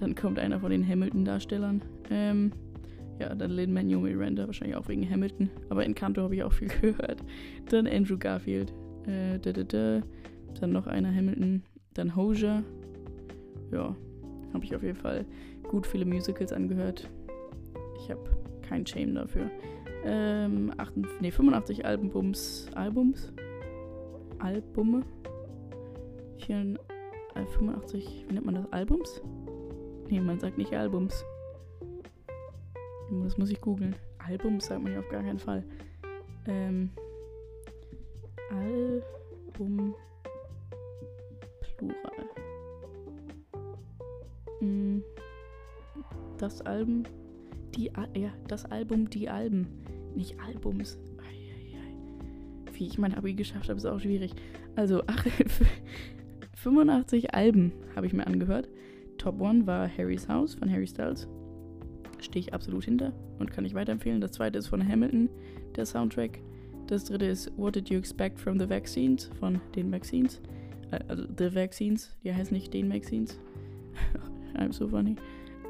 dann 0.00 0.14
kommt 0.14 0.38
einer 0.38 0.60
von 0.60 0.70
den 0.70 0.86
Hamilton-Darstellern. 0.86 1.82
Ähm, 2.10 2.52
ja, 3.18 3.34
dann 3.34 3.50
Lin-Manuel 3.50 4.14
Miranda, 4.14 4.46
wahrscheinlich 4.46 4.76
auch 4.76 4.88
wegen 4.88 5.08
Hamilton. 5.08 5.50
Aber 5.70 5.84
in 5.84 5.94
Kanto 5.94 6.22
habe 6.22 6.36
ich 6.36 6.42
auch 6.42 6.52
viel 6.52 6.68
gehört. 6.80 7.22
Dann 7.68 7.86
Andrew 7.86 8.16
Garfield. 8.16 8.72
Äh, 9.06 9.38
da, 9.40 9.52
da, 9.52 9.64
da. 9.64 10.02
Dann 10.60 10.72
noch 10.72 10.86
einer 10.86 11.12
Hamilton. 11.14 11.62
Dann 11.98 12.14
Hosier. 12.14 12.62
Ja, 13.72 13.96
habe 14.54 14.64
ich 14.64 14.76
auf 14.76 14.84
jeden 14.84 14.96
Fall 14.96 15.26
gut 15.64 15.84
viele 15.84 16.04
Musicals 16.04 16.52
angehört. 16.52 17.10
Ich 17.98 18.08
habe 18.08 18.22
kein 18.62 18.86
Shame 18.86 19.16
dafür. 19.16 19.50
Ähm, 20.04 20.72
88, 20.76 21.20
nee, 21.20 21.32
85 21.32 21.84
Albums. 21.84 22.68
Albums? 22.76 23.32
Albume? 24.38 25.02
84, 26.46 26.78
85, 27.34 28.06
äh, 28.06 28.28
wie 28.28 28.34
nennt 28.34 28.46
man 28.46 28.54
das? 28.54 28.72
Albums? 28.72 29.20
Nee, 30.08 30.20
man 30.20 30.38
sagt 30.38 30.56
nicht 30.56 30.72
Albums. 30.72 31.24
Das 33.24 33.36
muss 33.38 33.50
ich 33.50 33.60
googeln. 33.60 33.96
Album 34.18 34.60
sagt 34.60 34.84
man 34.84 34.92
ja 34.92 35.00
auf 35.00 35.08
gar 35.08 35.24
keinen 35.24 35.40
Fall. 35.40 35.64
Ähm, 36.46 36.90
Album 38.50 39.96
Plural. 41.78 42.28
Mm, 44.60 44.98
das 46.36 46.60
Album, 46.62 47.04
die, 47.74 47.90
ja, 48.14 48.30
das 48.46 48.66
Album, 48.66 49.08
die 49.08 49.28
Alben, 49.28 49.66
nicht 50.14 50.38
Albums. 50.40 50.98
Wie 52.72 52.86
ich 52.86 52.98
mein 52.98 53.14
Abi 53.14 53.34
geschafft 53.34 53.68
habe, 53.68 53.78
ist 53.78 53.86
auch 53.86 53.98
schwierig. 53.98 54.32
Also, 54.76 55.02
ach, 55.06 55.26
85 56.54 57.34
Alben 57.34 57.72
habe 57.96 58.06
ich 58.06 58.12
mir 58.12 58.26
angehört. 58.26 58.68
Top 59.16 59.42
1 59.42 59.66
war 59.66 59.88
Harry's 59.88 60.28
House 60.28 60.54
von 60.54 60.70
Harry 60.70 60.86
Styles 60.86 61.26
stehe 62.22 62.40
ich 62.40 62.54
absolut 62.54 62.84
hinter 62.84 63.12
und 63.38 63.50
kann 63.50 63.64
ich 63.64 63.74
weiterempfehlen. 63.74 64.20
Das 64.20 64.32
zweite 64.32 64.58
ist 64.58 64.68
von 64.68 64.86
Hamilton, 64.86 65.28
der 65.76 65.86
Soundtrack. 65.86 66.40
Das 66.86 67.04
dritte 67.04 67.26
ist 67.26 67.52
What 67.56 67.76
Did 67.76 67.90
You 67.90 67.98
Expect 67.98 68.40
from 68.40 68.58
the 68.58 68.68
Vaccines 68.68 69.30
von 69.38 69.60
den 69.74 69.92
Vaccines. 69.92 70.40
Äh, 70.90 71.00
also 71.08 71.24
The 71.36 71.54
Vaccines, 71.54 72.16
die 72.24 72.34
heißen 72.34 72.54
nicht 72.54 72.72
den 72.74 72.92
Vaccines. 72.92 73.38
I'm 74.54 74.72
so 74.72 74.88
funny. 74.88 75.16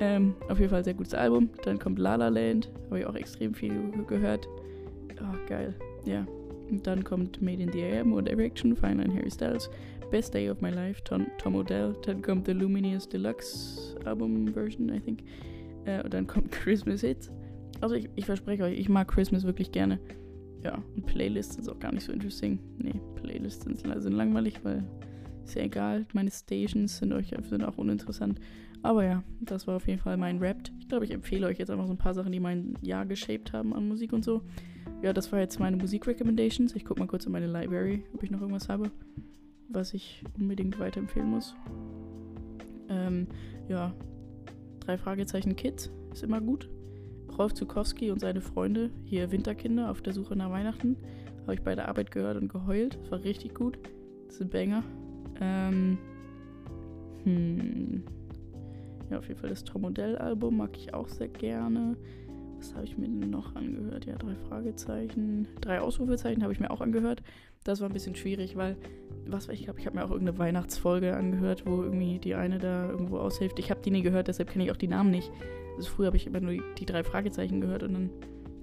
Ähm, 0.00 0.35
auf 0.48 0.59
jeden 0.59 0.70
Fall 0.70 0.85
sehr 0.85 0.94
gutes 0.94 1.14
Album. 1.14 1.50
Dann 1.64 1.78
kommt 1.78 1.98
La 1.98 2.14
La 2.14 2.28
Land, 2.28 2.70
habe 2.87 3.00
ich 3.00 3.07
auch 3.07 3.16
extrem 3.16 3.54
viel 3.54 3.72
gehört. 4.07 4.46
Oh, 5.20 5.37
geil. 5.48 5.74
Ja. 6.04 6.26
Und 6.70 6.87
dann 6.87 7.02
kommt 7.02 7.42
Made 7.42 7.62
in 7.62 7.72
the 7.72 7.83
AM 7.83 8.12
und 8.12 8.28
Erection, 8.28 8.76
Final 8.76 9.04
and 9.07 9.14
Harry 9.14 9.31
Styles. 9.31 9.70
Best 10.11 10.33
Day 10.35 10.48
of 10.48 10.61
My 10.61 10.70
Life, 10.70 11.02
Tom, 11.04 11.26
Tom 11.38 11.54
Odell. 11.57 11.94
Dann 12.07 12.22
kommt 12.22 12.46
The 12.46 12.52
Luminous 12.52 13.09
Deluxe 13.09 13.96
Album 14.04 14.48
Version, 14.52 14.88
I 14.88 15.00
think. 15.00 15.22
Äh, 15.85 16.02
und 16.02 16.14
dann 16.14 16.26
kommt 16.26 16.52
Christmas 16.52 17.00
Hits. 17.00 17.31
Also 17.81 17.94
ich, 17.94 18.09
ich 18.16 18.26
verspreche 18.26 18.64
euch, 18.64 18.78
ich 18.78 18.88
mag 18.88 19.09
Christmas 19.09 19.44
wirklich 19.44 19.72
gerne. 19.72 19.98
Ja, 20.64 20.83
und 20.97 21.07
Playlists 21.07 21.55
sind 21.55 21.68
auch 21.68 21.79
gar 21.79 21.92
nicht 21.92 22.05
so 22.05 22.12
interesting. 22.12 22.59
Nee, 22.79 23.01
Playlists 23.14 23.64
sind, 23.64 23.79
sind 23.79 24.12
langweilig, 24.12 24.64
weil 24.64 24.85
ist 25.44 25.55
ja 25.55 25.62
egal. 25.62 26.07
Meine 26.12 26.31
Stations 26.31 26.99
sind 26.99 27.12
euch 27.12 27.35
sind 27.49 27.64
auch 27.64 27.79
uninteressant. 27.79 28.38
Aber 28.83 29.05
ja, 29.05 29.23
das 29.40 29.66
war 29.66 29.77
auf 29.77 29.87
jeden 29.88 29.99
Fall 29.99 30.16
mein 30.16 30.38
Rap. 30.38 30.59
Ich 30.79 30.88
glaube, 30.88 31.05
ich 31.05 31.11
empfehle 31.11 31.47
euch 31.47 31.59
jetzt 31.59 31.71
einfach 31.71 31.87
so 31.87 31.92
ein 31.92 31.99
paar 31.99 32.14
Sachen, 32.14 32.33
die 32.33 32.40
mein 32.40 32.75
Jahr 32.83 33.07
geshaped 33.07 33.53
haben 33.53 33.75
an 33.75 33.88
Musik 33.88 34.12
und 34.12 34.25
so. 34.25 34.42
Ja, 35.03 35.12
das 35.12 35.33
war 35.33 35.40
jetzt 35.40 35.59
meine 35.59 35.77
Musik-Recommendations. 35.77 36.75
Ich 36.77 36.85
gucke 36.85 37.01
mal 37.01 37.07
kurz 37.07 37.27
in 37.27 37.33
meine 37.33 37.47
Library, 37.47 38.05
ob 38.14 38.23
ich 38.23 38.31
noch 38.31 38.40
irgendwas 38.40 38.68
habe, 38.68 38.90
was 39.68 39.94
ich 39.94 40.23
unbedingt 40.38 40.79
weiterempfehlen 40.79 41.31
muss. 41.31 41.55
Ähm, 42.88 43.27
ja, 43.68 43.94
drei 44.81 44.99
Fragezeichen 44.99 45.57
Kids 45.57 45.90
ist 46.12 46.23
immer 46.23 46.40
gut. 46.40 46.68
Rolf 47.38 47.55
Zukowski 47.55 48.11
und 48.11 48.20
seine 48.20 48.40
Freunde, 48.40 48.90
hier 49.05 49.31
Winterkinder 49.31 49.90
auf 49.90 50.03
der 50.03 50.12
Suche 50.12 50.35
nach 50.35 50.51
Weihnachten. 50.51 50.96
Habe 51.42 51.55
ich 51.55 51.62
bei 51.62 51.74
der 51.74 51.88
Arbeit 51.88 52.11
gehört 52.11 52.37
und 52.37 52.48
geheult. 52.48 52.98
Das 53.01 53.11
war 53.11 53.22
richtig 53.22 53.55
gut. 53.55 53.79
Das 54.27 54.35
ist 54.35 54.42
ein 54.42 54.51
Banger. 54.51 54.83
Ähm, 55.40 55.98
hm. 57.24 58.03
Ja, 59.11 59.18
auf 59.18 59.29
jeden 59.29 59.40
Fall 59.40 59.51
das 59.51 59.64
Tom 59.64 59.83
Modell-Album 59.83 60.57
mag 60.57 60.77
ich 60.77 60.92
auch 60.92 61.09
sehr 61.09 61.29
gerne. 61.29 61.96
Was 62.59 62.74
habe 62.74 62.85
ich 62.85 62.98
mir 62.98 63.07
denn 63.07 63.31
noch 63.31 63.55
angehört? 63.55 64.05
Ja, 64.05 64.16
drei 64.16 64.35
Fragezeichen. 64.48 65.46
Drei 65.61 65.81
Ausrufezeichen 65.81 66.42
habe 66.42 66.53
ich 66.53 66.61
mir 66.61 66.70
auch 66.70 66.81
angehört. 66.81 67.22
Das 67.62 67.81
war 67.81 67.88
ein 67.88 67.92
bisschen 67.92 68.16
schwierig, 68.16 68.57
weil, 68.57 68.77
was 69.27 69.48
ich 69.48 69.64
glaube, 69.64 69.79
ich 69.79 69.87
habe 69.87 69.96
mir 69.96 70.05
auch 70.05 70.11
irgendeine 70.11 70.38
Weihnachtsfolge 70.38 71.16
angehört, 71.16 71.64
wo 71.66 71.83
irgendwie 71.83 72.18
die 72.18 72.35
eine 72.35 72.59
da 72.59 72.90
irgendwo 72.90 73.18
aushilft. 73.18 73.59
Ich 73.59 73.70
habe 73.70 73.81
die 73.81 73.90
nie 73.90 74.03
gehört, 74.03 74.29
deshalb 74.29 74.51
kenne 74.51 74.64
ich 74.64 74.72
auch 74.72 74.77
die 74.77 74.88
Namen 74.88 75.11
nicht. 75.11 75.31
Also 75.79 75.91
früher 75.91 76.07
habe 76.09 76.17
ich 76.17 76.27
immer 76.27 76.41
nur 76.41 76.61
die, 76.77 76.87
drei 76.87 77.05
Fragezeichen 77.05 77.61
gehört 77.61 77.85
und 77.85 77.93
dann 77.93 78.11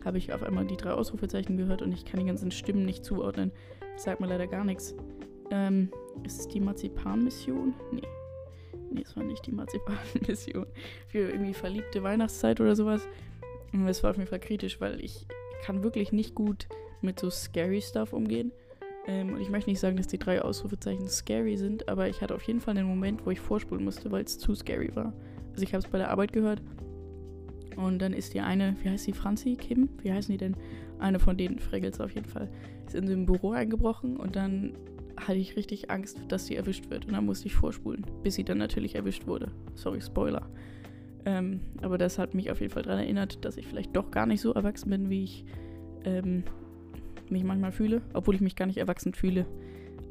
habe 0.03 0.17
ich 0.17 0.33
auf 0.33 0.43
einmal 0.43 0.65
die 0.65 0.75
drei 0.75 0.91
Ausrufezeichen 0.91 1.55
gehört 1.55 1.81
und 1.81 1.93
ich 1.93 2.03
kann 2.03 2.19
die 2.19 2.25
ganzen 2.25 2.51
Stimmen 2.51 2.83
nicht 2.83 3.05
zuordnen. 3.05 3.53
Das 3.93 4.03
sagt 4.03 4.19
mir 4.19 4.27
leider 4.27 4.47
gar 4.47 4.65
nichts. 4.65 4.93
Ähm, 5.49 5.89
ist 6.25 6.41
es 6.41 6.47
die 6.49 6.59
Marzipan-Mission? 6.59 7.73
Nee. 7.93 8.01
Nee, 8.91 9.01
es 9.01 9.15
war 9.15 9.23
nicht 9.23 9.45
die 9.47 9.53
Marzipan-Mission. 9.53 10.65
Für 11.07 11.29
irgendwie 11.29 11.53
verliebte 11.53 12.03
Weihnachtszeit 12.03 12.59
oder 12.59 12.75
sowas. 12.75 13.07
Und 13.71 13.87
es 13.87 14.03
war 14.03 14.11
auf 14.11 14.17
jeden 14.17 14.27
Fall 14.27 14.41
kritisch, 14.41 14.81
weil 14.81 15.01
ich 15.01 15.25
kann 15.63 15.83
wirklich 15.83 16.11
nicht 16.11 16.35
gut 16.35 16.67
mit 16.99 17.17
so 17.17 17.29
scary 17.29 17.81
Stuff 17.81 18.11
umgehen. 18.11 18.51
Ähm, 19.07 19.35
und 19.35 19.39
ich 19.39 19.49
möchte 19.49 19.69
nicht 19.69 19.79
sagen, 19.79 19.95
dass 19.95 20.07
die 20.07 20.19
drei 20.19 20.41
Ausrufezeichen 20.41 21.07
scary 21.07 21.55
sind, 21.55 21.87
aber 21.87 22.09
ich 22.09 22.19
hatte 22.19 22.35
auf 22.35 22.43
jeden 22.43 22.59
Fall 22.59 22.77
einen 22.77 22.89
Moment, 22.89 23.25
wo 23.25 23.31
ich 23.31 23.39
vorspulen 23.39 23.85
musste, 23.85 24.11
weil 24.11 24.25
es 24.25 24.37
zu 24.37 24.53
scary 24.53 24.93
war. 24.97 25.13
Also 25.53 25.63
ich 25.63 25.73
habe 25.73 25.81
es 25.81 25.89
bei 25.89 25.97
der 25.97 26.11
Arbeit 26.11 26.33
gehört 26.33 26.61
und 27.75 27.99
dann 27.99 28.13
ist 28.13 28.33
die 28.33 28.41
eine, 28.41 28.75
wie 28.83 28.89
heißt 28.89 29.07
die, 29.07 29.13
Franzi, 29.13 29.55
Kim? 29.55 29.89
Wie 30.01 30.11
heißen 30.11 30.31
die 30.31 30.37
denn? 30.37 30.55
Eine 30.99 31.19
von 31.19 31.37
denen, 31.37 31.59
Freggels 31.59 31.99
auf 31.99 32.11
jeden 32.13 32.27
Fall, 32.27 32.49
ist 32.85 32.95
in 32.95 33.07
so 33.07 33.13
ein 33.13 33.25
Büro 33.25 33.51
eingebrochen 33.51 34.17
und 34.17 34.35
dann 34.35 34.73
hatte 35.17 35.37
ich 35.37 35.55
richtig 35.55 35.89
Angst, 35.89 36.19
dass 36.27 36.45
sie 36.45 36.55
erwischt 36.55 36.89
wird. 36.89 37.05
Und 37.05 37.13
dann 37.13 37.25
musste 37.25 37.47
ich 37.47 37.55
vorspulen, 37.55 38.05
bis 38.23 38.35
sie 38.35 38.43
dann 38.43 38.57
natürlich 38.57 38.95
erwischt 38.95 39.27
wurde. 39.27 39.51
Sorry, 39.75 40.01
Spoiler. 40.01 40.49
Ähm, 41.25 41.61
aber 41.81 41.97
das 41.97 42.19
hat 42.19 42.33
mich 42.33 42.51
auf 42.51 42.61
jeden 42.61 42.71
Fall 42.71 42.83
daran 42.83 42.99
erinnert, 42.99 43.43
dass 43.45 43.57
ich 43.57 43.65
vielleicht 43.65 43.95
doch 43.95 44.11
gar 44.11 44.25
nicht 44.25 44.41
so 44.41 44.53
erwachsen 44.53 44.89
bin, 44.89 45.09
wie 45.09 45.23
ich 45.23 45.45
ähm, 46.03 46.43
mich 47.29 47.43
manchmal 47.43 47.71
fühle. 47.71 48.01
Obwohl 48.13 48.35
ich 48.35 48.41
mich 48.41 48.55
gar 48.55 48.65
nicht 48.65 48.77
erwachsen 48.77 49.13
fühle. 49.13 49.45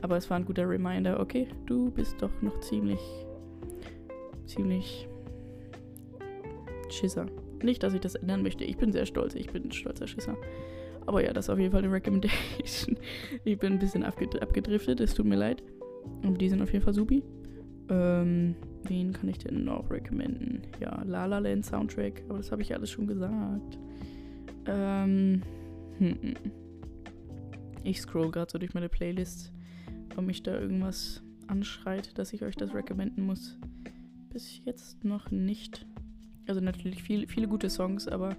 Aber 0.02 0.16
es 0.16 0.28
war 0.28 0.38
ein 0.38 0.44
guter 0.44 0.68
Reminder, 0.68 1.20
okay, 1.20 1.48
du 1.66 1.90
bist 1.90 2.20
doch 2.20 2.42
noch 2.42 2.60
ziemlich, 2.60 3.00
ziemlich 4.46 5.08
Schisser. 6.90 7.26
Nicht, 7.64 7.82
dass 7.82 7.94
ich 7.94 8.00
das 8.00 8.14
ändern 8.14 8.42
möchte. 8.42 8.64
Ich 8.64 8.76
bin 8.76 8.92
sehr 8.92 9.06
stolz. 9.06 9.34
Ich 9.34 9.50
bin 9.50 9.64
ein 9.64 9.72
stolzer 9.72 10.06
Schisser. 10.06 10.36
Aber 11.06 11.22
ja, 11.22 11.32
das 11.32 11.46
ist 11.46 11.50
auf 11.50 11.58
jeden 11.58 11.72
Fall 11.72 11.82
eine 11.82 11.92
Recommendation. 11.92 12.96
ich 13.44 13.58
bin 13.58 13.74
ein 13.74 13.78
bisschen 13.78 14.04
abgedriftet. 14.04 15.00
Es 15.00 15.14
tut 15.14 15.26
mir 15.26 15.36
leid. 15.36 15.62
Und 16.22 16.40
die 16.40 16.48
sind 16.48 16.62
auf 16.62 16.72
jeden 16.72 16.84
Fall 16.84 16.94
supi. 16.94 17.22
Ähm, 17.88 18.54
wen 18.84 19.12
kann 19.12 19.28
ich 19.28 19.38
denn 19.38 19.64
noch 19.64 19.90
recommenden? 19.90 20.62
Ja, 20.80 21.02
La 21.04 21.26
La 21.26 21.38
Land 21.38 21.64
Soundtrack. 21.64 22.22
Aber 22.28 22.38
das 22.38 22.52
habe 22.52 22.62
ich 22.62 22.74
alles 22.74 22.90
schon 22.90 23.06
gesagt. 23.06 23.78
Ähm, 24.66 25.42
hm. 25.98 26.34
Ich 27.82 28.00
scroll 28.00 28.30
gerade 28.30 28.50
so 28.50 28.58
durch 28.58 28.74
meine 28.74 28.88
Playlist, 28.88 29.52
ob 30.16 30.24
mich 30.24 30.42
da 30.42 30.58
irgendwas 30.58 31.22
anschreit, 31.46 32.16
dass 32.18 32.32
ich 32.32 32.42
euch 32.42 32.56
das 32.56 32.74
recommenden 32.74 33.24
muss. 33.26 33.58
Bis 34.30 34.64
jetzt 34.64 35.04
noch 35.04 35.30
nicht. 35.30 35.86
Also 36.46 36.60
natürlich 36.60 37.02
viel, 37.02 37.26
viele 37.26 37.48
gute 37.48 37.70
Songs, 37.70 38.08
aber 38.08 38.36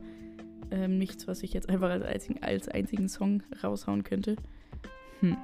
ähm, 0.71 0.97
nichts, 0.97 1.27
was 1.27 1.43
ich 1.43 1.53
jetzt 1.53 1.69
einfach 1.69 1.89
als 1.89 2.03
einzigen, 2.03 2.43
als 2.43 2.67
einzigen 2.67 3.09
Song 3.09 3.43
raushauen 3.63 4.03
könnte. 4.03 4.35
Hm. 5.19 5.37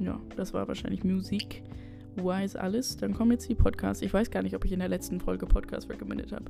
Ja, 0.00 0.20
das 0.36 0.52
war 0.52 0.66
wahrscheinlich 0.68 1.04
Musik. 1.04 1.62
Wise 2.16 2.60
alles. 2.60 2.96
Dann 2.96 3.14
kommen 3.14 3.32
jetzt 3.32 3.48
die 3.48 3.54
Podcasts. 3.54 4.02
Ich 4.02 4.12
weiß 4.12 4.30
gar 4.30 4.42
nicht, 4.42 4.54
ob 4.54 4.64
ich 4.64 4.72
in 4.72 4.78
der 4.78 4.88
letzten 4.88 5.20
Folge 5.20 5.46
Podcast 5.46 5.88
recommended 5.90 6.32
habe. 6.32 6.44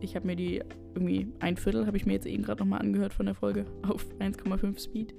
Ich 0.00 0.16
habe 0.16 0.26
mir 0.26 0.36
die 0.36 0.62
irgendwie 0.94 1.28
ein 1.40 1.56
Viertel, 1.56 1.86
habe 1.86 1.96
ich 1.96 2.06
mir 2.06 2.14
jetzt 2.14 2.26
eben 2.26 2.42
gerade 2.42 2.62
nochmal 2.62 2.80
angehört 2.80 3.12
von 3.12 3.26
der 3.26 3.34
Folge 3.34 3.66
auf 3.82 4.06
1,5 4.18 4.78
Speed. 4.82 5.14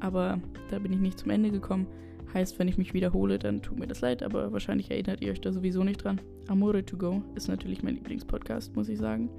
Aber 0.00 0.40
da 0.70 0.78
bin 0.78 0.92
ich 0.92 0.98
nicht 0.98 1.18
zum 1.18 1.30
Ende 1.30 1.50
gekommen. 1.50 1.86
Heißt, 2.34 2.58
wenn 2.58 2.68
ich 2.68 2.78
mich 2.78 2.92
wiederhole, 2.92 3.38
dann 3.38 3.62
tut 3.62 3.78
mir 3.78 3.86
das 3.86 4.00
leid, 4.00 4.22
aber 4.22 4.52
wahrscheinlich 4.52 4.90
erinnert 4.90 5.22
ihr 5.22 5.32
euch 5.32 5.40
da 5.40 5.52
sowieso 5.52 5.84
nicht 5.84 6.04
dran. 6.04 6.20
Amore 6.48 6.84
to 6.84 6.96
Go 6.96 7.22
ist 7.34 7.48
natürlich 7.48 7.82
mein 7.82 7.94
Lieblingspodcast, 7.94 8.76
muss 8.76 8.88
ich 8.88 8.98
sagen. 8.98 9.30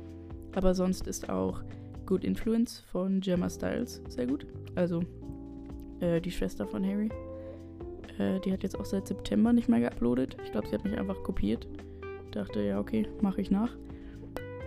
Aber 0.55 0.73
sonst 0.73 1.07
ist 1.07 1.29
auch 1.29 1.61
Good 2.05 2.23
Influence 2.23 2.79
von 2.91 3.19
Gemma 3.19 3.49
Styles 3.49 4.01
sehr 4.07 4.27
gut. 4.27 4.47
Also 4.75 5.01
äh, 5.99 6.21
die 6.21 6.31
Schwester 6.31 6.65
von 6.65 6.85
Harry. 6.85 7.09
Äh, 8.17 8.39
die 8.39 8.51
hat 8.51 8.63
jetzt 8.63 8.79
auch 8.79 8.85
seit 8.85 9.07
September 9.07 9.53
nicht 9.53 9.69
mehr 9.69 9.81
geuploadet. 9.81 10.37
Ich 10.43 10.51
glaube, 10.51 10.67
sie 10.67 10.73
hat 10.73 10.83
mich 10.83 10.97
einfach 10.97 11.21
kopiert. 11.23 11.67
Dachte, 12.31 12.61
ja, 12.61 12.79
okay, 12.79 13.07
mache 13.21 13.41
ich 13.41 13.51
nach. 13.51 13.75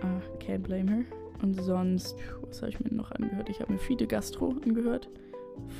Uh, 0.03 0.43
can't 0.43 0.59
blame 0.59 0.89
her. 0.89 1.03
Und 1.41 1.61
sonst, 1.61 2.15
was 2.47 2.61
habe 2.61 2.69
ich 2.69 2.79
mir 2.79 2.93
noch 2.93 3.11
angehört? 3.11 3.49
Ich 3.49 3.59
habe 3.59 3.73
mir 3.73 3.79
Fide 3.79 4.07
Gastro 4.07 4.55
angehört 4.63 5.09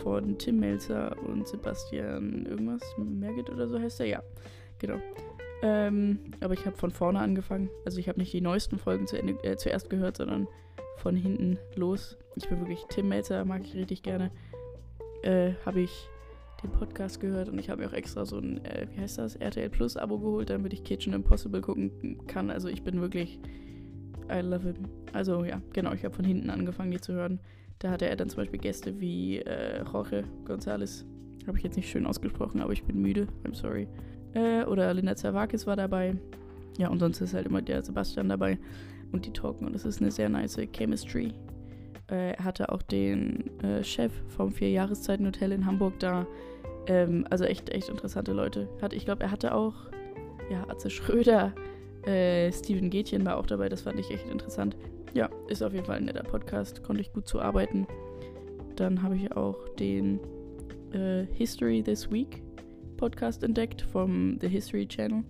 von 0.03 0.37
Tim 0.37 0.59
Melzer 0.59 1.15
und 1.27 1.47
Sebastian 1.47 2.45
irgendwas, 2.45 2.81
Merget 2.97 3.49
oder 3.49 3.67
so 3.67 3.79
heißt 3.79 3.99
er, 4.01 4.05
ja, 4.05 4.23
genau. 4.79 4.99
Ähm, 5.63 6.19
aber 6.39 6.53
ich 6.53 6.65
habe 6.65 6.75
von 6.75 6.91
vorne 6.91 7.19
angefangen. 7.19 7.69
Also 7.85 7.99
ich 7.99 8.09
habe 8.09 8.19
nicht 8.19 8.33
die 8.33 8.41
neuesten 8.41 8.79
Folgen 8.79 9.05
zu 9.07 9.17
Ende, 9.17 9.33
äh, 9.43 9.57
zuerst 9.57 9.89
gehört, 9.89 10.17
sondern 10.17 10.47
von 10.97 11.15
hinten 11.15 11.57
los. 11.75 12.17
Ich 12.35 12.47
bin 12.49 12.59
wirklich 12.59 12.85
Tim 12.89 13.09
Melzer, 13.09 13.45
mag 13.45 13.61
ich 13.63 13.75
richtig 13.75 14.01
gerne. 14.03 14.31
Äh, 15.23 15.53
habe 15.65 15.81
ich 15.81 16.09
den 16.63 16.71
Podcast 16.71 17.19
gehört 17.19 17.49
und 17.49 17.59
ich 17.59 17.69
habe 17.69 17.81
mir 17.81 17.89
auch 17.89 17.93
extra 17.93 18.25
so 18.25 18.37
ein, 18.37 18.63
äh, 18.65 18.87
wie 18.91 19.01
heißt 19.01 19.17
das, 19.17 19.35
RTL 19.35 19.69
Plus 19.69 19.97
Abo 19.97 20.19
geholt, 20.19 20.49
damit 20.49 20.73
ich 20.73 20.83
Kitchen 20.83 21.13
Impossible 21.13 21.61
gucken 21.61 22.25
kann. 22.27 22.49
Also 22.49 22.67
ich 22.67 22.83
bin 22.83 23.01
wirklich, 23.01 23.39
I 24.31 24.41
love 24.41 24.63
him. 24.63 24.75
Also 25.13 25.43
ja, 25.43 25.61
genau, 25.73 25.93
ich 25.93 26.03
habe 26.03 26.15
von 26.15 26.25
hinten 26.25 26.49
angefangen, 26.49 26.91
die 26.91 27.01
zu 27.01 27.13
hören. 27.13 27.39
Da 27.81 27.89
hatte 27.89 28.07
er 28.07 28.15
dann 28.15 28.29
zum 28.29 28.37
Beispiel 28.37 28.59
Gäste 28.59 28.99
wie 28.99 29.39
äh, 29.39 29.83
Jorge 29.91 30.23
González. 30.45 31.03
Habe 31.47 31.57
ich 31.57 31.63
jetzt 31.63 31.77
nicht 31.77 31.89
schön 31.89 32.05
ausgesprochen, 32.05 32.61
aber 32.61 32.73
ich 32.73 32.83
bin 32.83 33.01
müde. 33.01 33.27
I'm 33.43 33.55
sorry. 33.55 33.87
Äh, 34.35 34.63
oder 34.65 34.93
Linda 34.93 35.15
Zervakis 35.15 35.65
war 35.65 35.75
dabei. 35.75 36.15
Ja, 36.77 36.89
und 36.89 36.99
sonst 36.99 37.21
ist 37.21 37.33
halt 37.33 37.47
immer 37.47 37.63
der 37.63 37.83
Sebastian 37.83 38.29
dabei 38.29 38.59
und 39.11 39.25
die 39.25 39.33
talken. 39.33 39.65
Und 39.65 39.73
das 39.73 39.83
ist 39.85 39.99
eine 39.99 40.11
sehr 40.11 40.29
nice 40.29 40.59
Chemistry. 40.71 41.33
Äh, 42.11 42.33
er 42.33 42.43
hatte 42.43 42.71
auch 42.71 42.83
den 42.83 43.49
äh, 43.61 43.83
Chef 43.83 44.11
vom 44.27 44.51
Vier-Jahreszeiten-Hotel 44.51 45.51
in 45.51 45.65
Hamburg 45.65 45.97
da. 45.97 46.27
Ähm, 46.85 47.25
also 47.31 47.45
echt, 47.45 47.69
echt 47.69 47.89
interessante 47.89 48.31
Leute. 48.31 48.69
Hat, 48.79 48.93
ich 48.93 49.05
glaube, 49.05 49.23
er 49.23 49.31
hatte 49.31 49.55
auch, 49.55 49.73
ja, 50.51 50.69
Atze 50.69 50.91
Schröder, 50.91 51.51
äh, 52.05 52.51
Steven 52.51 52.89
Gätchen 52.89 53.25
war 53.25 53.37
auch 53.37 53.45
dabei. 53.45 53.69
Das 53.69 53.81
fand 53.81 53.99
ich 53.99 54.09
echt 54.11 54.27
interessant. 54.29 54.75
Ja, 55.13 55.29
ist 55.47 55.61
auf 55.61 55.73
jeden 55.73 55.85
Fall 55.85 55.97
ein 55.97 56.05
netter 56.05 56.23
Podcast, 56.23 56.83
konnte 56.83 57.01
ich 57.01 57.11
gut 57.11 57.27
zu 57.27 57.41
arbeiten. 57.41 57.85
Dann 58.75 59.03
habe 59.03 59.15
ich 59.15 59.31
auch 59.35 59.67
den 59.75 60.19
äh, 60.93 61.25
History 61.33 61.83
This 61.83 62.09
Week 62.11 62.41
Podcast 62.97 63.43
entdeckt 63.43 63.81
vom 63.81 64.37
The 64.39 64.47
History 64.47 64.87
Channel 64.87 65.23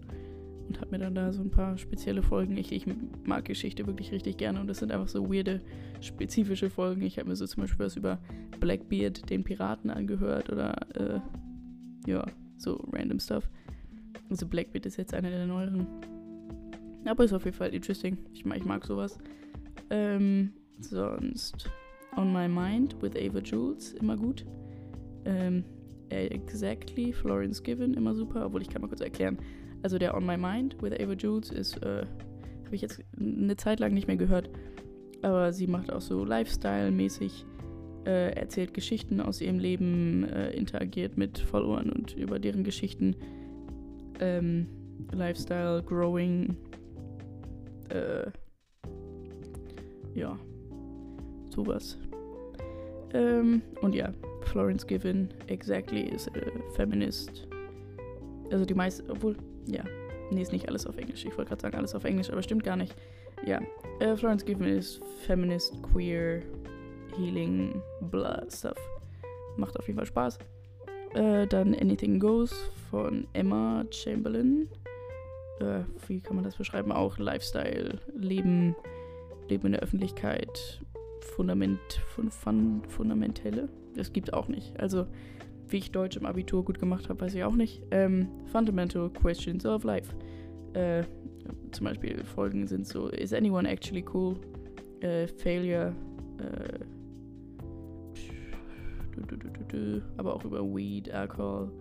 und 0.68 0.80
habe 0.80 0.92
mir 0.92 1.00
dann 1.00 1.16
da 1.16 1.34
so 1.34 1.42
ein 1.42 1.52
paar 1.52 1.78
spezielle 1.78 2.22
Folgen. 2.22 2.56
Ich, 2.58 2.72
ich 2.72 2.86
mag 3.26 3.46
Geschichte 3.46 3.88
wirklich 3.88 4.12
richtig 4.12 4.38
gerne 4.38 4.60
und 4.60 4.68
das 4.68 4.80
sind 4.80 4.92
einfach 4.92 5.08
so 5.08 5.32
weirde, 5.32 5.62
spezifische 6.00 6.70
Folgen. 6.70 7.02
Ich 7.02 7.18
habe 7.18 7.30
mir 7.30 7.36
so 7.36 7.46
zum 7.46 7.64
Beispiel 7.64 7.86
was 7.86 7.98
über 7.98 8.20
Blackbeard, 8.60 9.30
den 9.30 9.44
Piraten, 9.44 9.90
angehört 9.90 10.50
oder 10.50 10.76
äh, 10.96 11.20
ja, 12.10 12.26
so 12.58 12.76
random 12.94 13.20
Stuff. 13.20 13.50
Also 14.30 14.48
Blackbeard 14.48 14.86
ist 14.86 14.98
jetzt 14.98 15.14
einer 15.14 15.30
der 15.30 15.46
neueren. 15.46 15.88
Aber 17.06 17.24
ist 17.24 17.34
auf 17.34 17.46
jeden 17.46 17.58
Fall 17.58 17.74
interesting. 17.74 18.18
Ich, 18.34 18.46
ich 18.46 18.66
mag 18.66 18.86
sowas. 18.86 19.18
Ähm, 19.90 20.54
sonst 20.80 21.70
On 22.18 22.32
My 22.32 22.48
Mind 22.48 22.96
with 23.02 23.16
Ava 23.16 23.40
Jules, 23.40 23.94
immer 23.94 24.18
gut. 24.18 24.46
Ähm, 25.26 25.64
exactly, 26.10 27.14
Florence 27.14 27.62
Given, 27.62 27.94
immer 27.94 28.14
super, 28.14 28.46
obwohl 28.46 28.62
ich 28.62 28.70
kann 28.70 28.82
mal 28.82 28.88
kurz 28.88 29.02
erklären. 29.02 29.38
Also 29.84 29.98
der 29.98 30.16
On 30.16 30.26
My 30.26 30.38
Mind 30.38 30.82
with 30.82 30.94
Ava 31.00 31.14
Jules 31.14 31.50
ist, 31.52 31.78
äh, 31.84 32.06
habe 32.66 32.76
ich 32.76 32.82
jetzt 32.82 33.02
eine 33.20 33.56
Zeit 33.56 33.80
lang 33.80 33.94
nicht 33.94 34.08
mehr 34.08 34.18
gehört. 34.18 34.50
Aber 35.22 35.54
sie 35.54 35.68
macht 35.68 35.92
auch 35.92 36.02
so 36.02 36.24
Lifestyle-mäßig, 36.26 37.46
äh, 38.06 38.32
erzählt 38.34 38.74
Geschichten 38.74 39.22
aus 39.22 39.40
ihrem 39.42 39.60
Leben, 39.60 40.24
äh, 40.24 40.52
interagiert 40.52 41.18
mit 41.18 41.40
Followern 41.40 41.92
und 41.92 42.16
über 42.16 42.40
deren 42.40 42.64
Geschichten. 42.64 43.16
Ähm, 44.20 44.68
Lifestyle, 45.12 45.84
Growing, 45.84 46.56
äh, 47.92 48.32
ja, 50.14 50.38
sowas. 51.50 51.98
Ähm, 53.14 53.62
und 53.82 53.96
ja, 53.96 54.14
Florence 54.44 54.86
Given, 54.86 55.30
exactly, 55.48 56.02
ist 56.02 56.28
äh, 56.36 56.52
Feminist. 56.76 57.48
Also 58.52 58.66
die 58.66 58.74
meisten, 58.74 59.10
obwohl, 59.10 59.36
ja, 59.68 59.84
nee, 60.32 60.42
ist 60.42 60.52
nicht 60.52 60.68
alles 60.68 60.86
auf 60.86 60.98
Englisch. 60.98 61.26
Ich 61.26 61.38
wollte 61.38 61.50
gerade 61.50 61.62
sagen, 61.62 61.78
alles 61.78 61.96
auf 61.96 62.04
Englisch, 62.04 62.30
aber 62.30 62.42
stimmt 62.42 62.64
gar 62.64 62.76
nicht. 62.76 62.96
ja. 63.46 63.60
Äh, 64.00 64.16
Florence 64.16 64.46
Given 64.46 64.66
ist 64.66 65.02
Feminist, 65.26 65.82
Queer, 65.84 66.42
Healing, 67.16 67.82
blah 68.10 68.44
Stuff. 68.50 68.78
Macht 69.58 69.78
auf 69.78 69.88
jeden 69.88 69.98
Fall 69.98 70.06
Spaß. 70.06 70.40
Äh, 71.14 71.46
dann 71.48 71.76
Anything 71.76 72.20
Goes 72.20 72.54
von 72.90 73.28
Emma 73.34 73.86
Chamberlain. 73.92 74.70
Äh, 75.62 75.84
wie 76.08 76.22
kann 76.22 76.36
man 76.36 76.44
das 76.44 76.56
beschreiben? 76.56 76.92
Auch 76.92 77.18
Lifestyle, 77.18 78.00
Leben, 78.16 78.76
Leben 79.48 79.68
in 79.68 79.72
der 79.74 79.82
Öffentlichkeit, 79.82 80.82
Fundament, 81.36 81.80
fun, 82.08 82.32
fun, 82.32 82.82
fundamentelle. 82.88 83.70
Das 83.96 84.12
gibt 84.12 84.34
auch 84.34 84.48
nicht. 84.48 84.80
Also, 84.80 85.06
wie 85.68 85.78
ich 85.78 85.92
Deutsch 85.92 86.18
im 86.18 86.26
Abitur 86.26 86.66
gut 86.66 86.80
gemacht 86.80 87.10
habe, 87.10 87.22
weiß 87.22 87.36
ich 87.36 87.44
auch 87.44 87.56
nicht. 87.56 87.84
Ähm, 87.92 88.28
Fundamental 88.52 89.10
Questions 89.10 89.66
of 89.66 89.84
Life. 89.84 90.14
Äh, 90.74 91.04
zum 91.72 91.86
Beispiel 91.86 92.24
Folgen 92.24 92.68
sind 92.68 92.88
so: 92.88 93.08
Is 93.10 93.34
anyone 93.34 93.70
actually 93.70 94.04
cool? 94.14 94.36
Äh, 95.02 95.28
failure. 95.28 95.94
Äh, 96.40 96.80
aber 100.18 100.36
auch 100.36 100.44
über 100.44 100.62
Weed, 100.64 101.10
Alcohol, 101.12 101.72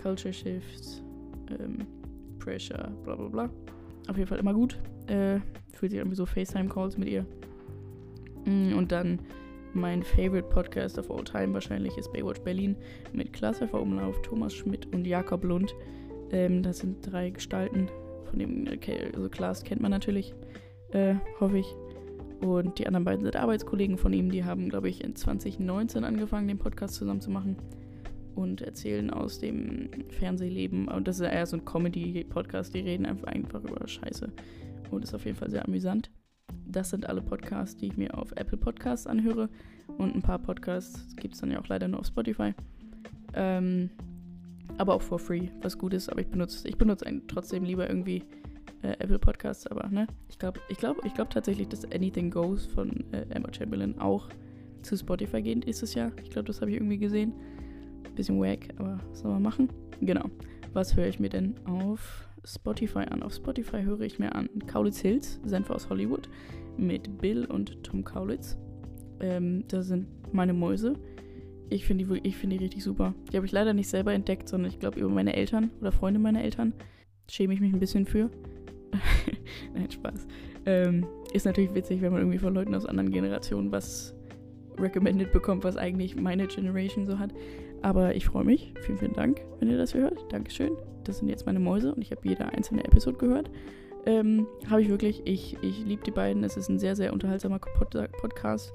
Culture 0.00 0.32
Shifts, 0.32 1.02
ähm, 1.50 1.86
Pressure, 2.46 2.92
bla 3.02 3.16
bla 3.16 3.26
bla. 3.26 3.50
Auf 4.08 4.16
jeden 4.16 4.28
Fall 4.28 4.38
immer 4.38 4.54
gut. 4.54 4.78
Äh, 5.08 5.40
fühlt 5.72 5.90
sich 5.90 5.98
irgendwie 5.98 6.16
so 6.16 6.26
FaceTime-Calls 6.26 6.96
mit 6.96 7.08
ihr. 7.08 7.26
Mm, 8.44 8.76
und 8.76 8.92
dann 8.92 9.18
mein 9.74 10.04
Favorite 10.04 10.48
Podcast 10.48 10.96
of 10.96 11.10
all 11.10 11.24
time 11.24 11.52
wahrscheinlich 11.54 11.98
ist 11.98 12.12
Baywatch 12.12 12.40
Berlin 12.42 12.76
mit 13.12 13.36
Pfeffer 13.36 13.82
Umlauf, 13.82 14.22
Thomas 14.22 14.54
Schmidt 14.54 14.86
und 14.94 15.08
Jakob 15.08 15.42
Lund. 15.42 15.74
Ähm, 16.30 16.62
das 16.62 16.78
sind 16.78 16.98
drei 17.00 17.30
Gestalten, 17.30 17.88
von 18.30 18.38
dem, 18.38 18.64
also 19.12 19.28
Klaas 19.28 19.64
kennt 19.64 19.82
man 19.82 19.90
natürlich, 19.90 20.32
äh, 20.92 21.16
hoffe 21.40 21.58
ich. 21.58 21.74
Und 22.42 22.78
die 22.78 22.86
anderen 22.86 23.04
beiden 23.04 23.24
sind 23.24 23.34
Arbeitskollegen 23.34 23.98
von 23.98 24.12
ihm. 24.12 24.30
Die 24.30 24.44
haben, 24.44 24.68
glaube 24.68 24.88
ich, 24.88 25.02
in 25.02 25.16
2019 25.16 26.04
angefangen, 26.04 26.46
den 26.46 26.58
Podcast 26.58 26.94
zusammen 26.94 27.20
zu 27.20 27.30
machen 27.30 27.56
und 28.36 28.60
erzählen 28.60 29.10
aus 29.10 29.38
dem 29.38 29.88
Fernsehleben. 30.10 30.88
Und 30.88 31.08
das 31.08 31.18
ist 31.18 31.26
eher 31.26 31.46
so 31.46 31.56
ein 31.56 31.64
Comedy-Podcast. 31.64 32.74
Die 32.74 32.80
reden 32.80 33.06
einfach, 33.06 33.26
einfach 33.26 33.64
über 33.64 33.88
Scheiße. 33.88 34.30
Und 34.90 35.02
ist 35.02 35.14
auf 35.14 35.24
jeden 35.24 35.36
Fall 35.36 35.50
sehr 35.50 35.64
amüsant. 35.64 36.10
Das 36.66 36.90
sind 36.90 37.08
alle 37.08 37.22
Podcasts, 37.22 37.76
die 37.76 37.86
ich 37.86 37.96
mir 37.96 38.16
auf 38.16 38.32
Apple 38.32 38.58
Podcasts 38.58 39.06
anhöre. 39.06 39.48
Und 39.98 40.14
ein 40.14 40.22
paar 40.22 40.38
Podcasts 40.38 41.16
gibt 41.16 41.34
es 41.34 41.40
dann 41.40 41.50
ja 41.50 41.60
auch 41.60 41.68
leider 41.68 41.88
nur 41.88 42.00
auf 42.00 42.06
Spotify. 42.06 42.54
Ähm, 43.34 43.90
aber 44.78 44.94
auch 44.94 45.02
for 45.02 45.18
free, 45.18 45.48
was 45.62 45.78
gut 45.78 45.94
ist. 45.94 46.10
Aber 46.10 46.20
ich 46.20 46.28
benutze, 46.28 46.68
ich 46.68 46.76
benutze 46.76 47.06
trotzdem 47.26 47.64
lieber 47.64 47.88
irgendwie 47.88 48.22
äh, 48.82 48.92
Apple 48.98 49.18
Podcasts. 49.18 49.66
Aber 49.66 49.88
ne, 49.88 50.06
ich 50.28 50.38
glaube, 50.38 50.60
ich 50.68 50.76
glaube, 50.76 51.00
ich 51.04 51.14
glaube 51.14 51.30
tatsächlich, 51.30 51.68
dass 51.68 51.90
Anything 51.90 52.30
Goes 52.30 52.66
von 52.66 53.04
äh, 53.12 53.26
Emma 53.30 53.52
Chamberlain 53.52 53.98
auch 53.98 54.28
zu 54.82 54.96
Spotify 54.96 55.42
geht 55.42 55.64
ist 55.64 55.82
es 55.82 55.94
ja. 55.94 56.12
Ich 56.22 56.30
glaube, 56.30 56.46
das 56.46 56.60
habe 56.60 56.70
ich 56.70 56.76
irgendwie 56.76 56.98
gesehen. 56.98 57.32
Bisschen 58.14 58.40
wack, 58.40 58.68
aber 58.78 58.98
was 59.10 59.20
soll 59.20 59.32
man 59.32 59.42
machen? 59.42 59.68
Genau. 60.00 60.30
Was 60.72 60.96
höre 60.96 61.06
ich 61.06 61.18
mir 61.18 61.28
denn 61.28 61.54
auf 61.66 62.28
Spotify 62.44 63.00
an? 63.00 63.22
Auf 63.22 63.34
Spotify 63.34 63.82
höre 63.82 64.02
ich 64.02 64.18
mir 64.18 64.34
an 64.34 64.48
Kaulitz 64.66 65.00
Hills, 65.00 65.40
Senf 65.44 65.70
aus 65.70 65.88
Hollywood, 65.88 66.28
mit 66.76 67.18
Bill 67.18 67.46
und 67.46 67.82
Tom 67.82 68.04
Kaulitz. 68.04 68.58
Ähm, 69.20 69.64
das 69.68 69.86
sind 69.86 70.06
meine 70.32 70.52
Mäuse. 70.52 70.94
Ich 71.68 71.84
finde 71.84 72.04
die, 72.04 72.32
find 72.32 72.52
die 72.52 72.58
richtig 72.58 72.84
super. 72.84 73.14
Die 73.32 73.36
habe 73.36 73.46
ich 73.46 73.52
leider 73.52 73.74
nicht 73.74 73.88
selber 73.88 74.12
entdeckt, 74.12 74.48
sondern 74.48 74.70
ich 74.70 74.78
glaube 74.78 75.00
über 75.00 75.08
meine 75.08 75.34
Eltern 75.34 75.70
oder 75.80 75.90
Freunde 75.90 76.20
meiner 76.20 76.42
Eltern. 76.42 76.72
Schäme 77.28 77.54
ich 77.54 77.60
mich 77.60 77.72
ein 77.72 77.80
bisschen 77.80 78.06
für. 78.06 78.30
Nein, 79.74 79.90
Spaß. 79.90 80.26
Ähm, 80.64 81.06
ist 81.32 81.44
natürlich 81.44 81.74
witzig, 81.74 82.02
wenn 82.02 82.12
man 82.12 82.20
irgendwie 82.20 82.38
von 82.38 82.54
Leuten 82.54 82.74
aus 82.74 82.86
anderen 82.86 83.10
Generationen 83.10 83.72
was 83.72 84.14
recommended 84.78 85.32
bekommt, 85.32 85.64
was 85.64 85.76
eigentlich 85.76 86.16
meine 86.16 86.46
Generation 86.46 87.06
so 87.06 87.18
hat. 87.18 87.32
Aber 87.86 88.16
ich 88.16 88.26
freue 88.26 88.42
mich. 88.42 88.74
Vielen, 88.80 88.98
vielen 88.98 89.12
Dank, 89.12 89.40
wenn 89.60 89.70
ihr 89.70 89.78
das 89.78 89.94
hört. 89.94 90.18
Dankeschön. 90.32 90.72
Das 91.04 91.18
sind 91.18 91.28
jetzt 91.28 91.46
meine 91.46 91.60
Mäuse 91.60 91.94
und 91.94 92.02
ich 92.02 92.10
habe 92.10 92.28
jede 92.28 92.44
einzelne 92.46 92.84
Episode 92.84 93.16
gehört. 93.16 93.48
Ähm, 94.06 94.48
habe 94.68 94.82
ich 94.82 94.88
wirklich. 94.88 95.22
Ich, 95.24 95.56
ich 95.62 95.84
liebe 95.84 96.02
die 96.02 96.10
beiden. 96.10 96.42
Es 96.42 96.56
ist 96.56 96.68
ein 96.68 96.80
sehr, 96.80 96.96
sehr 96.96 97.12
unterhaltsamer 97.12 97.60
Pod 97.60 97.96
Podcast. 98.20 98.72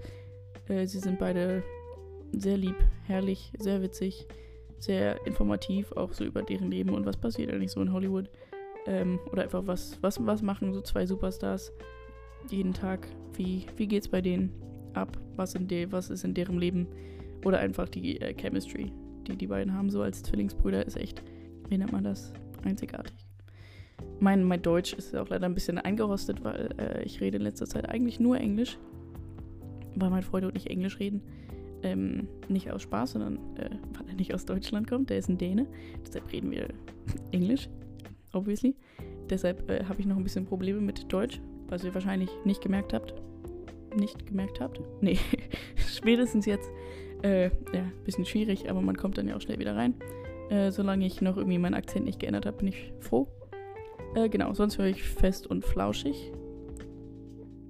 Äh, 0.69 0.85
sie 0.87 0.99
sind 0.99 1.19
beide 1.19 1.61
sehr 2.31 2.55
lieb, 2.55 2.77
herrlich, 3.05 3.51
sehr 3.59 3.81
witzig, 3.81 4.27
sehr 4.79 5.19
informativ, 5.27 5.91
auch 5.91 6.13
so 6.13 6.23
über 6.23 6.41
deren 6.41 6.71
Leben 6.71 6.91
und 6.93 7.05
was 7.05 7.17
passiert 7.17 7.51
eigentlich 7.51 7.71
so 7.71 7.81
in 7.81 7.91
Hollywood. 7.91 8.29
Ähm, 8.85 9.19
oder 9.29 9.43
einfach 9.43 9.67
was, 9.67 10.01
was, 10.01 10.25
was 10.25 10.41
machen 10.41 10.73
so 10.73 10.79
zwei 10.79 11.05
Superstars 11.05 11.73
jeden 12.49 12.71
Tag? 12.71 13.09
Wie, 13.33 13.65
wie 13.75 13.87
geht's 13.87 14.07
bei 14.07 14.21
denen 14.21 14.53
ab? 14.93 15.17
Was, 15.35 15.53
in 15.53 15.67
de, 15.67 15.91
was 15.91 16.09
ist 16.09 16.23
in 16.23 16.33
deren 16.33 16.57
Leben? 16.57 16.87
Oder 17.43 17.59
einfach 17.59 17.89
die 17.89 18.21
äh, 18.21 18.33
Chemistry, 18.33 18.93
die 19.27 19.35
die 19.35 19.47
beiden 19.47 19.73
haben, 19.73 19.89
so 19.89 20.01
als 20.01 20.23
Zwillingsbrüder, 20.23 20.85
ist 20.85 20.97
echt, 20.97 21.21
wie 21.69 21.77
nennt 21.77 21.91
man 21.91 22.03
das? 22.03 22.33
Einzigartig. 22.63 23.13
Mein, 24.19 24.43
mein 24.43 24.61
Deutsch 24.61 24.93
ist 24.93 25.15
auch 25.15 25.29
leider 25.29 25.45
ein 25.45 25.53
bisschen 25.53 25.77
eingerostet, 25.77 26.43
weil 26.43 26.69
äh, 26.77 27.03
ich 27.03 27.21
rede 27.21 27.37
in 27.37 27.43
letzter 27.43 27.65
Zeit 27.65 27.89
eigentlich 27.89 28.19
nur 28.19 28.37
Englisch. 28.37 28.77
Weil 29.95 30.09
mein 30.09 30.23
Freund 30.23 30.45
und 30.45 30.55
ich 30.55 30.69
Englisch 30.69 30.99
reden. 30.99 31.21
Ähm, 31.83 32.27
nicht 32.47 32.71
aus 32.71 32.83
Spaß, 32.83 33.13
sondern 33.13 33.37
äh, 33.55 33.71
weil 33.97 34.07
er 34.07 34.13
nicht 34.15 34.33
aus 34.33 34.45
Deutschland 34.45 34.87
kommt. 34.87 35.09
Der 35.09 35.17
ist 35.17 35.29
ein 35.29 35.37
Däne. 35.37 35.65
Deshalb 36.05 36.31
reden 36.31 36.51
wir 36.51 36.67
Englisch, 37.31 37.67
obviously. 38.33 38.75
Deshalb 39.29 39.69
äh, 39.69 39.85
habe 39.85 39.99
ich 39.99 40.05
noch 40.05 40.17
ein 40.17 40.23
bisschen 40.23 40.45
Probleme 40.45 40.81
mit 40.81 41.11
Deutsch, 41.11 41.41
was 41.67 41.83
ihr 41.83 41.93
wahrscheinlich 41.93 42.29
nicht 42.45 42.61
gemerkt 42.61 42.93
habt. 42.93 43.15
Nicht 43.95 44.25
gemerkt 44.27 44.59
habt? 44.59 44.79
Nee, 45.01 45.17
spätestens 45.75 46.45
jetzt. 46.45 46.69
Äh, 47.23 47.45
ja, 47.45 47.91
bisschen 48.03 48.25
schwierig, 48.25 48.69
aber 48.69 48.81
man 48.81 48.97
kommt 48.97 49.17
dann 49.17 49.27
ja 49.27 49.35
auch 49.35 49.41
schnell 49.41 49.59
wieder 49.59 49.75
rein. 49.75 49.93
Äh, 50.49 50.71
solange 50.71 51.05
ich 51.05 51.21
noch 51.21 51.37
irgendwie 51.37 51.59
meinen 51.59 51.75
Akzent 51.75 52.05
nicht 52.05 52.19
geändert 52.19 52.45
habe, 52.45 52.57
bin 52.57 52.67
ich 52.67 52.93
froh. 52.99 53.27
Äh, 54.15 54.29
genau, 54.29 54.53
sonst 54.53 54.77
höre 54.77 54.87
ich 54.87 55.03
fest 55.03 55.47
und 55.47 55.63
flauschig. 55.63 56.31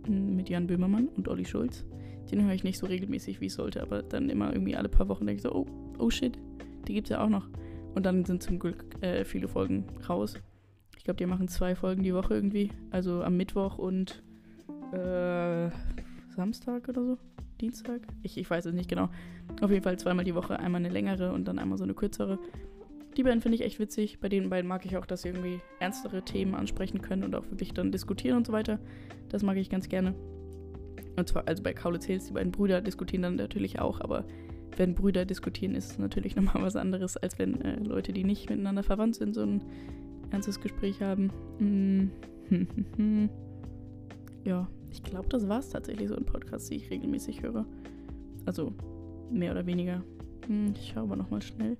Mit 0.07 0.49
Jan 0.49 0.67
Böhmermann 0.67 1.09
und 1.09 1.27
Olli 1.27 1.45
Schulz. 1.45 1.85
Den 2.31 2.43
höre 2.45 2.53
ich 2.53 2.63
nicht 2.63 2.77
so 2.77 2.87
regelmäßig, 2.87 3.41
wie 3.41 3.47
ich 3.47 3.53
sollte, 3.53 3.81
aber 3.81 4.03
dann 4.03 4.29
immer 4.29 4.53
irgendwie 4.53 4.75
alle 4.75 4.89
paar 4.89 5.09
Wochen 5.09 5.25
denke 5.25 5.37
ich 5.37 5.43
so, 5.43 5.53
oh, 5.53 5.65
oh 5.99 6.09
shit, 6.09 6.37
die 6.87 6.93
gibt 6.93 7.07
es 7.07 7.11
ja 7.11 7.23
auch 7.23 7.29
noch. 7.29 7.47
Und 7.93 8.05
dann 8.05 8.23
sind 8.23 8.41
zum 8.41 8.57
Glück 8.57 8.85
äh, 9.01 9.25
viele 9.25 9.47
Folgen 9.47 9.85
raus. 10.07 10.35
Ich 10.97 11.03
glaube, 11.03 11.17
die 11.17 11.25
machen 11.25 11.47
zwei 11.49 11.75
Folgen 11.75 12.03
die 12.03 12.13
Woche 12.13 12.33
irgendwie. 12.33 12.71
Also 12.89 13.21
am 13.21 13.35
Mittwoch 13.35 13.77
und 13.77 14.23
äh, 14.93 15.69
Samstag 16.29 16.87
oder 16.87 17.03
so. 17.03 17.17
Dienstag? 17.61 18.01
Ich, 18.23 18.37
ich 18.37 18.49
weiß 18.49 18.65
es 18.65 18.73
nicht 18.73 18.89
genau. 18.89 19.09
Auf 19.61 19.69
jeden 19.69 19.83
Fall 19.83 19.97
zweimal 19.97 20.25
die 20.25 20.35
Woche, 20.35 20.59
einmal 20.59 20.79
eine 20.79 20.89
längere 20.89 21.31
und 21.31 21.47
dann 21.47 21.59
einmal 21.59 21.77
so 21.77 21.83
eine 21.83 21.93
kürzere. 21.93 22.39
Die 23.17 23.23
beiden 23.23 23.41
finde 23.41 23.55
ich 23.55 23.63
echt 23.63 23.79
witzig. 23.79 24.19
Bei 24.19 24.29
den 24.29 24.49
beiden 24.49 24.67
mag 24.67 24.85
ich 24.85 24.97
auch, 24.97 25.05
dass 25.05 25.21
sie 25.21 25.29
irgendwie 25.29 25.59
ernstere 25.79 26.23
Themen 26.23 26.55
ansprechen 26.55 27.01
können 27.01 27.23
und 27.23 27.35
auch 27.35 27.45
wirklich 27.49 27.73
dann 27.73 27.91
diskutieren 27.91 28.37
und 28.37 28.47
so 28.47 28.53
weiter. 28.53 28.79
Das 29.29 29.43
mag 29.43 29.57
ich 29.57 29.69
ganz 29.69 29.89
gerne. 29.89 30.15
Und 31.17 31.27
zwar, 31.27 31.47
also 31.47 31.61
bei 31.61 31.73
Kaulitz 31.73 32.05
Hills, 32.05 32.27
die 32.27 32.33
beiden 32.33 32.51
Brüder 32.51 32.81
diskutieren 32.81 33.21
dann 33.21 33.35
natürlich 33.35 33.79
auch, 33.79 33.99
aber 33.99 34.25
wenn 34.77 34.95
Brüder 34.95 35.25
diskutieren, 35.25 35.75
ist 35.75 35.91
es 35.91 35.99
natürlich 35.99 36.35
nochmal 36.37 36.63
was 36.63 36.75
anderes, 36.75 37.17
als 37.17 37.37
wenn 37.37 37.61
äh, 37.61 37.75
Leute, 37.83 38.13
die 38.13 38.23
nicht 38.23 38.49
miteinander 38.49 38.83
verwandt 38.83 39.15
sind, 39.15 39.35
so 39.35 39.41
ein 39.41 39.61
ernstes 40.31 40.61
Gespräch 40.61 41.01
haben. 41.01 41.31
Mm. 41.59 42.09
ja, 44.45 44.67
ich 44.91 45.03
glaube, 45.03 45.29
das 45.29 45.47
war 45.47 45.59
es 45.59 45.69
tatsächlich 45.69 46.09
so 46.09 46.15
in 46.15 46.25
Podcasts, 46.25 46.69
die 46.69 46.75
ich 46.75 46.89
regelmäßig 46.89 47.41
höre. 47.41 47.65
Also 48.45 48.73
mehr 49.31 49.51
oder 49.51 49.65
weniger. 49.65 50.03
Hm, 50.47 50.73
ich 50.75 50.89
schaue 50.89 51.03
aber 51.03 51.15
nochmal 51.15 51.41
schnell. 51.41 51.77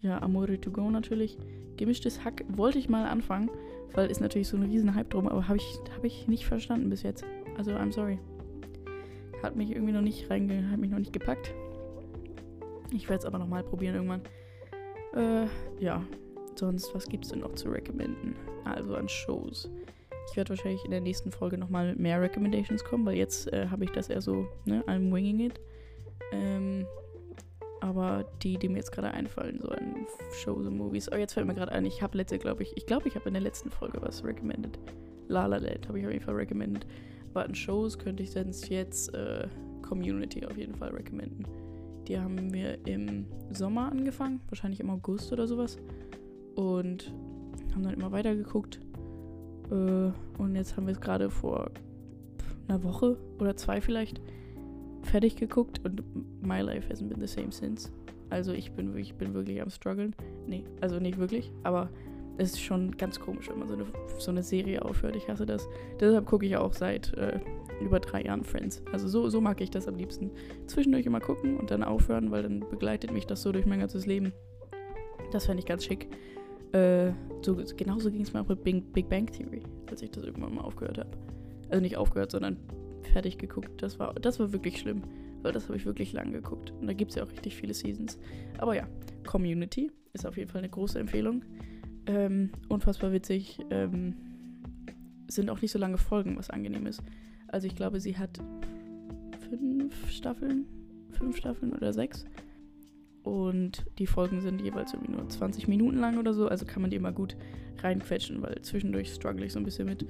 Ja, 0.00 0.20
Amore 0.22 0.60
to 0.60 0.70
go 0.70 0.90
natürlich. 0.90 1.38
Gemischtes 1.76 2.24
Hack 2.24 2.44
wollte 2.48 2.78
ich 2.78 2.88
mal 2.88 3.06
anfangen, 3.06 3.50
weil 3.94 4.10
ist 4.10 4.20
natürlich 4.20 4.48
so 4.48 4.56
ein 4.56 4.62
riesen 4.62 4.94
Hype 4.94 5.10
drum, 5.10 5.28
aber 5.28 5.48
habe 5.48 5.58
ich, 5.58 5.78
hab 5.94 6.04
ich 6.04 6.28
nicht 6.28 6.46
verstanden 6.46 6.90
bis 6.90 7.02
jetzt. 7.02 7.24
Also 7.56 7.72
I'm 7.72 7.92
sorry. 7.92 8.18
Hat 9.42 9.56
mich 9.56 9.70
irgendwie 9.70 9.92
noch 9.92 10.02
nicht 10.02 10.30
reinge... 10.30 10.70
hat 10.70 10.78
mich 10.78 10.90
noch 10.90 10.98
nicht 10.98 11.12
gepackt. 11.12 11.54
Ich 12.92 13.08
werde 13.08 13.20
es 13.20 13.24
aber 13.26 13.38
nochmal 13.38 13.62
probieren 13.62 13.96
irgendwann. 13.96 14.22
Äh, 15.14 15.46
ja. 15.82 16.02
Sonst, 16.54 16.94
was 16.94 17.06
gibt 17.06 17.24
es 17.24 17.32
denn 17.32 17.40
noch 17.40 17.54
zu 17.54 17.68
recommenden? 17.68 18.34
Also 18.64 18.94
an 18.94 19.08
Shows. 19.08 19.70
Ich 20.28 20.36
werde 20.36 20.50
wahrscheinlich 20.50 20.84
in 20.84 20.90
der 20.90 21.00
nächsten 21.00 21.30
Folge 21.30 21.58
nochmal 21.58 21.94
mehr 21.96 22.20
Recommendations 22.20 22.84
kommen, 22.84 23.06
weil 23.06 23.16
jetzt 23.16 23.52
äh, 23.52 23.68
habe 23.68 23.84
ich 23.84 23.90
das 23.90 24.08
eher 24.08 24.20
so, 24.20 24.46
ne, 24.64 24.82
I'm 24.86 25.12
winging 25.12 25.40
it. 25.40 25.60
Ähm, 26.32 26.86
aber 27.80 28.24
die, 28.42 28.58
die 28.58 28.68
mir 28.68 28.78
jetzt 28.78 28.90
gerade 28.90 29.12
einfallen, 29.12 29.60
so 29.60 29.68
an 29.68 30.06
Shows 30.32 30.66
und 30.66 30.76
Movies. 30.76 31.10
Oh, 31.12 31.16
jetzt 31.16 31.34
fällt 31.34 31.46
mir 31.46 31.54
gerade 31.54 31.72
ein, 31.72 31.84
ich 31.84 32.02
habe 32.02 32.16
letzte, 32.18 32.38
glaube 32.38 32.62
ich, 32.62 32.76
ich 32.76 32.86
glaube, 32.86 33.06
ich 33.08 33.14
habe 33.14 33.28
in 33.28 33.34
der 33.34 33.42
letzten 33.42 33.70
Folge 33.70 34.00
was 34.02 34.24
recommended. 34.24 34.78
La 35.28 35.46
La 35.46 35.58
Land 35.58 35.88
habe 35.88 35.98
ich 35.98 36.06
auf 36.06 36.12
jeden 36.12 36.24
Fall 36.24 36.34
recommended. 36.34 36.86
Aber 37.30 37.44
an 37.44 37.54
Shows 37.54 37.98
könnte 37.98 38.22
ich 38.22 38.30
sonst 38.30 38.68
jetzt 38.70 39.12
äh, 39.14 39.46
Community 39.82 40.44
auf 40.46 40.56
jeden 40.56 40.74
Fall 40.74 40.90
recommenden. 40.90 41.46
Die 42.08 42.18
haben 42.18 42.52
wir 42.52 42.86
im 42.86 43.26
Sommer 43.50 43.90
angefangen, 43.90 44.40
wahrscheinlich 44.48 44.80
im 44.80 44.90
August 44.90 45.32
oder 45.32 45.46
sowas. 45.46 45.78
Und 46.54 47.12
haben 47.74 47.82
dann 47.82 47.94
immer 47.94 48.12
weitergeguckt. 48.12 48.80
Äh, 49.70 50.12
und 50.40 50.54
jetzt 50.54 50.76
haben 50.76 50.86
wir 50.86 50.92
es 50.92 51.00
gerade 51.00 51.30
vor 51.30 51.70
einer 52.68 52.82
Woche 52.82 53.16
oder 53.38 53.56
zwei 53.56 53.80
vielleicht 53.80 54.20
fertig 55.02 55.36
geguckt 55.36 55.80
und 55.84 56.02
my 56.42 56.60
life 56.60 56.92
hasn't 56.92 57.08
been 57.08 57.20
the 57.20 57.26
same 57.26 57.52
since. 57.52 57.90
Also 58.28 58.52
ich 58.52 58.72
bin 58.72 58.88
wirklich, 58.88 59.14
bin 59.14 59.34
wirklich 59.34 59.62
am 59.62 59.70
struggeln. 59.70 60.14
Nee, 60.46 60.64
also 60.80 60.98
nicht 60.98 61.18
wirklich, 61.18 61.52
aber 61.62 61.88
es 62.38 62.52
ist 62.52 62.60
schon 62.60 62.96
ganz 62.96 63.18
komisch, 63.18 63.48
wenn 63.48 63.58
man 63.58 63.68
so 63.68 63.74
eine, 63.74 63.84
so 64.18 64.30
eine 64.30 64.42
Serie 64.42 64.84
aufhört. 64.84 65.16
Ich 65.16 65.28
hasse 65.28 65.46
das. 65.46 65.68
Deshalb 66.00 66.26
gucke 66.26 66.44
ich 66.44 66.56
auch 66.56 66.72
seit 66.72 67.14
äh, 67.14 67.40
über 67.80 68.00
drei 68.00 68.22
Jahren 68.22 68.44
Friends. 68.44 68.82
Also 68.92 69.08
so, 69.08 69.28
so 69.28 69.40
mag 69.40 69.60
ich 69.60 69.70
das 69.70 69.88
am 69.88 69.96
liebsten. 69.96 70.30
Zwischendurch 70.66 71.06
immer 71.06 71.20
gucken 71.20 71.56
und 71.56 71.70
dann 71.70 71.82
aufhören, 71.82 72.30
weil 72.30 72.42
dann 72.42 72.60
begleitet 72.60 73.12
mich 73.12 73.26
das 73.26 73.42
so 73.42 73.52
durch 73.52 73.64
mein 73.64 73.80
ganzes 73.80 74.06
Leben. 74.06 74.32
Das 75.32 75.46
fände 75.46 75.60
ich 75.60 75.66
ganz 75.66 75.84
schick. 75.84 76.08
Äh, 76.76 77.12
so, 77.42 77.56
genauso 77.76 78.10
ging 78.10 78.22
es 78.22 78.32
mir 78.32 78.40
auch 78.40 78.48
mit 78.48 78.62
Big, 78.64 78.92
Big 78.92 79.08
Bang 79.08 79.26
Theory, 79.26 79.62
als 79.88 80.02
ich 80.02 80.10
das 80.10 80.24
irgendwann 80.24 80.54
mal 80.54 80.62
aufgehört 80.62 80.98
habe. 80.98 81.10
Also 81.70 81.80
nicht 81.80 81.96
aufgehört, 81.96 82.30
sondern 82.30 82.56
fertig 83.12 83.38
geguckt. 83.38 83.82
Das 83.82 83.98
war, 83.98 84.14
das 84.14 84.38
war 84.40 84.52
wirklich 84.52 84.78
schlimm, 84.78 85.02
weil 85.42 85.52
das 85.52 85.68
habe 85.68 85.76
ich 85.76 85.86
wirklich 85.86 86.12
lang 86.12 86.32
geguckt. 86.32 86.72
Und 86.72 86.86
da 86.86 86.92
gibt 86.92 87.12
es 87.12 87.16
ja 87.16 87.24
auch 87.24 87.30
richtig 87.30 87.54
viele 87.54 87.72
Seasons. 87.72 88.18
Aber 88.58 88.74
ja, 88.74 88.86
Community 89.26 89.90
ist 90.12 90.26
auf 90.26 90.36
jeden 90.36 90.50
Fall 90.50 90.60
eine 90.60 90.68
große 90.68 90.98
Empfehlung. 90.98 91.44
Ähm, 92.06 92.50
unfassbar 92.68 93.12
witzig. 93.12 93.58
Ähm, 93.70 94.14
sind 95.28 95.50
auch 95.50 95.60
nicht 95.62 95.72
so 95.72 95.78
lange 95.78 95.98
Folgen, 95.98 96.36
was 96.36 96.50
angenehm 96.50 96.86
ist. 96.86 97.02
Also 97.48 97.66
ich 97.66 97.74
glaube, 97.74 98.00
sie 98.00 98.18
hat 98.18 98.38
fünf 99.48 100.10
Staffeln, 100.10 100.66
fünf 101.10 101.36
Staffeln 101.36 101.72
oder 101.72 101.92
sechs. 101.92 102.24
Und 103.26 103.84
die 103.98 104.06
Folgen 104.06 104.40
sind 104.40 104.60
jeweils 104.60 104.94
irgendwie 104.94 105.14
nur 105.14 105.28
20 105.28 105.66
Minuten 105.66 105.98
lang 105.98 106.16
oder 106.16 106.32
so. 106.32 106.46
Also 106.46 106.64
kann 106.64 106.80
man 106.80 106.92
die 106.92 106.96
immer 106.96 107.10
gut 107.10 107.36
reinquetschen, 107.82 108.40
weil 108.40 108.62
zwischendurch 108.62 109.12
struggle 109.12 109.44
ich 109.44 109.52
so 109.52 109.58
ein 109.58 109.64
bisschen 109.64 109.86
mit 109.86 110.06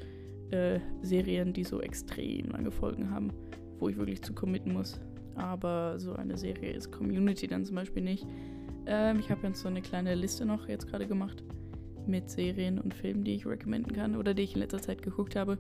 äh, 0.51 0.81
Serien, 1.01 1.55
die 1.55 1.65
so 1.65 1.81
extrem 1.81 2.51
lange 2.51 2.71
Folgen 2.71 3.11
haben, 3.11 3.33
wo 3.79 3.89
ich 3.89 3.97
wirklich 3.97 4.21
zu 4.21 4.35
committen 4.35 4.75
muss. 4.75 5.01
Aber 5.35 5.99
so 5.99 6.13
eine 6.13 6.37
Serie 6.37 6.73
ist 6.73 6.93
Community 6.93 7.47
dann 7.47 7.65
zum 7.65 7.77
Beispiel 7.77 8.03
nicht. 8.03 8.27
Ähm, 8.85 9.19
ich 9.19 9.31
habe 9.31 9.47
jetzt 9.47 9.63
so 9.63 9.69
eine 9.69 9.81
kleine 9.81 10.15
Liste 10.15 10.45
noch 10.45 10.69
jetzt 10.69 10.87
gerade 10.87 11.07
gemacht 11.07 11.43
mit 12.07 12.29
Serien 12.29 12.79
und 12.79 12.93
Filmen, 12.93 13.25
die 13.25 13.37
ich 13.37 13.47
recommenden 13.47 13.95
kann 13.95 14.15
oder 14.15 14.35
die 14.35 14.43
ich 14.43 14.53
in 14.53 14.61
letzter 14.61 14.83
Zeit 14.83 15.01
geguckt 15.01 15.37
habe. 15.37 15.57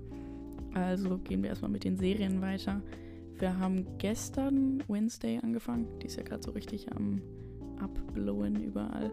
Also 0.74 1.16
gehen 1.16 1.42
wir 1.42 1.48
erstmal 1.48 1.70
mit 1.70 1.84
den 1.84 1.96
Serien 1.96 2.42
weiter. 2.42 2.82
Wir 3.38 3.58
haben 3.58 3.86
gestern 3.96 4.84
Wednesday 4.88 5.40
angefangen. 5.42 5.86
Die 6.02 6.06
ist 6.06 6.16
ja 6.16 6.22
gerade 6.22 6.42
so 6.42 6.50
richtig 6.50 6.92
am 6.92 7.22
Abblowen 7.80 8.62
überall. 8.62 9.12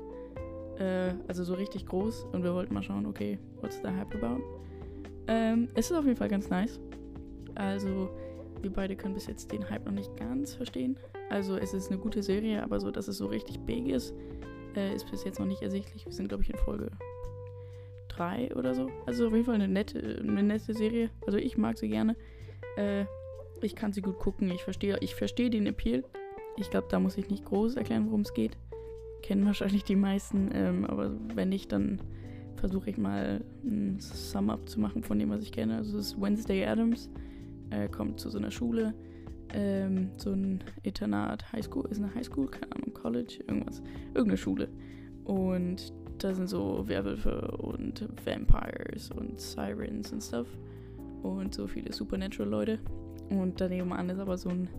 Äh, 0.80 1.14
also 1.28 1.44
so 1.44 1.54
richtig 1.54 1.86
groß. 1.86 2.26
Und 2.32 2.44
wir 2.44 2.54
wollten 2.54 2.74
mal 2.74 2.84
schauen, 2.84 3.06
okay, 3.06 3.40
what's 3.62 3.80
the 3.82 3.90
hype 3.90 4.14
about? 4.16 4.42
Ähm, 5.28 5.70
es 5.76 5.90
ist 5.90 5.98
auf 5.98 6.06
jeden 6.06 6.18
Fall 6.18 6.30
ganz 6.30 6.50
nice. 6.50 6.80
Also 7.56 8.10
wir 8.62 8.72
beide 8.72 8.96
können 8.96 9.14
bis 9.14 9.28
jetzt 9.28 9.52
den 9.52 9.70
Hype 9.70 9.86
noch 9.86 9.94
nicht 9.94 10.16
ganz 10.18 10.56
verstehen. 10.56 10.98
Also 11.30 11.58
es 11.58 11.74
ist 11.74 11.92
eine 11.92 12.00
gute 12.00 12.24
Serie, 12.24 12.64
aber 12.64 12.80
so, 12.80 12.92
dass 12.92 13.08
es 13.08 13.18
so 13.18 13.28
richtig 13.28 13.60
big 13.62 13.88
ist, 13.88 14.14
äh, 14.76 14.96
ist 14.96 15.10
bis 15.10 15.24
jetzt 15.24 15.40
noch 15.40 15.46
nicht 15.46 15.62
ersichtlich. 15.62 16.06
Wir 16.06 16.14
sind, 16.14 16.30
glaube 16.30 16.44
ich, 16.44 16.50
in 16.50 16.58
Folge 16.58 16.90
3 18.10 18.56
oder 18.56 18.74
so. 18.74 18.90
Also 19.06 19.28
auf 19.28 19.34
jeden 19.34 19.46
Fall 19.46 19.56
eine 19.56 19.68
nette, 19.68 20.20
eine 20.22 20.44
nette 20.44 20.74
Serie. 20.74 21.10
Also 21.26 21.38
ich 21.38 21.58
mag 21.58 21.78
sie 21.78 21.90
gerne. 21.90 22.16
Äh, 22.78 23.06
ich 23.62 23.76
kann 23.76 23.94
sie 23.94 24.02
gut 24.02 24.20
gucken. 24.20 24.50
Ich 24.52 24.64
verstehe 24.64 24.98
ich 25.02 25.16
versteh 25.16 25.50
den 25.50 25.68
Appeal. 25.68 26.04
Ich 26.58 26.70
glaube, 26.70 26.88
da 26.90 27.00
muss 27.00 27.18
ich 27.18 27.30
nicht 27.30 27.46
groß 27.46 27.76
erklären, 27.76 28.06
worum 28.08 28.22
es 28.22 28.34
geht. 28.34 28.58
Kennen 29.22 29.46
wahrscheinlich 29.46 29.84
die 29.84 29.96
meisten. 29.96 30.50
Ähm, 30.54 30.86
aber 30.86 31.12
wenn 31.34 31.50
nicht, 31.50 31.72
dann 31.72 32.00
versuche 32.56 32.90
ich 32.90 32.98
mal 32.98 33.44
ein 33.64 34.00
Sum-Up 34.00 34.70
zu 34.70 34.80
machen 34.80 35.04
von 35.04 35.20
dem, 35.20 35.30
was 35.30 35.42
ich 35.42 35.52
kenne. 35.52 35.78
Also 35.78 35.98
es 35.98 36.08
ist 36.08 36.22
Wednesday 36.22 36.66
Adams. 36.66 37.10
Er 37.70 37.90
kommt 37.90 38.20
zu 38.20 38.30
so 38.30 38.38
einer 38.38 38.52
Schule. 38.52 38.94
Ähm, 39.54 40.12
so 40.18 40.32
ein 40.32 40.64
Internat, 40.84 41.52
Highschool, 41.52 41.86
ist 41.90 41.98
eine 41.98 42.14
Highschool, 42.14 42.48
keine 42.48 42.76
Ahnung, 42.76 42.94
College, 42.94 43.44
irgendwas. 43.48 43.82
Irgendeine 44.14 44.38
Schule. 44.38 44.70
Und 45.26 45.94
da 46.20 46.34
sind 46.34 46.48
so 46.48 46.88
Werwölfe 46.88 47.52
und 47.58 48.08
Vampires 48.26 49.12
und 49.12 49.40
Sirens 49.40 50.12
und 50.12 50.22
stuff. 50.22 50.48
Und 51.22 51.54
so 51.54 51.68
viele 51.68 51.92
Supernatural-Leute. 51.92 52.80
Und 53.30 53.60
daneben 53.60 53.94
an 53.94 54.10
ist 54.10 54.20
aber 54.20 54.38
so 54.38 54.50
ein 54.50 54.70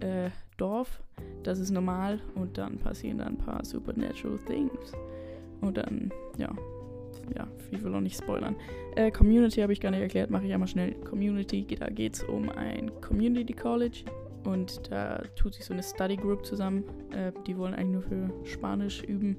äh, 0.00 0.30
Dorf. 0.56 1.02
Das 1.42 1.58
ist 1.58 1.70
normal. 1.70 2.20
Und 2.34 2.58
dann 2.58 2.78
passieren 2.78 3.18
da 3.18 3.26
ein 3.26 3.38
paar 3.38 3.64
Supernatural 3.64 4.38
Things. 4.46 4.92
Und 5.60 5.76
dann, 5.76 6.12
ja. 6.38 6.50
Ja, 7.36 7.46
ich 7.70 7.82
will 7.82 7.94
auch 7.94 8.00
nicht 8.00 8.16
spoilern. 8.16 8.56
Äh, 8.96 9.10
Community 9.10 9.60
habe 9.60 9.72
ich 9.72 9.80
gar 9.80 9.90
nicht 9.90 10.00
erklärt, 10.00 10.30
mache 10.30 10.46
ich 10.46 10.52
einmal 10.52 10.68
schnell. 10.68 10.94
Community, 10.94 11.64
da 11.78 11.88
geht 11.88 12.14
es 12.14 12.22
um 12.24 12.48
ein 12.48 12.90
Community 13.00 13.52
College. 13.52 14.04
Und 14.44 14.90
da 14.90 15.22
tut 15.36 15.54
sich 15.54 15.64
so 15.64 15.74
eine 15.74 15.82
Study 15.82 16.16
Group 16.16 16.44
zusammen. 16.44 16.84
Äh, 17.12 17.32
die 17.46 17.56
wollen 17.56 17.74
eigentlich 17.74 17.92
nur 17.92 18.02
für 18.02 18.30
Spanisch 18.44 19.02
üben. 19.04 19.36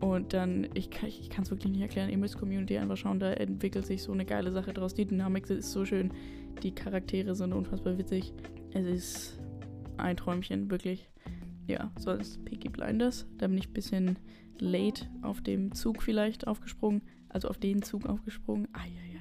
Und 0.00 0.32
dann, 0.32 0.68
ich, 0.74 0.90
ich 1.06 1.28
kann 1.28 1.42
es 1.42 1.50
wirklich 1.50 1.72
nicht 1.72 1.82
erklären, 1.82 2.08
ihr 2.08 2.18
müsst 2.18 2.38
Community 2.38 2.78
einfach 2.78 2.96
schauen, 2.96 3.18
da 3.18 3.32
entwickelt 3.32 3.84
sich 3.84 4.02
so 4.02 4.12
eine 4.12 4.24
geile 4.24 4.52
Sache 4.52 4.72
draus. 4.72 4.94
Die 4.94 5.04
Dynamik 5.04 5.50
ist 5.50 5.72
so 5.72 5.84
schön, 5.84 6.12
die 6.62 6.72
Charaktere 6.72 7.34
sind 7.34 7.52
unfassbar 7.52 7.98
witzig. 7.98 8.32
Es 8.72 8.86
ist 8.86 9.40
ein 9.98 10.16
Träumchen, 10.16 10.70
wirklich. 10.70 11.08
Ja, 11.66 11.90
sonst 11.98 12.44
Peaky 12.44 12.68
Blinders. 12.68 13.26
Da 13.38 13.46
bin 13.46 13.58
ich 13.58 13.68
ein 13.68 13.74
bisschen 13.74 14.18
late 14.58 15.06
auf 15.22 15.42
dem 15.42 15.72
Zug 15.72 16.02
vielleicht 16.02 16.46
aufgesprungen. 16.46 17.02
Also 17.28 17.48
auf 17.48 17.58
den 17.58 17.82
Zug 17.82 18.06
aufgesprungen. 18.06 18.68
Eieiei. 18.72 19.18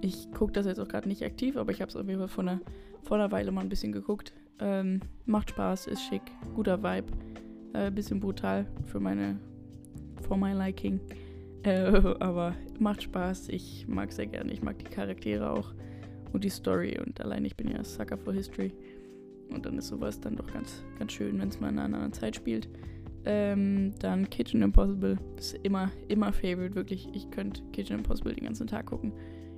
Ich 0.00 0.30
gucke 0.32 0.52
das 0.52 0.66
jetzt 0.66 0.80
auch 0.80 0.88
gerade 0.88 1.08
nicht 1.08 1.22
aktiv, 1.22 1.56
aber 1.56 1.72
ich 1.72 1.80
habe 1.80 1.88
es 1.88 1.96
auf 1.96 2.06
jeden 2.06 2.18
Fall 2.18 2.28
vor 2.28 2.44
einer, 2.44 2.60
vor 3.02 3.16
einer 3.16 3.32
Weile 3.32 3.52
mal 3.52 3.62
ein 3.62 3.68
bisschen 3.68 3.92
geguckt. 3.92 4.32
Ähm, 4.58 5.00
macht 5.26 5.50
Spaß, 5.50 5.86
ist 5.86 6.02
schick, 6.02 6.22
guter 6.54 6.82
Vibe. 6.82 7.10
Äh, 7.72 7.90
bisschen 7.90 8.20
brutal 8.20 8.66
für 8.84 9.00
meine 9.00 9.38
for 10.26 10.36
my 10.36 10.52
liking. 10.52 11.00
Äh, 11.64 11.86
aber 12.20 12.54
macht 12.78 13.02
Spaß. 13.02 13.48
Ich 13.48 13.86
mag 13.88 14.12
sehr 14.12 14.26
gerne. 14.26 14.52
Ich 14.52 14.62
mag 14.62 14.78
die 14.78 14.84
Charaktere 14.84 15.50
auch 15.50 15.72
und 16.32 16.44
die 16.44 16.50
Story. 16.50 16.98
Und 17.04 17.20
allein 17.20 17.44
ich 17.44 17.56
bin 17.56 17.68
ja 17.68 17.82
Sucker 17.82 18.18
for 18.18 18.32
History. 18.32 18.72
Und 19.54 19.66
dann 19.66 19.78
ist 19.78 19.88
sowas 19.88 20.20
dann 20.20 20.36
doch 20.36 20.52
ganz, 20.52 20.82
ganz 20.98 21.12
schön, 21.12 21.38
wenn 21.38 21.48
es 21.48 21.60
mal 21.60 21.68
in 21.68 21.78
einer 21.78 21.96
anderen 21.96 22.12
Zeit 22.12 22.36
spielt. 22.36 22.68
Ähm, 23.24 23.94
dann 24.00 24.28
Kitchen 24.28 24.62
Impossible. 24.62 25.18
Ist 25.38 25.54
immer, 25.62 25.90
immer 26.08 26.32
Favorite, 26.32 26.74
wirklich. 26.74 27.08
Ich 27.14 27.30
könnte 27.30 27.62
Kitchen 27.72 27.98
Impossible 27.98 28.34
den 28.34 28.44
ganzen 28.44 28.66
Tag 28.66 28.86
gucken. 28.86 29.12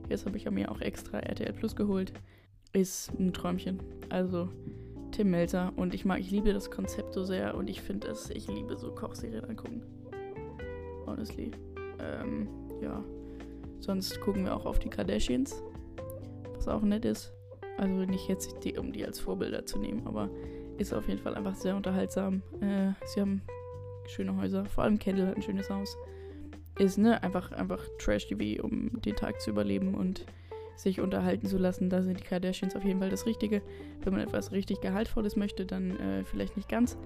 Jetzt 0.09 0.27
habe 0.27 0.37
ich 0.37 0.49
mir 0.51 0.71
auch 0.71 0.81
extra 0.81 1.19
RTL 1.19 1.53
Plus 1.53 1.75
geholt. 1.75 2.13
Ist 2.73 3.11
ein 3.19 3.33
Träumchen. 3.33 3.81
Also 4.09 4.49
Tim 5.11 5.31
Melzer. 5.31 5.73
Und 5.77 5.95
ich 5.95 6.05
mag, 6.05 6.21
ich 6.21 6.31
liebe 6.31 6.53
das 6.53 6.71
Konzept 6.71 7.15
so 7.15 7.25
sehr 7.25 7.57
und 7.57 7.69
ich 7.69 7.81
finde 7.81 8.09
es, 8.09 8.31
ich 8.31 8.47
liebe 8.47 8.77
so 8.77 8.93
Kochserien 8.93 9.45
angucken 9.45 9.83
honestly. 11.07 11.51
Ähm, 11.99 12.49
ja. 12.81 13.03
Sonst 13.81 14.21
gucken 14.21 14.45
wir 14.45 14.55
auch 14.55 14.67
auf 14.67 14.79
die 14.79 14.89
Kardashians, 14.89 15.63
was 16.55 16.69
auch 16.69 16.83
nett 16.83 17.05
ist. 17.05 17.33
Also 17.79 17.95
nicht 18.05 18.29
jetzt, 18.29 18.65
die, 18.65 18.79
um 18.79 18.93
die 18.93 19.05
als 19.05 19.21
Vorbilder 19.21 19.67
zu 19.67 19.79
nehmen, 19.79 20.07
aber 20.07 20.31
ist 20.79 20.93
auf 20.93 21.09
jeden 21.09 21.21
Fall 21.21 21.35
einfach 21.35 21.55
sehr 21.55 21.77
unterhaltsam. 21.77 22.43
Äh, 22.61 22.93
sie 23.07 23.21
haben 23.21 23.43
schöne 24.07 24.37
Häuser, 24.37 24.65
vor 24.67 24.85
allem 24.85 24.99
Kendall 24.99 25.29
hat 25.29 25.37
ein 25.37 25.43
schönes 25.43 25.69
Haus. 25.71 25.97
Ist, 26.79 26.99
ne, 26.99 27.23
einfach, 27.23 27.53
einfach 27.53 27.83
Trash-TV, 27.99 28.63
um 28.63 29.01
den 29.01 29.17
Tag 29.17 29.41
zu 29.41 29.51
überleben 29.51 29.95
und 29.95 30.27
sich 30.77 31.01
unterhalten 31.01 31.47
zu 31.47 31.57
lassen. 31.57 31.89
Da 31.89 32.03
sind 32.03 32.21
die 32.21 32.25
Kardashians 32.25 32.77
auf 32.77 32.85
jeden 32.85 33.01
Fall 33.01 33.09
das 33.09 33.27
Richtige. 33.27 33.63
Wenn 34.03 34.13
man 34.13 34.23
etwas 34.23 34.53
richtig 34.53 34.81
Gehaltvolles 34.81 35.37
möchte, 35.37 35.65
dann 35.65 35.99
äh, 35.99 36.25
vielleicht 36.25 36.57
nicht 36.57 36.69
ganz. 36.69 36.99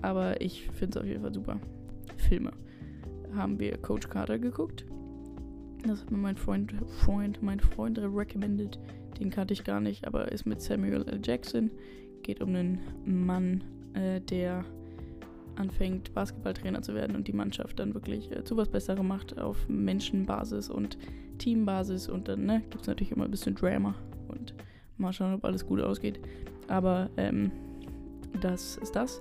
Aber 0.00 0.40
ich 0.40 0.70
finde 0.70 0.98
es 0.98 1.02
auf 1.02 1.08
jeden 1.08 1.20
Fall 1.20 1.34
super. 1.34 1.60
Filme 2.16 2.52
haben 3.34 3.58
wir 3.58 3.76
Coach 3.78 4.08
Carter 4.08 4.38
geguckt. 4.38 4.84
Das 5.86 6.00
hat 6.00 6.10
mir 6.10 6.18
mein 6.18 6.36
Freund, 6.36 6.74
Freund, 7.04 7.42
mein 7.42 7.60
Freund 7.60 7.98
recommended. 7.98 8.78
Den 9.20 9.30
kannte 9.30 9.52
ich 9.52 9.64
gar 9.64 9.80
nicht, 9.80 10.06
aber 10.06 10.32
ist 10.32 10.46
mit 10.46 10.62
Samuel 10.62 11.06
L. 11.06 11.20
Jackson. 11.22 11.70
Geht 12.22 12.40
um 12.40 12.48
einen 12.48 12.80
Mann, 13.04 13.62
äh, 13.94 14.20
der 14.20 14.64
anfängt, 15.56 16.14
Basketballtrainer 16.14 16.80
zu 16.80 16.94
werden 16.94 17.14
und 17.14 17.28
die 17.28 17.32
Mannschaft 17.32 17.78
dann 17.78 17.92
wirklich 17.92 18.30
äh, 18.32 18.44
zu 18.44 18.56
was 18.56 18.68
Besserem 18.68 19.08
macht 19.08 19.38
auf 19.38 19.68
Menschenbasis 19.68 20.70
und 20.70 20.96
Teambasis. 21.38 22.08
Und 22.08 22.28
dann 22.28 22.46
ne, 22.46 22.62
gibt 22.70 22.82
es 22.82 22.88
natürlich 22.88 23.12
immer 23.12 23.24
ein 23.24 23.30
bisschen 23.30 23.54
Drama 23.54 23.94
und 24.28 24.54
mal 24.96 25.12
schauen, 25.12 25.34
ob 25.34 25.44
alles 25.44 25.66
gut 25.66 25.80
ausgeht. 25.80 26.18
Aber 26.68 27.10
ähm, 27.16 27.52
das 28.40 28.78
ist 28.78 28.96
das. 28.96 29.20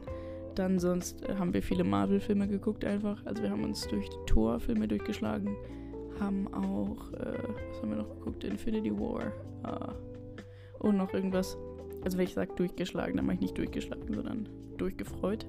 Dann 0.55 0.79
sonst 0.79 1.27
haben 1.27 1.53
wir 1.53 1.61
viele 1.61 1.83
Marvel-Filme 1.83 2.47
geguckt 2.47 2.85
einfach. 2.85 3.25
Also 3.25 3.43
wir 3.43 3.49
haben 3.49 3.63
uns 3.63 3.87
durch 3.87 4.09
die 4.09 4.25
Thor-Filme 4.25 4.87
durchgeschlagen. 4.87 5.55
Haben 6.20 6.53
auch, 6.53 7.11
äh, 7.13 7.38
was 7.70 7.82
haben 7.82 7.89
wir 7.89 7.97
noch 7.97 8.09
geguckt? 8.09 8.43
Infinity 8.43 8.91
War. 8.91 9.28
Äh, 9.63 9.93
und 10.80 10.97
noch 10.97 11.13
irgendwas. 11.13 11.57
Also 12.03 12.17
wenn 12.17 12.26
ich 12.26 12.34
sage 12.34 12.53
durchgeschlagen, 12.55 13.17
dann 13.17 13.26
mache 13.26 13.36
ich 13.36 13.41
nicht 13.41 13.57
durchgeschlagen, 13.57 14.13
sondern 14.13 14.49
durchgefreut. 14.78 15.45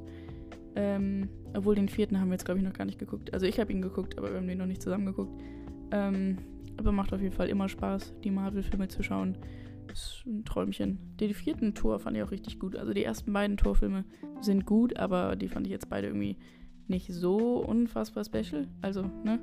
Ähm, 0.76 1.28
obwohl 1.54 1.74
den 1.74 1.88
vierten 1.88 2.20
haben 2.20 2.28
wir 2.28 2.34
jetzt, 2.34 2.44
glaube 2.44 2.58
ich, 2.58 2.66
noch 2.66 2.72
gar 2.72 2.84
nicht 2.84 2.98
geguckt. 2.98 3.32
Also 3.32 3.46
ich 3.46 3.58
habe 3.58 3.72
ihn 3.72 3.82
geguckt, 3.82 4.18
aber 4.18 4.30
wir 4.30 4.36
haben 4.38 4.48
den 4.48 4.58
noch 4.58 4.66
nicht 4.66 4.82
zusammen 4.82 5.06
geguckt. 5.06 5.40
Ähm, 5.92 6.38
aber 6.76 6.92
macht 6.92 7.12
auf 7.12 7.20
jeden 7.20 7.34
Fall 7.34 7.48
immer 7.48 7.68
Spaß, 7.68 8.14
die 8.24 8.30
Marvel-Filme 8.30 8.88
zu 8.88 9.02
schauen. 9.02 9.36
ist 9.92 10.24
ein 10.26 10.44
Träumchen. 10.44 10.98
Den 11.18 11.34
vierten 11.34 11.74
Tor 11.74 11.98
fand 11.98 12.16
ich 12.16 12.22
auch 12.22 12.30
richtig 12.30 12.58
gut. 12.58 12.76
Also 12.76 12.92
die 12.92 13.04
ersten 13.04 13.32
beiden 13.32 13.56
Torfilme 13.56 14.04
sind 14.40 14.66
gut, 14.66 14.96
aber 14.96 15.36
die 15.36 15.48
fand 15.48 15.66
ich 15.66 15.72
jetzt 15.72 15.90
beide 15.90 16.06
irgendwie 16.06 16.38
nicht 16.88 17.12
so 17.12 17.58
unfassbar 17.58 18.24
special. 18.24 18.68
Also, 18.80 19.02
ne? 19.24 19.40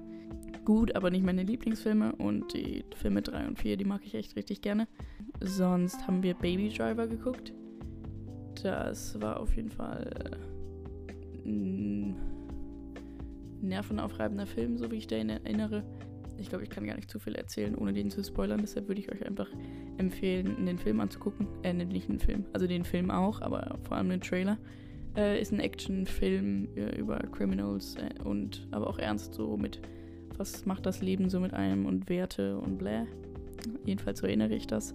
Gut, 0.67 0.97
aber 0.97 1.11
nicht 1.11 1.23
meine 1.23 1.43
Lieblingsfilme. 1.43 2.13
Und 2.17 2.53
die 2.53 2.83
Filme 2.93 3.21
3 3.21 3.47
und 3.47 3.57
4, 3.57 3.77
die 3.77 3.85
mag 3.85 4.01
ich 4.03 4.15
echt 4.15 4.35
richtig 4.35 4.59
gerne. 4.59 4.89
Sonst 5.39 6.05
haben 6.05 6.21
wir 6.23 6.33
Baby 6.33 6.67
Driver 6.67 7.07
geguckt. 7.07 7.53
Das 8.61 9.17
war 9.21 9.39
auf 9.39 9.55
jeden 9.55 9.69
Fall 9.69 10.11
ein 11.45 12.17
nervenaufreibender 13.61 14.45
Film, 14.45 14.77
so 14.77 14.91
wie 14.91 14.97
ich 14.97 15.07
den 15.07 15.29
erinnere. 15.29 15.85
Ich 16.37 16.49
glaube, 16.49 16.65
ich 16.65 16.69
kann 16.69 16.85
gar 16.85 16.97
nicht 16.97 17.09
zu 17.09 17.17
viel 17.17 17.35
erzählen, 17.35 17.73
ohne 17.73 17.93
den 17.93 18.11
zu 18.11 18.21
spoilern. 18.21 18.59
Deshalb 18.59 18.89
würde 18.89 18.99
ich 18.99 19.09
euch 19.09 19.25
einfach 19.25 19.47
empfehlen, 19.97 20.65
den 20.65 20.77
Film 20.77 20.99
anzugucken. 20.99 21.47
Äh, 21.63 21.75
nicht 21.75 22.09
den 22.09 22.19
Film, 22.19 22.43
also 22.51 22.67
den 22.67 22.83
Film 22.83 23.09
auch, 23.09 23.39
aber 23.39 23.79
vor 23.83 23.95
allem 23.95 24.09
den 24.09 24.19
Trailer. 24.19 24.57
Äh, 25.15 25.41
ist 25.41 25.53
ein 25.53 25.61
Actionfilm 25.61 26.67
äh, 26.75 26.99
über 26.99 27.19
Criminals 27.19 27.95
äh, 27.95 28.21
und 28.21 28.67
aber 28.71 28.87
auch 28.87 28.99
ernst 28.99 29.33
so 29.33 29.55
mit, 29.55 29.81
was 30.37 30.65
macht 30.65 30.85
das 30.85 31.01
Leben 31.01 31.29
so 31.29 31.39
mit 31.39 31.53
einem 31.53 31.85
und 31.85 32.09
Werte 32.09 32.57
und 32.57 32.77
bläh. 32.77 33.05
Jedenfalls 33.85 34.21
erinnere 34.21 34.53
ich 34.53 34.67
das. 34.67 34.93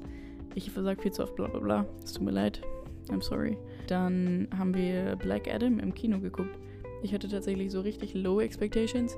Ich 0.55 0.71
versage 0.71 1.03
viel 1.03 1.13
zu 1.13 1.23
oft 1.23 1.35
bla 1.35 1.49
bla 1.49 1.61
bla. 1.61 1.87
Es 2.05 2.13
tut 2.13 2.23
mir 2.23 2.31
leid. 2.31 2.63
I'm 3.09 3.23
sorry. 3.23 3.57
Dann 3.87 4.49
haben 4.57 4.75
wir 4.75 5.17
Black 5.17 5.53
Adam 5.53 5.79
im 5.79 5.95
Kino 5.95 6.21
geguckt. 6.21 6.57
Ich 7.03 7.13
hatte 7.13 7.29
tatsächlich 7.29 7.73
so 7.73 7.81
richtig 7.81 8.15
low 8.15 8.41
expectations, 8.41 9.17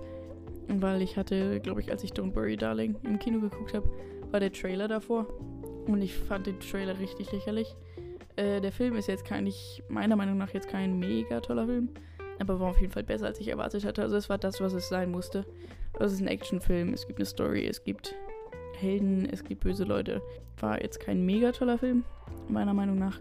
weil 0.68 1.03
ich 1.03 1.16
hatte, 1.16 1.61
glaube 1.61 1.83
ich, 1.83 1.91
als 1.91 2.03
ich 2.03 2.12
Don't 2.12 2.35
Worry 2.35 2.57
Darling 2.57 2.97
im 3.03 3.18
Kino 3.18 3.41
geguckt 3.41 3.75
habe, 3.75 3.89
war 4.31 4.41
der 4.41 4.53
Trailer 4.53 4.89
davor 4.89 5.27
und 5.87 6.01
ich 6.01 6.14
fand 6.14 6.47
den 6.47 6.59
Trailer 6.61 6.99
richtig 6.99 7.31
lächerlich. 7.31 7.77
Äh, 8.37 8.61
der 8.61 8.72
Film 8.72 8.97
ist 8.97 9.07
jetzt 9.07 9.25
kein, 9.25 9.47
ich, 9.47 9.83
meiner 9.89 10.16
Meinung 10.16 10.39
nach 10.39 10.53
jetzt 10.55 10.68
kein 10.68 10.99
mega 10.99 11.41
toller 11.41 11.66
Film, 11.66 11.91
aber 12.39 12.59
war 12.59 12.70
auf 12.70 12.81
jeden 12.81 12.93
Fall 12.93 13.05
besser, 13.05 13.27
als 13.27 13.39
ich 13.39 13.49
erwartet 13.49 13.85
hatte. 13.85 14.03
Also 14.03 14.16
es 14.16 14.29
war 14.29 14.39
das, 14.39 14.61
was 14.61 14.72
es 14.72 14.89
sein 14.89 15.11
musste. 15.11 15.45
Das 15.99 16.12
ist 16.12 16.20
ein 16.20 16.26
Actionfilm, 16.28 16.92
es 16.92 17.07
gibt 17.07 17.18
eine 17.18 17.26
Story, 17.26 17.66
es 17.66 17.82
gibt 17.82 18.14
Helden, 18.78 19.28
es 19.30 19.45
gibt 19.45 19.62
böse 19.62 19.84
Leute. 19.84 20.20
War 20.61 20.82
jetzt 20.82 21.01
kein 21.01 21.24
mega 21.24 21.53
toller 21.53 21.78
Film, 21.78 22.05
meiner 22.49 22.74
Meinung 22.74 22.99
nach. 22.99 23.18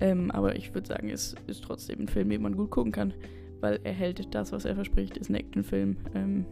Ähm, 0.00 0.30
aber 0.30 0.56
ich 0.56 0.72
würde 0.74 0.88
sagen, 0.88 1.10
es 1.10 1.34
ist 1.46 1.64
trotzdem 1.64 2.00
ein 2.00 2.08
Film, 2.08 2.30
den 2.30 2.42
man 2.42 2.56
gut 2.56 2.70
gucken 2.70 2.92
kann, 2.92 3.12
weil 3.60 3.80
er 3.84 3.92
hält 3.92 4.34
das, 4.34 4.52
was 4.52 4.64
er 4.64 4.74
verspricht, 4.74 5.16
ist 5.16 5.30
ein 5.30 5.34
Actionfilm. 5.34 5.96
Ähm, 6.14 6.46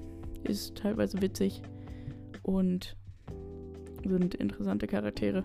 ist 0.45 0.77
teilweise 0.77 1.21
witzig 1.21 1.63
und 2.43 2.97
sind 4.05 4.35
interessante 4.35 4.87
Charaktere. 4.87 5.45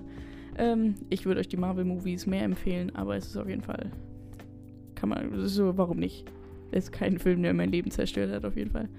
Ähm, 0.57 0.95
ich 1.09 1.25
würde 1.25 1.41
euch 1.41 1.49
die 1.49 1.57
Marvel-Movies 1.57 2.25
mehr 2.27 2.43
empfehlen, 2.43 2.95
aber 2.95 3.15
es 3.15 3.27
ist 3.27 3.37
auf 3.37 3.49
jeden 3.49 3.61
Fall. 3.61 3.91
Kann 4.95 5.09
man. 5.09 5.47
So, 5.47 5.77
warum 5.77 5.97
nicht? 5.97 6.25
Es 6.71 6.85
ist 6.85 6.91
kein 6.91 7.17
Film, 7.19 7.43
der 7.43 7.53
mein 7.53 7.71
Leben 7.71 7.91
zerstört 7.91 8.31
hat, 8.31 8.45
auf 8.45 8.55
jeden 8.55 8.71
Fall. 8.71 8.89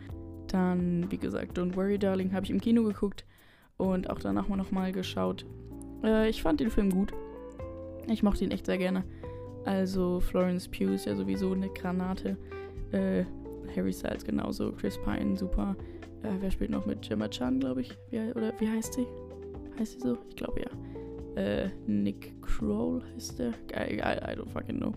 Dann, 0.49 1.11
wie 1.11 1.19
gesagt, 1.19 1.59
Don't 1.59 1.77
Worry, 1.77 1.99
Darling 1.99 2.33
habe 2.33 2.45
ich 2.45 2.51
im 2.51 2.61
Kino 2.61 2.85
geguckt 2.85 3.25
und 3.77 4.11
auch 4.11 4.21
danach 4.21 4.49
mal 4.49 4.57
nochmal 4.57 4.93
geschaut. 4.93 5.45
Äh, 6.05 6.29
ich 6.29 6.43
fand 6.43 6.61
den 6.61 6.71
Film 6.71 6.91
gut. 6.91 7.13
Ich 8.09 8.23
mochte 8.23 8.45
ihn 8.45 8.51
echt 8.51 8.67
sehr 8.67 8.79
gerne. 8.79 9.05
Also, 9.65 10.21
Florence 10.21 10.69
Pugh 10.69 10.95
ist 10.95 11.07
ja 11.07 11.17
sowieso 11.17 11.53
eine 11.53 11.69
Granate. 11.71 12.37
Äh, 12.93 13.25
Harry 13.75 13.93
Styles 13.93 14.25
genauso. 14.25 14.73
Chris 14.73 14.99
Pine, 14.99 15.37
super. 15.37 15.77
Äh, 16.23 16.41
wer 16.41 16.51
spielt 16.51 16.71
noch 16.71 16.87
mit? 16.87 17.03
Gemma 17.03 17.29
Chan, 17.29 17.61
glaube 17.61 17.83
ich. 17.83 17.97
Wie, 18.11 18.19
oder 18.19 18.53
wie 18.59 18.69
heißt 18.69 18.95
sie? 18.95 19.07
Heißt 19.79 19.93
sie 19.95 20.01
so? 20.01 20.17
Ich 20.29 20.37
glaube 20.37 20.61
ja. 20.61 21.43
Äh, 21.43 21.71
Nick 21.87 22.41
Kroll 22.43 23.03
heißt 23.15 23.39
der. 23.39 23.51
I, 23.75 23.95
I, 23.95 23.99
I 23.99 24.39
don't 24.39 24.49
fucking 24.49 24.79
know. 24.79 24.93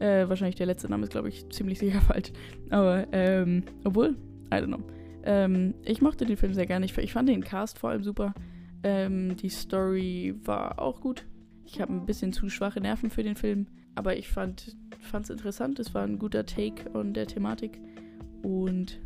Äh, 0.00 0.28
wahrscheinlich 0.28 0.56
der 0.56 0.66
letzte 0.66 0.88
Name 0.88 1.04
ist, 1.04 1.10
glaube 1.10 1.28
ich, 1.28 1.48
ziemlich 1.50 1.78
sicher 1.78 2.00
falsch. 2.06 2.32
Aber, 2.70 3.06
ähm, 3.12 3.64
obwohl, 3.84 4.16
I 4.52 4.56
don't 4.56 4.66
know. 4.66 4.82
Ähm, 5.24 5.74
ich 5.84 6.00
mochte 6.00 6.26
den 6.26 6.36
Film 6.36 6.54
sehr 6.54 6.66
gerne. 6.66 6.86
Ich, 6.86 6.96
ich 6.96 7.12
fand 7.12 7.28
den 7.28 7.44
Cast 7.44 7.78
vor 7.78 7.90
allem 7.90 8.02
super. 8.02 8.34
Ähm, 8.82 9.36
die 9.36 9.48
Story 9.48 10.34
war 10.44 10.78
auch 10.78 11.00
gut. 11.00 11.26
Ich 11.64 11.80
habe 11.80 11.92
ein 11.92 12.06
bisschen 12.06 12.32
zu 12.32 12.48
schwache 12.48 12.80
Nerven 12.80 13.10
für 13.10 13.22
den 13.22 13.36
Film, 13.36 13.66
aber 13.94 14.16
ich 14.16 14.28
fand 14.28 14.74
es 15.12 15.30
interessant. 15.30 15.78
Es 15.78 15.92
war 15.92 16.02
ein 16.02 16.18
guter 16.18 16.46
Take 16.46 16.90
on 16.94 17.12
der 17.12 17.26
Thematik. 17.26 17.78
Und 18.42 19.00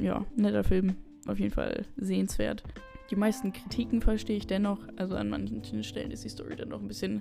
ja, 0.00 0.24
netter 0.34 0.64
Film. 0.64 0.96
Auf 1.26 1.38
jeden 1.38 1.52
Fall 1.52 1.84
sehenswert. 1.96 2.64
Die 3.10 3.16
meisten 3.16 3.52
Kritiken 3.52 4.00
verstehe 4.00 4.36
ich 4.36 4.46
dennoch. 4.46 4.80
Also 4.96 5.14
an 5.14 5.28
manchen 5.28 5.84
Stellen 5.84 6.10
ist 6.10 6.24
die 6.24 6.28
Story 6.28 6.56
dann 6.56 6.70
noch 6.70 6.80
ein 6.80 6.88
bisschen 6.88 7.20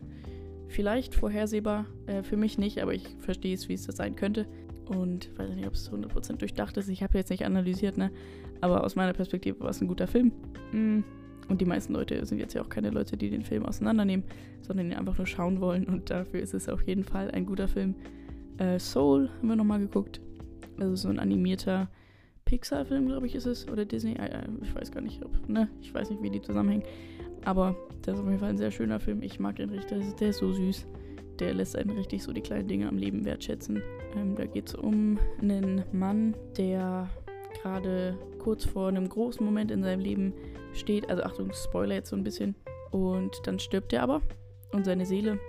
vielleicht 0.67 1.13
vorhersehbar. 1.13 1.85
Äh, 2.07 2.23
für 2.23 2.37
mich 2.37 2.57
nicht, 2.57 2.81
aber 2.81 2.93
ich 2.93 3.07
verstehe 3.19 3.53
es, 3.53 3.69
wie 3.69 3.73
es 3.73 3.85
das 3.85 3.97
sein 3.97 4.15
könnte. 4.15 4.47
Und 4.87 5.37
weiß 5.37 5.55
nicht, 5.55 5.67
ob 5.67 5.73
es 5.73 5.91
100% 5.91 6.37
durchdacht 6.37 6.75
ist. 6.77 6.89
Ich 6.89 7.03
habe 7.03 7.17
jetzt 7.17 7.29
nicht 7.29 7.45
analysiert, 7.45 7.97
ne? 7.97 8.11
Aber 8.59 8.83
aus 8.83 8.95
meiner 8.95 9.13
Perspektive 9.13 9.59
war 9.61 9.69
es 9.69 9.81
ein 9.81 9.87
guter 9.87 10.07
Film. 10.07 10.31
Mm. 10.71 11.03
Und 11.49 11.59
die 11.59 11.65
meisten 11.65 11.93
Leute 11.93 12.25
sind 12.25 12.39
jetzt 12.39 12.53
ja 12.53 12.61
auch 12.61 12.69
keine 12.69 12.91
Leute, 12.91 13.17
die 13.17 13.29
den 13.29 13.43
Film 13.43 13.65
auseinandernehmen, 13.65 14.25
sondern 14.61 14.87
ihn 14.87 14.93
einfach 14.93 15.17
nur 15.17 15.27
schauen 15.27 15.59
wollen. 15.59 15.85
Und 15.85 16.09
dafür 16.09 16.39
ist 16.39 16.53
es 16.53 16.69
auf 16.69 16.87
jeden 16.87 17.03
Fall 17.03 17.29
ein 17.31 17.45
guter 17.45 17.67
Film. 17.67 17.95
Äh, 18.57 18.79
Soul 18.79 19.29
haben 19.29 19.49
wir 19.49 19.55
nochmal 19.55 19.79
geguckt. 19.79 20.21
Also 20.79 20.95
so 20.95 21.09
ein 21.09 21.19
animierter 21.19 21.89
Pixar-Film, 22.45 23.07
glaube 23.07 23.27
ich, 23.27 23.35
ist 23.35 23.45
es. 23.45 23.67
Oder 23.67 23.85
Disney. 23.85 24.15
Ich 24.61 24.73
weiß 24.73 24.91
gar 24.91 25.01
nicht, 25.01 25.23
ob, 25.25 25.49
ne? 25.49 25.67
Ich 25.81 25.93
weiß 25.93 26.09
nicht, 26.09 26.21
wie 26.21 26.29
die 26.29 26.41
zusammenhängen. 26.41 26.83
Aber 27.43 27.75
das 28.03 28.15
ist 28.15 28.21
auf 28.21 28.27
jeden 28.27 28.39
Fall 28.39 28.49
ein 28.49 28.57
sehr 28.57 28.71
schöner 28.71 28.99
Film. 28.99 29.21
Ich 29.21 29.39
mag 29.39 29.55
den 29.55 29.69
richtig. 29.69 30.15
Der 30.15 30.29
ist 30.29 30.37
so 30.37 30.53
süß. 30.53 30.85
Der 31.41 31.55
lässt 31.55 31.75
einen 31.75 31.89
richtig 31.89 32.21
so 32.21 32.31
die 32.33 32.41
kleinen 32.41 32.67
Dinge 32.67 32.87
am 32.87 32.97
Leben 32.97 33.25
wertschätzen. 33.25 33.81
Ähm, 34.15 34.35
da 34.35 34.45
geht 34.45 34.67
es 34.67 34.75
um 34.75 35.17
einen 35.41 35.83
Mann, 35.91 36.35
der 36.55 37.09
gerade 37.61 38.15
kurz 38.37 38.63
vor 38.63 38.89
einem 38.89 39.09
großen 39.09 39.43
Moment 39.43 39.71
in 39.71 39.81
seinem 39.81 40.01
Leben 40.01 40.33
steht. 40.73 41.09
Also 41.09 41.23
Achtung, 41.23 41.51
Spoiler 41.51 41.95
jetzt 41.95 42.11
so 42.11 42.15
ein 42.15 42.23
bisschen. 42.23 42.53
Und 42.91 43.41
dann 43.45 43.57
stirbt 43.57 43.91
er 43.91 44.03
aber. 44.03 44.21
Und 44.71 44.85
seine 44.85 45.03
Seele 45.03 45.39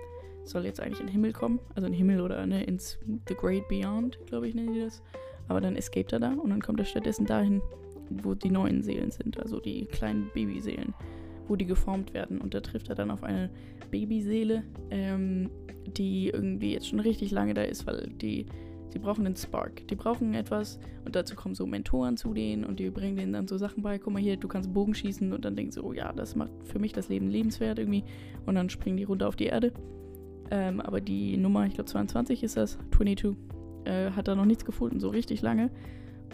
soll 0.45 0.65
jetzt 0.65 0.81
eigentlich 0.81 1.01
in 1.01 1.09
den 1.09 1.13
Himmel 1.13 1.35
kommen. 1.35 1.61
Also 1.75 1.87
in 1.87 1.93
den 1.93 1.99
Himmel 1.99 2.23
oder 2.23 2.47
ne, 2.47 2.65
ins 2.65 2.99
The 3.29 3.35
Great 3.35 3.69
Beyond, 3.69 4.19
glaube 4.27 4.49
ich, 4.49 4.55
nennen 4.55 4.73
die 4.73 4.81
das. 4.81 5.03
Aber 5.49 5.61
dann 5.61 5.77
escaped 5.77 6.15
er 6.15 6.21
da 6.21 6.33
und 6.33 6.49
dann 6.49 6.63
kommt 6.63 6.81
er 6.81 6.87
stattdessen 6.87 7.27
dahin, 7.27 7.61
wo 8.09 8.33
die 8.33 8.51
neuen 8.51 8.83
Seelen 8.83 9.11
sind, 9.11 9.39
also 9.39 9.61
die 9.61 9.85
kleinen 9.85 10.31
Babyseelen, 10.33 10.95
wo 11.49 11.57
die 11.57 11.67
geformt 11.67 12.15
werden. 12.15 12.41
Und 12.41 12.55
da 12.55 12.61
trifft 12.61 12.89
er 12.89 12.95
dann 12.95 13.11
auf 13.11 13.23
eine 13.23 13.51
Babyseele, 13.91 14.63
ähm, 14.91 15.51
die 15.87 16.29
irgendwie 16.29 16.73
jetzt 16.73 16.89
schon 16.89 17.01
richtig 17.01 17.31
lange 17.31 17.55
da 17.55 17.63
ist, 17.63 17.87
weil 17.87 18.09
die, 18.21 18.47
die 18.95 18.99
brauchen 18.99 19.27
einen 19.27 19.37
Spark. 19.37 19.87
Die 19.89 19.95
brauchen 19.95 20.35
etwas 20.35 20.79
und 21.05 21.17
dazu 21.17 21.35
kommen 21.35 21.55
so 21.55 21.67
Mentoren 21.67 22.17
zu 22.17 22.35
denen 22.35 22.65
und 22.65 22.79
die 22.79 22.91
bringen 22.91 23.17
denen 23.17 23.33
dann 23.33 23.49
so 23.49 23.59
Sachen 23.59 23.83
bei. 23.83 23.99
Guck 23.99 24.13
mal 24.13 24.23
hier, 24.23 24.37
du 24.37 24.49
kannst 24.49 24.73
Bogen 24.73 24.95
schießen 24.95 25.33
und 25.33 25.45
dann 25.45 25.57
denken 25.57 25.73
sie, 25.73 25.83
oh 25.83 25.93
ja, 25.93 26.13
das 26.13 26.37
macht 26.37 26.51
für 26.65 26.79
mich 26.79 26.93
das 26.93 27.09
Leben 27.09 27.29
lebenswert 27.29 27.79
irgendwie. 27.79 28.05
Und 28.47 28.55
dann 28.55 28.71
springen 28.71 28.97
die 28.97 29.05
runter 29.05 29.29
auf 29.29 29.37
die 29.37 29.47
Erde. 29.47 29.73
Ähm, 30.51 30.81
aber 30.81 31.01
die 31.01 31.37
Nummer, 31.37 31.67
ich 31.67 31.75
glaube 31.75 31.91
22 31.91 32.43
ist 32.43 32.57
das, 32.57 32.79
22, 32.95 33.37
äh, 33.85 34.11
hat 34.11 34.29
er 34.29 34.37
noch 34.37 34.45
nichts 34.45 34.65
gefunden, 34.65 35.01
so 35.01 35.09
richtig 35.09 35.43
lange. 35.43 35.71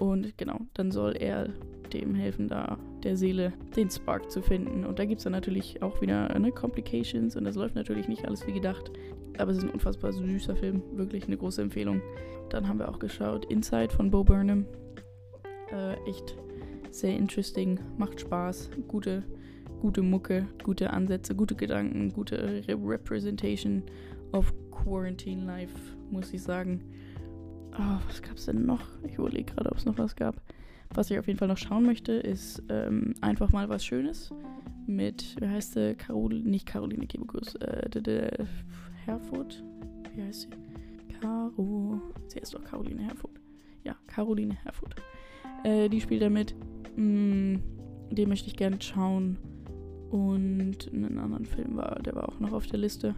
Und 0.01 0.37
genau, 0.39 0.61
dann 0.75 0.91
soll 0.91 1.17
er 1.17 1.49
dem 1.93 2.15
helfen, 2.15 2.49
da 2.49 2.79
der 3.03 3.17
Seele 3.17 3.53
den 3.77 3.91
Spark 3.91 4.31
zu 4.31 4.43
finden. 4.43 4.85
Und 4.85 4.99
da 4.99 5.05
gibt 5.05 5.19
es 5.19 5.25
dann 5.25 5.33
natürlich 5.33 5.83
auch 5.83 6.01
wieder 6.01 6.37
ne, 6.39 6.53
Complications 6.53 7.37
und 7.37 7.45
das 7.45 7.57
läuft 7.57 7.75
natürlich 7.75 8.09
nicht 8.09 8.27
alles 8.27 8.47
wie 8.47 8.53
gedacht. 8.53 8.91
Aber 9.39 9.53
es 9.53 9.59
ist 9.59 9.65
ein 9.65 9.71
unfassbar 9.71 10.13
süßer 10.13 10.57
Film, 10.57 10.83
wirklich 10.93 11.27
eine 11.27 11.37
große 11.37 11.63
Empfehlung. 11.63 12.03
Dann 12.51 12.69
haben 12.69 12.79
wir 12.79 12.89
auch 12.89 12.99
geschaut 12.99 13.45
Inside 13.47 13.91
von 13.91 14.11
Bo 14.11 14.25
Burnham. 14.25 14.67
Äh, 15.73 15.95
echt 16.09 16.37
sehr 16.91 17.17
interesting, 17.17 17.79
macht 17.99 18.21
Spaß, 18.21 18.71
gute, 18.89 19.23
gute 19.81 20.03
Mucke, 20.03 20.47
gute 20.65 20.91
Ansätze, 20.91 21.35
gute 21.35 21.55
Gedanken, 21.55 22.13
gute 22.13 22.37
Re 22.67 22.75
Representation 22.75 23.83
of 24.33 24.53
Quarantine 24.71 25.45
Life, 25.45 25.75
muss 26.11 26.33
ich 26.33 26.43
sagen. 26.43 26.83
Oh, 27.75 27.99
was 28.07 28.21
es 28.35 28.47
denn 28.47 28.67
noch? 28.67 28.83
Ich 29.07 29.15
überlege 29.15 29.53
gerade, 29.53 29.71
ob 29.71 29.77
es 29.77 29.85
noch 29.85 29.99
was 29.99 30.17
gab. 30.17 30.35
Was 30.95 31.11
ich 31.11 31.19
auf 31.19 31.27
jeden 31.27 31.39
Fall 31.39 31.49
noch 31.49 31.59
schauen 31.59 31.85
möchte, 31.85 32.13
ist 32.13 32.63
ähm, 32.71 33.15
einfach 33.21 33.53
mal 33.53 33.69
was 33.69 33.85
Schönes 33.85 34.33
mit, 34.87 35.37
wie 35.41 35.47
heißt 35.47 35.75
sie? 35.75 35.95
Carol, 35.95 36.41
nicht 36.41 36.67
Caroline 36.67 37.07
Kebekus, 37.07 37.55
äh, 37.57 37.89
Herfurth? 39.09 39.65
Wie 40.15 40.23
heißt 40.23 40.43
sie? 40.43 40.49
Caro. 41.21 42.01
Sie 42.29 42.39
ist 42.39 42.55
doch 42.55 42.63
Caroline 42.63 43.03
Herfurth. 43.03 43.41
Ja, 43.83 43.97
Caroline 44.07 44.55
Herfurth. 44.63 44.95
Äh, 45.65 45.89
die 45.89 46.01
spielt 46.01 46.23
damit. 46.23 46.55
Mm, 46.97 47.57
den 48.11 48.29
möchte 48.29 48.49
ich 48.49 48.57
gerne 48.57 48.81
schauen. 48.81 49.39
Und 50.11 50.91
einen 50.93 51.19
anderen 51.19 51.45
Film 51.45 51.77
war, 51.77 52.01
der 52.01 52.15
war 52.15 52.29
auch 52.29 52.39
noch 52.39 52.53
auf 52.53 52.67
der 52.67 52.79
Liste 52.79 53.15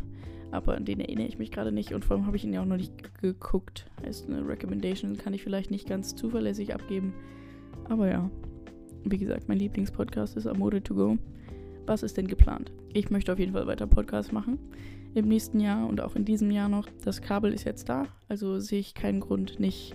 aber 0.51 0.77
an 0.77 0.85
den 0.85 1.01
erinnere 1.01 1.27
ich 1.27 1.39
mich 1.39 1.51
gerade 1.51 1.73
nicht 1.73 1.93
und 1.93 2.05
vor 2.05 2.17
allem 2.17 2.27
habe 2.27 2.37
ich 2.37 2.45
ihn 2.45 2.53
ja 2.53 2.61
auch 2.61 2.67
noch 2.67 2.77
nicht 2.77 3.21
geguckt. 3.21 3.87
Heißt, 4.05 4.29
eine 4.29 4.47
Recommendation 4.47 5.17
kann 5.17 5.35
ich 5.35 5.43
vielleicht 5.43 5.71
nicht 5.71 5.89
ganz 5.89 6.17
zuverlässig 6.17 6.75
abgeben. 6.75 7.15
Aber 7.89 8.09
ja, 8.09 8.31
wie 9.05 9.19
gesagt, 9.19 9.49
mein 9.49 9.59
Lieblingspodcast 9.59 10.37
ist 10.37 10.47
Amore 10.47 10.83
to 10.83 10.95
Go. 10.95 11.19
was 11.87 12.03
ist 12.03 12.17
denn 12.17 12.27
geplant? 12.27 12.73
Ich 12.93 13.11
möchte 13.11 13.33
auf 13.33 13.39
jeden 13.39 13.53
Fall 13.53 13.67
weiter 13.67 13.87
Podcasts 13.87 14.33
machen 14.33 14.59
im 15.15 15.29
nächsten 15.29 15.61
Jahr 15.61 15.89
und 15.89 16.01
auch 16.01 16.17
in 16.17 16.25
diesem 16.25 16.51
Jahr 16.51 16.69
noch. 16.69 16.87
Das 17.05 17.21
Kabel 17.21 17.53
ist 17.53 17.65
jetzt 17.65 17.89
da, 17.89 18.07
also 18.29 18.59
sehe 18.61 18.81
ich 18.81 18.95
keinen 18.95 19.21
Grund, 19.21 19.59
nicht 19.59 19.95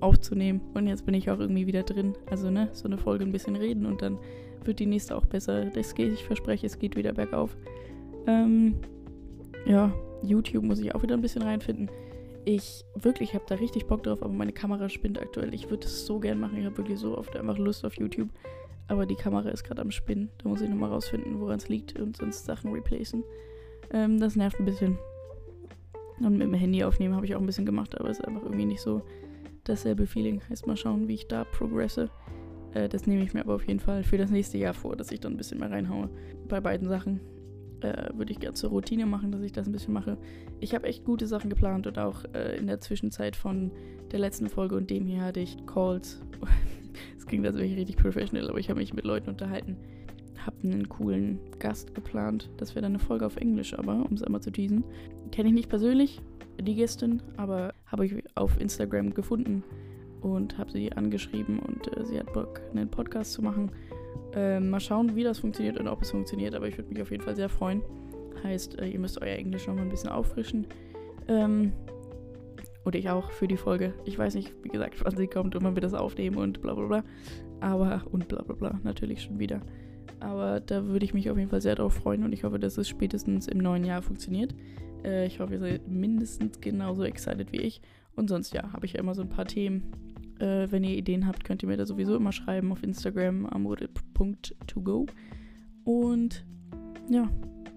aufzunehmen. 0.00 0.60
Und 0.74 0.86
jetzt 0.86 1.06
bin 1.06 1.14
ich 1.14 1.30
auch 1.30 1.38
irgendwie 1.38 1.66
wieder 1.66 1.82
drin. 1.82 2.14
Also, 2.30 2.50
ne, 2.50 2.68
so 2.72 2.86
eine 2.86 2.98
Folge 2.98 3.24
ein 3.24 3.32
bisschen 3.32 3.56
reden 3.56 3.86
und 3.86 4.02
dann 4.02 4.18
wird 4.64 4.78
die 4.78 4.86
nächste 4.86 5.16
auch 5.16 5.26
besser. 5.26 5.66
Das 5.66 5.94
geht, 5.94 6.12
ich 6.12 6.24
verspreche, 6.24 6.66
es 6.66 6.78
geht 6.78 6.96
wieder 6.96 7.12
bergauf. 7.12 7.56
Ähm, 8.26 8.76
ja, 9.66 9.92
YouTube 10.22 10.64
muss 10.64 10.80
ich 10.80 10.94
auch 10.94 11.02
wieder 11.02 11.14
ein 11.14 11.20
bisschen 11.20 11.42
reinfinden. 11.42 11.90
Ich 12.46 12.84
wirklich 12.94 13.34
habe 13.34 13.44
da 13.46 13.54
richtig 13.54 13.86
Bock 13.86 14.02
drauf, 14.02 14.22
aber 14.22 14.32
meine 14.32 14.52
Kamera 14.52 14.88
spinnt 14.88 15.20
aktuell. 15.20 15.54
Ich 15.54 15.70
würde 15.70 15.86
es 15.86 16.04
so 16.04 16.18
gern 16.18 16.38
machen. 16.38 16.58
Ich 16.58 16.64
habe 16.66 16.76
wirklich 16.76 16.98
so 16.98 17.16
oft 17.16 17.36
einfach 17.36 17.56
Lust 17.56 17.84
auf 17.84 17.96
YouTube. 17.96 18.28
Aber 18.86 19.06
die 19.06 19.14
Kamera 19.14 19.48
ist 19.48 19.64
gerade 19.64 19.80
am 19.80 19.90
Spinnen. 19.90 20.30
Da 20.38 20.48
muss 20.48 20.60
ich 20.60 20.68
nochmal 20.68 20.90
rausfinden, 20.90 21.40
woran 21.40 21.56
es 21.56 21.70
liegt 21.70 21.98
und 21.98 22.18
sonst 22.18 22.44
Sachen 22.44 22.72
replacen. 22.72 23.24
Ähm, 23.90 24.18
das 24.18 24.36
nervt 24.36 24.58
ein 24.58 24.64
bisschen. 24.64 24.98
Und 26.20 26.38
mit 26.38 26.42
dem 26.42 26.54
Handy 26.54 26.84
aufnehmen 26.84 27.14
habe 27.14 27.26
ich 27.26 27.34
auch 27.34 27.40
ein 27.40 27.46
bisschen 27.46 27.66
gemacht, 27.66 27.98
aber 27.98 28.08
es 28.08 28.18
ist 28.18 28.24
einfach 28.24 28.42
irgendwie 28.42 28.66
nicht 28.66 28.80
so 28.80 29.02
dasselbe 29.64 30.06
Feeling. 30.06 30.40
Heißt 30.48 30.66
mal 30.66 30.76
schauen, 30.76 31.08
wie 31.08 31.14
ich 31.14 31.28
da 31.28 31.44
progresse. 31.44 32.10
Äh, 32.72 32.88
das 32.88 33.06
nehme 33.06 33.24
ich 33.24 33.34
mir 33.34 33.40
aber 33.40 33.54
auf 33.54 33.66
jeden 33.66 33.80
Fall 33.80 34.04
für 34.04 34.18
das 34.18 34.30
nächste 34.30 34.58
Jahr 34.58 34.74
vor, 34.74 34.96
dass 34.96 35.10
ich 35.10 35.20
dann 35.20 35.34
ein 35.34 35.36
bisschen 35.36 35.58
mehr 35.58 35.70
reinhaue. 35.70 36.08
Bei 36.48 36.60
beiden 36.60 36.88
Sachen 36.88 37.20
äh, 37.80 38.10
würde 38.14 38.32
ich 38.32 38.40
gerne 38.40 38.54
zur 38.54 38.70
Routine 38.70 39.06
machen, 39.06 39.32
dass 39.32 39.42
ich 39.42 39.52
das 39.52 39.66
ein 39.66 39.72
bisschen 39.72 39.94
mache. 39.94 40.18
Ich 40.60 40.74
habe 40.74 40.86
echt 40.86 41.04
gute 41.04 41.26
Sachen 41.26 41.50
geplant 41.50 41.86
und 41.86 41.98
auch 41.98 42.24
äh, 42.34 42.56
in 42.56 42.66
der 42.66 42.80
Zwischenzeit 42.80 43.36
von 43.36 43.70
der 44.12 44.20
letzten 44.20 44.48
Folge 44.48 44.76
und 44.76 44.90
dem 44.90 45.06
hier 45.06 45.22
hatte 45.22 45.40
ich 45.40 45.64
Calls. 45.66 46.22
Es 47.18 47.26
klingt, 47.26 47.44
als 47.44 47.56
wäre 47.56 47.66
ich 47.66 47.76
richtig 47.76 47.96
professional, 47.96 48.48
aber 48.48 48.60
ich 48.60 48.70
habe 48.70 48.78
mich 48.78 48.94
mit 48.94 49.04
Leuten 49.04 49.28
unterhalten. 49.28 49.76
Habe 50.46 50.56
einen 50.62 50.88
coolen 50.88 51.38
Gast 51.58 51.94
geplant. 51.94 52.50
Das 52.56 52.74
wäre 52.74 52.82
dann 52.82 52.92
eine 52.92 52.98
Folge 52.98 53.26
auf 53.26 53.36
Englisch, 53.36 53.78
aber 53.78 54.04
um 54.04 54.14
es 54.14 54.22
einmal 54.22 54.42
zu 54.42 54.50
teasen. 54.50 54.84
Kenne 55.32 55.48
ich 55.48 55.54
nicht 55.54 55.68
persönlich, 55.68 56.20
die 56.60 56.74
Gästin, 56.74 57.22
aber 57.36 57.72
habe 57.86 58.06
ich 58.06 58.22
auf 58.34 58.60
Instagram 58.60 59.14
gefunden 59.14 59.62
und 60.20 60.56
habe 60.58 60.70
sie 60.70 60.92
angeschrieben 60.92 61.58
und 61.58 61.96
äh, 61.96 62.04
sie 62.04 62.18
hat 62.18 62.32
Bock, 62.32 62.60
einen 62.72 62.88
Podcast 62.88 63.32
zu 63.32 63.42
machen. 63.42 63.70
Äh, 64.34 64.60
mal 64.60 64.80
schauen, 64.80 65.14
wie 65.14 65.22
das 65.22 65.38
funktioniert 65.38 65.78
und 65.78 65.86
ob 65.88 66.02
es 66.02 66.10
funktioniert, 66.10 66.54
aber 66.54 66.66
ich 66.66 66.76
würde 66.76 66.90
mich 66.90 67.02
auf 67.02 67.10
jeden 67.10 67.22
Fall 67.22 67.36
sehr 67.36 67.48
freuen. 67.48 67.82
Heißt, 68.42 68.78
äh, 68.78 68.86
ihr 68.86 68.98
müsst 68.98 69.20
euer 69.20 69.36
Englisch 69.36 69.66
nochmal 69.66 69.84
ein 69.84 69.90
bisschen 69.90 70.10
auffrischen. 70.10 70.66
Ähm, 71.28 71.72
oder 72.84 72.98
ich 72.98 73.08
auch 73.08 73.30
für 73.30 73.48
die 73.48 73.56
Folge. 73.56 73.94
Ich 74.04 74.18
weiß 74.18 74.34
nicht, 74.34 74.52
wie 74.62 74.68
gesagt, 74.68 75.02
wann 75.04 75.16
sie 75.16 75.26
kommt 75.26 75.56
und 75.56 75.64
wann 75.64 75.74
wir 75.74 75.80
das 75.80 75.94
aufnehmen 75.94 76.36
und 76.36 76.60
bla 76.60 76.74
bla 76.74 76.86
bla. 76.86 77.04
Aber, 77.60 78.02
und 78.10 78.28
bla 78.28 78.42
bla 78.42 78.54
bla, 78.54 78.80
natürlich 78.82 79.22
schon 79.22 79.38
wieder. 79.38 79.62
Aber 80.24 80.60
da 80.60 80.86
würde 80.86 81.04
ich 81.04 81.12
mich 81.12 81.30
auf 81.30 81.36
jeden 81.36 81.50
Fall 81.50 81.60
sehr 81.60 81.74
darauf 81.74 81.92
freuen 81.92 82.24
und 82.24 82.32
ich 82.32 82.44
hoffe, 82.44 82.58
dass 82.58 82.78
es 82.78 82.88
spätestens 82.88 83.46
im 83.46 83.58
neuen 83.58 83.84
Jahr 83.84 84.00
funktioniert. 84.00 84.54
Äh, 85.04 85.26
ich 85.26 85.38
hoffe, 85.38 85.52
ihr 85.54 85.60
seid 85.60 85.86
mindestens 85.86 86.60
genauso 86.60 87.04
excited 87.04 87.52
wie 87.52 87.60
ich. 87.60 87.82
Und 88.16 88.28
sonst, 88.28 88.54
ja, 88.54 88.72
habe 88.72 88.86
ich 88.86 88.94
ja 88.94 89.00
immer 89.00 89.14
so 89.14 89.20
ein 89.20 89.28
paar 89.28 89.44
Themen, 89.44 89.82
äh, 90.38 90.66
wenn 90.70 90.82
ihr 90.82 90.96
Ideen 90.96 91.26
habt, 91.26 91.44
könnt 91.44 91.62
ihr 91.62 91.68
mir 91.68 91.76
da 91.76 91.84
sowieso 91.84 92.16
immer 92.16 92.32
schreiben 92.32 92.72
auf 92.72 92.82
Instagram 92.82 93.44
amore.togo. 93.46 95.06
Und 95.84 96.46
ja, 97.10 97.28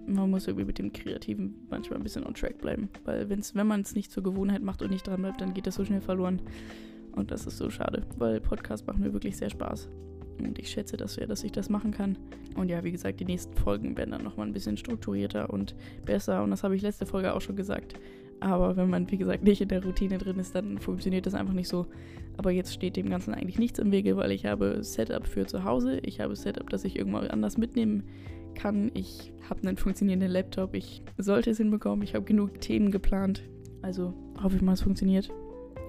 man 0.06 0.30
muss 0.30 0.46
irgendwie 0.46 0.64
mit 0.64 0.78
dem 0.78 0.90
Kreativen 0.90 1.54
manchmal 1.68 1.98
ein 1.98 2.02
bisschen 2.02 2.24
on 2.24 2.32
track 2.32 2.56
bleiben. 2.58 2.88
Weil 3.04 3.28
wenn's, 3.28 3.54
wenn 3.54 3.66
man 3.66 3.82
es 3.82 3.94
nicht 3.94 4.10
zur 4.10 4.22
Gewohnheit 4.22 4.62
macht 4.62 4.80
und 4.80 4.90
nicht 4.90 5.06
dran 5.06 5.20
bleibt, 5.20 5.42
dann 5.42 5.52
geht 5.52 5.66
das 5.66 5.74
so 5.74 5.84
schnell 5.84 6.00
verloren. 6.00 6.40
Und 7.12 7.30
das 7.30 7.46
ist 7.46 7.58
so 7.58 7.68
schade, 7.68 8.06
weil 8.16 8.40
Podcasts 8.40 8.86
machen 8.86 9.02
mir 9.02 9.12
wirklich 9.12 9.36
sehr 9.36 9.50
Spaß. 9.50 9.90
Und 10.46 10.58
ich 10.58 10.70
schätze 10.70 10.96
das 10.96 11.14
sehr, 11.14 11.26
dass 11.26 11.44
ich 11.44 11.52
das 11.52 11.68
machen 11.68 11.90
kann. 11.90 12.16
Und 12.56 12.68
ja, 12.68 12.82
wie 12.84 12.92
gesagt, 12.92 13.20
die 13.20 13.24
nächsten 13.24 13.54
Folgen 13.56 13.96
werden 13.96 14.10
dann 14.10 14.24
nochmal 14.24 14.46
ein 14.46 14.52
bisschen 14.52 14.76
strukturierter 14.76 15.50
und 15.50 15.74
besser. 16.04 16.42
Und 16.42 16.50
das 16.50 16.64
habe 16.64 16.76
ich 16.76 16.82
letzte 16.82 17.06
Folge 17.06 17.34
auch 17.34 17.40
schon 17.40 17.56
gesagt. 17.56 17.94
Aber 18.40 18.76
wenn 18.76 18.88
man, 18.88 19.10
wie 19.10 19.18
gesagt, 19.18 19.42
nicht 19.42 19.60
in 19.60 19.68
der 19.68 19.82
Routine 19.82 20.18
drin 20.18 20.38
ist, 20.38 20.54
dann 20.54 20.78
funktioniert 20.78 21.26
das 21.26 21.34
einfach 21.34 21.54
nicht 21.54 21.68
so. 21.68 21.86
Aber 22.36 22.50
jetzt 22.50 22.72
steht 22.72 22.96
dem 22.96 23.10
Ganzen 23.10 23.34
eigentlich 23.34 23.58
nichts 23.58 23.80
im 23.80 23.90
Wege, 23.90 24.16
weil 24.16 24.30
ich 24.30 24.46
habe 24.46 24.82
Setup 24.84 25.26
für 25.26 25.46
zu 25.46 25.64
Hause. 25.64 25.98
Ich 26.02 26.20
habe 26.20 26.36
Setup, 26.36 26.70
das 26.70 26.84
ich 26.84 26.96
irgendwann 26.96 27.26
anders 27.28 27.58
mitnehmen 27.58 28.04
kann. 28.54 28.90
Ich 28.94 29.32
habe 29.48 29.66
einen 29.66 29.76
funktionierenden 29.76 30.30
Laptop. 30.30 30.74
Ich 30.74 31.02
sollte 31.16 31.50
es 31.50 31.58
hinbekommen. 31.58 32.04
Ich 32.04 32.14
habe 32.14 32.24
genug 32.24 32.60
Themen 32.60 32.90
geplant. 32.90 33.42
Also 33.82 34.14
hoffe 34.40 34.56
ich 34.56 34.62
mal, 34.62 34.74
es 34.74 34.82
funktioniert. 34.82 35.30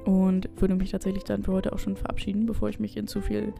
Und 0.05 0.49
würde 0.55 0.75
mich 0.75 0.91
tatsächlich 0.91 1.23
dann 1.23 1.43
für 1.43 1.51
heute 1.51 1.73
auch 1.73 1.79
schon 1.79 1.95
verabschieden, 1.95 2.45
bevor 2.45 2.69
ich 2.69 2.79
mich 2.79 2.97
in 2.97 3.07
zu 3.07 3.21
viel 3.21 3.53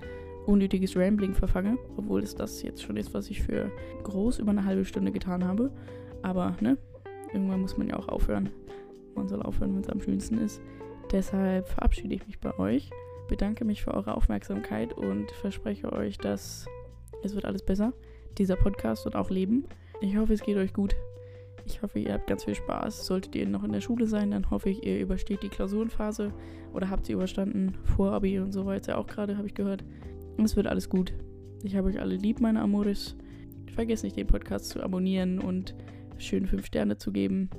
unnötiges 0.50 0.95
Rambling 0.95 1.34
verfange. 1.34 1.78
Obwohl 1.97 2.24
es 2.24 2.36
das 2.36 2.62
jetzt 2.64 2.84
schon 2.84 2.97
ist, 2.97 3.14
was 3.14 3.30
ich 3.30 3.41
für 3.41 3.72
groß 4.04 4.39
über 4.39 4.52
eine 4.52 4.66
halbe 4.66 4.86
Stunde 4.86 5.12
getan 5.12 5.45
habe. 5.45 5.72
Aber, 6.22 6.56
ne? 6.60 6.78
Irgendwann 7.32 7.62
muss 7.62 7.78
man 7.78 7.88
ja 7.88 7.97
auch 7.97 8.08
aufhören. 8.08 8.50
Man 9.16 9.28
soll 9.28 9.41
aufhören, 9.41 9.74
wenn 9.76 9.82
es 9.82 9.89
am 9.89 10.02
schönsten 10.02 10.39
ist. 10.39 10.62
Deshalb 11.12 11.68
verabschiede 11.68 12.16
ich 12.16 12.26
mich 12.26 12.39
bei 12.39 12.58
euch, 12.58 12.89
bedanke 13.28 13.66
mich 13.66 13.84
für 13.84 13.93
eure 13.93 14.16
Aufmerksamkeit 14.16 14.93
und 14.93 15.32
verspreche 15.32 15.91
euch, 15.91 16.18
dass 16.18 16.66
es 17.24 17.36
wird 17.36 17.45
alles 17.45 17.64
besser. 17.64 17.93
Dieser 18.38 18.56
Podcast 18.56 19.06
wird 19.06 19.16
auch 19.16 19.30
leben. 19.30 19.66
Ich 20.02 20.18
hoffe, 20.18 20.34
es 20.34 20.41
geht 20.41 20.58
euch 20.58 20.74
gut. 20.74 20.95
Ich 21.66 21.82
hoffe, 21.82 22.00
ihr 22.00 22.14
habt 22.14 22.28
ganz 22.28 22.45
viel 22.45 22.56
Spaß. 22.56 23.06
Solltet 23.06 23.36
ihr 23.36 23.47
noch 23.47 23.64
in 23.64 23.72
der 23.72 23.82
Schule 23.82 24.08
sein, 24.08 24.32
dann 24.32 24.50
hoffe 24.50 24.70
ich, 24.70 24.84
ihr 24.86 25.00
übersteht 25.00 25.43
die 25.43 25.50
Klausurenphase 25.50 26.34
oder 26.74 26.89
habt 26.89 27.06
sie 27.06 27.14
überstanden. 27.14 27.76
Vor 27.84 28.14
Abi 28.14 28.39
und 28.39 28.52
so 28.52 28.66
weiter 28.66 28.97
auch 28.97 29.08
gerade, 29.08 29.38
habe 29.38 29.47
ich 29.47 29.54
gehört. 29.54 29.84
Es 30.44 30.56
wird 30.56 30.68
alles 30.68 30.90
gut. 30.90 31.14
Ich 31.64 31.76
habe 31.76 31.90
euch 31.90 32.00
alle 32.00 32.16
lieb, 32.16 32.40
meine 32.40 32.62
Amoris. 32.62 33.16
Vergesst 33.74 34.04
nicht, 34.04 34.18
den 34.18 34.28
Podcast 34.28 34.70
zu 34.70 34.82
abonnieren 34.82 35.40
und 35.40 35.76
schön 36.18 36.46
5 36.46 36.66
Sterne 36.66 36.98
zu 36.98 37.12
geben. 37.12 37.50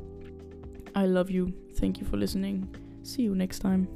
I 0.96 1.04
love 1.06 1.30
you. 1.30 1.48
Thank 1.78 1.98
you 1.98 2.06
for 2.06 2.18
listening. 2.18 2.66
See 3.02 3.22
you 3.22 3.34
next 3.34 3.60
time. 3.60 3.86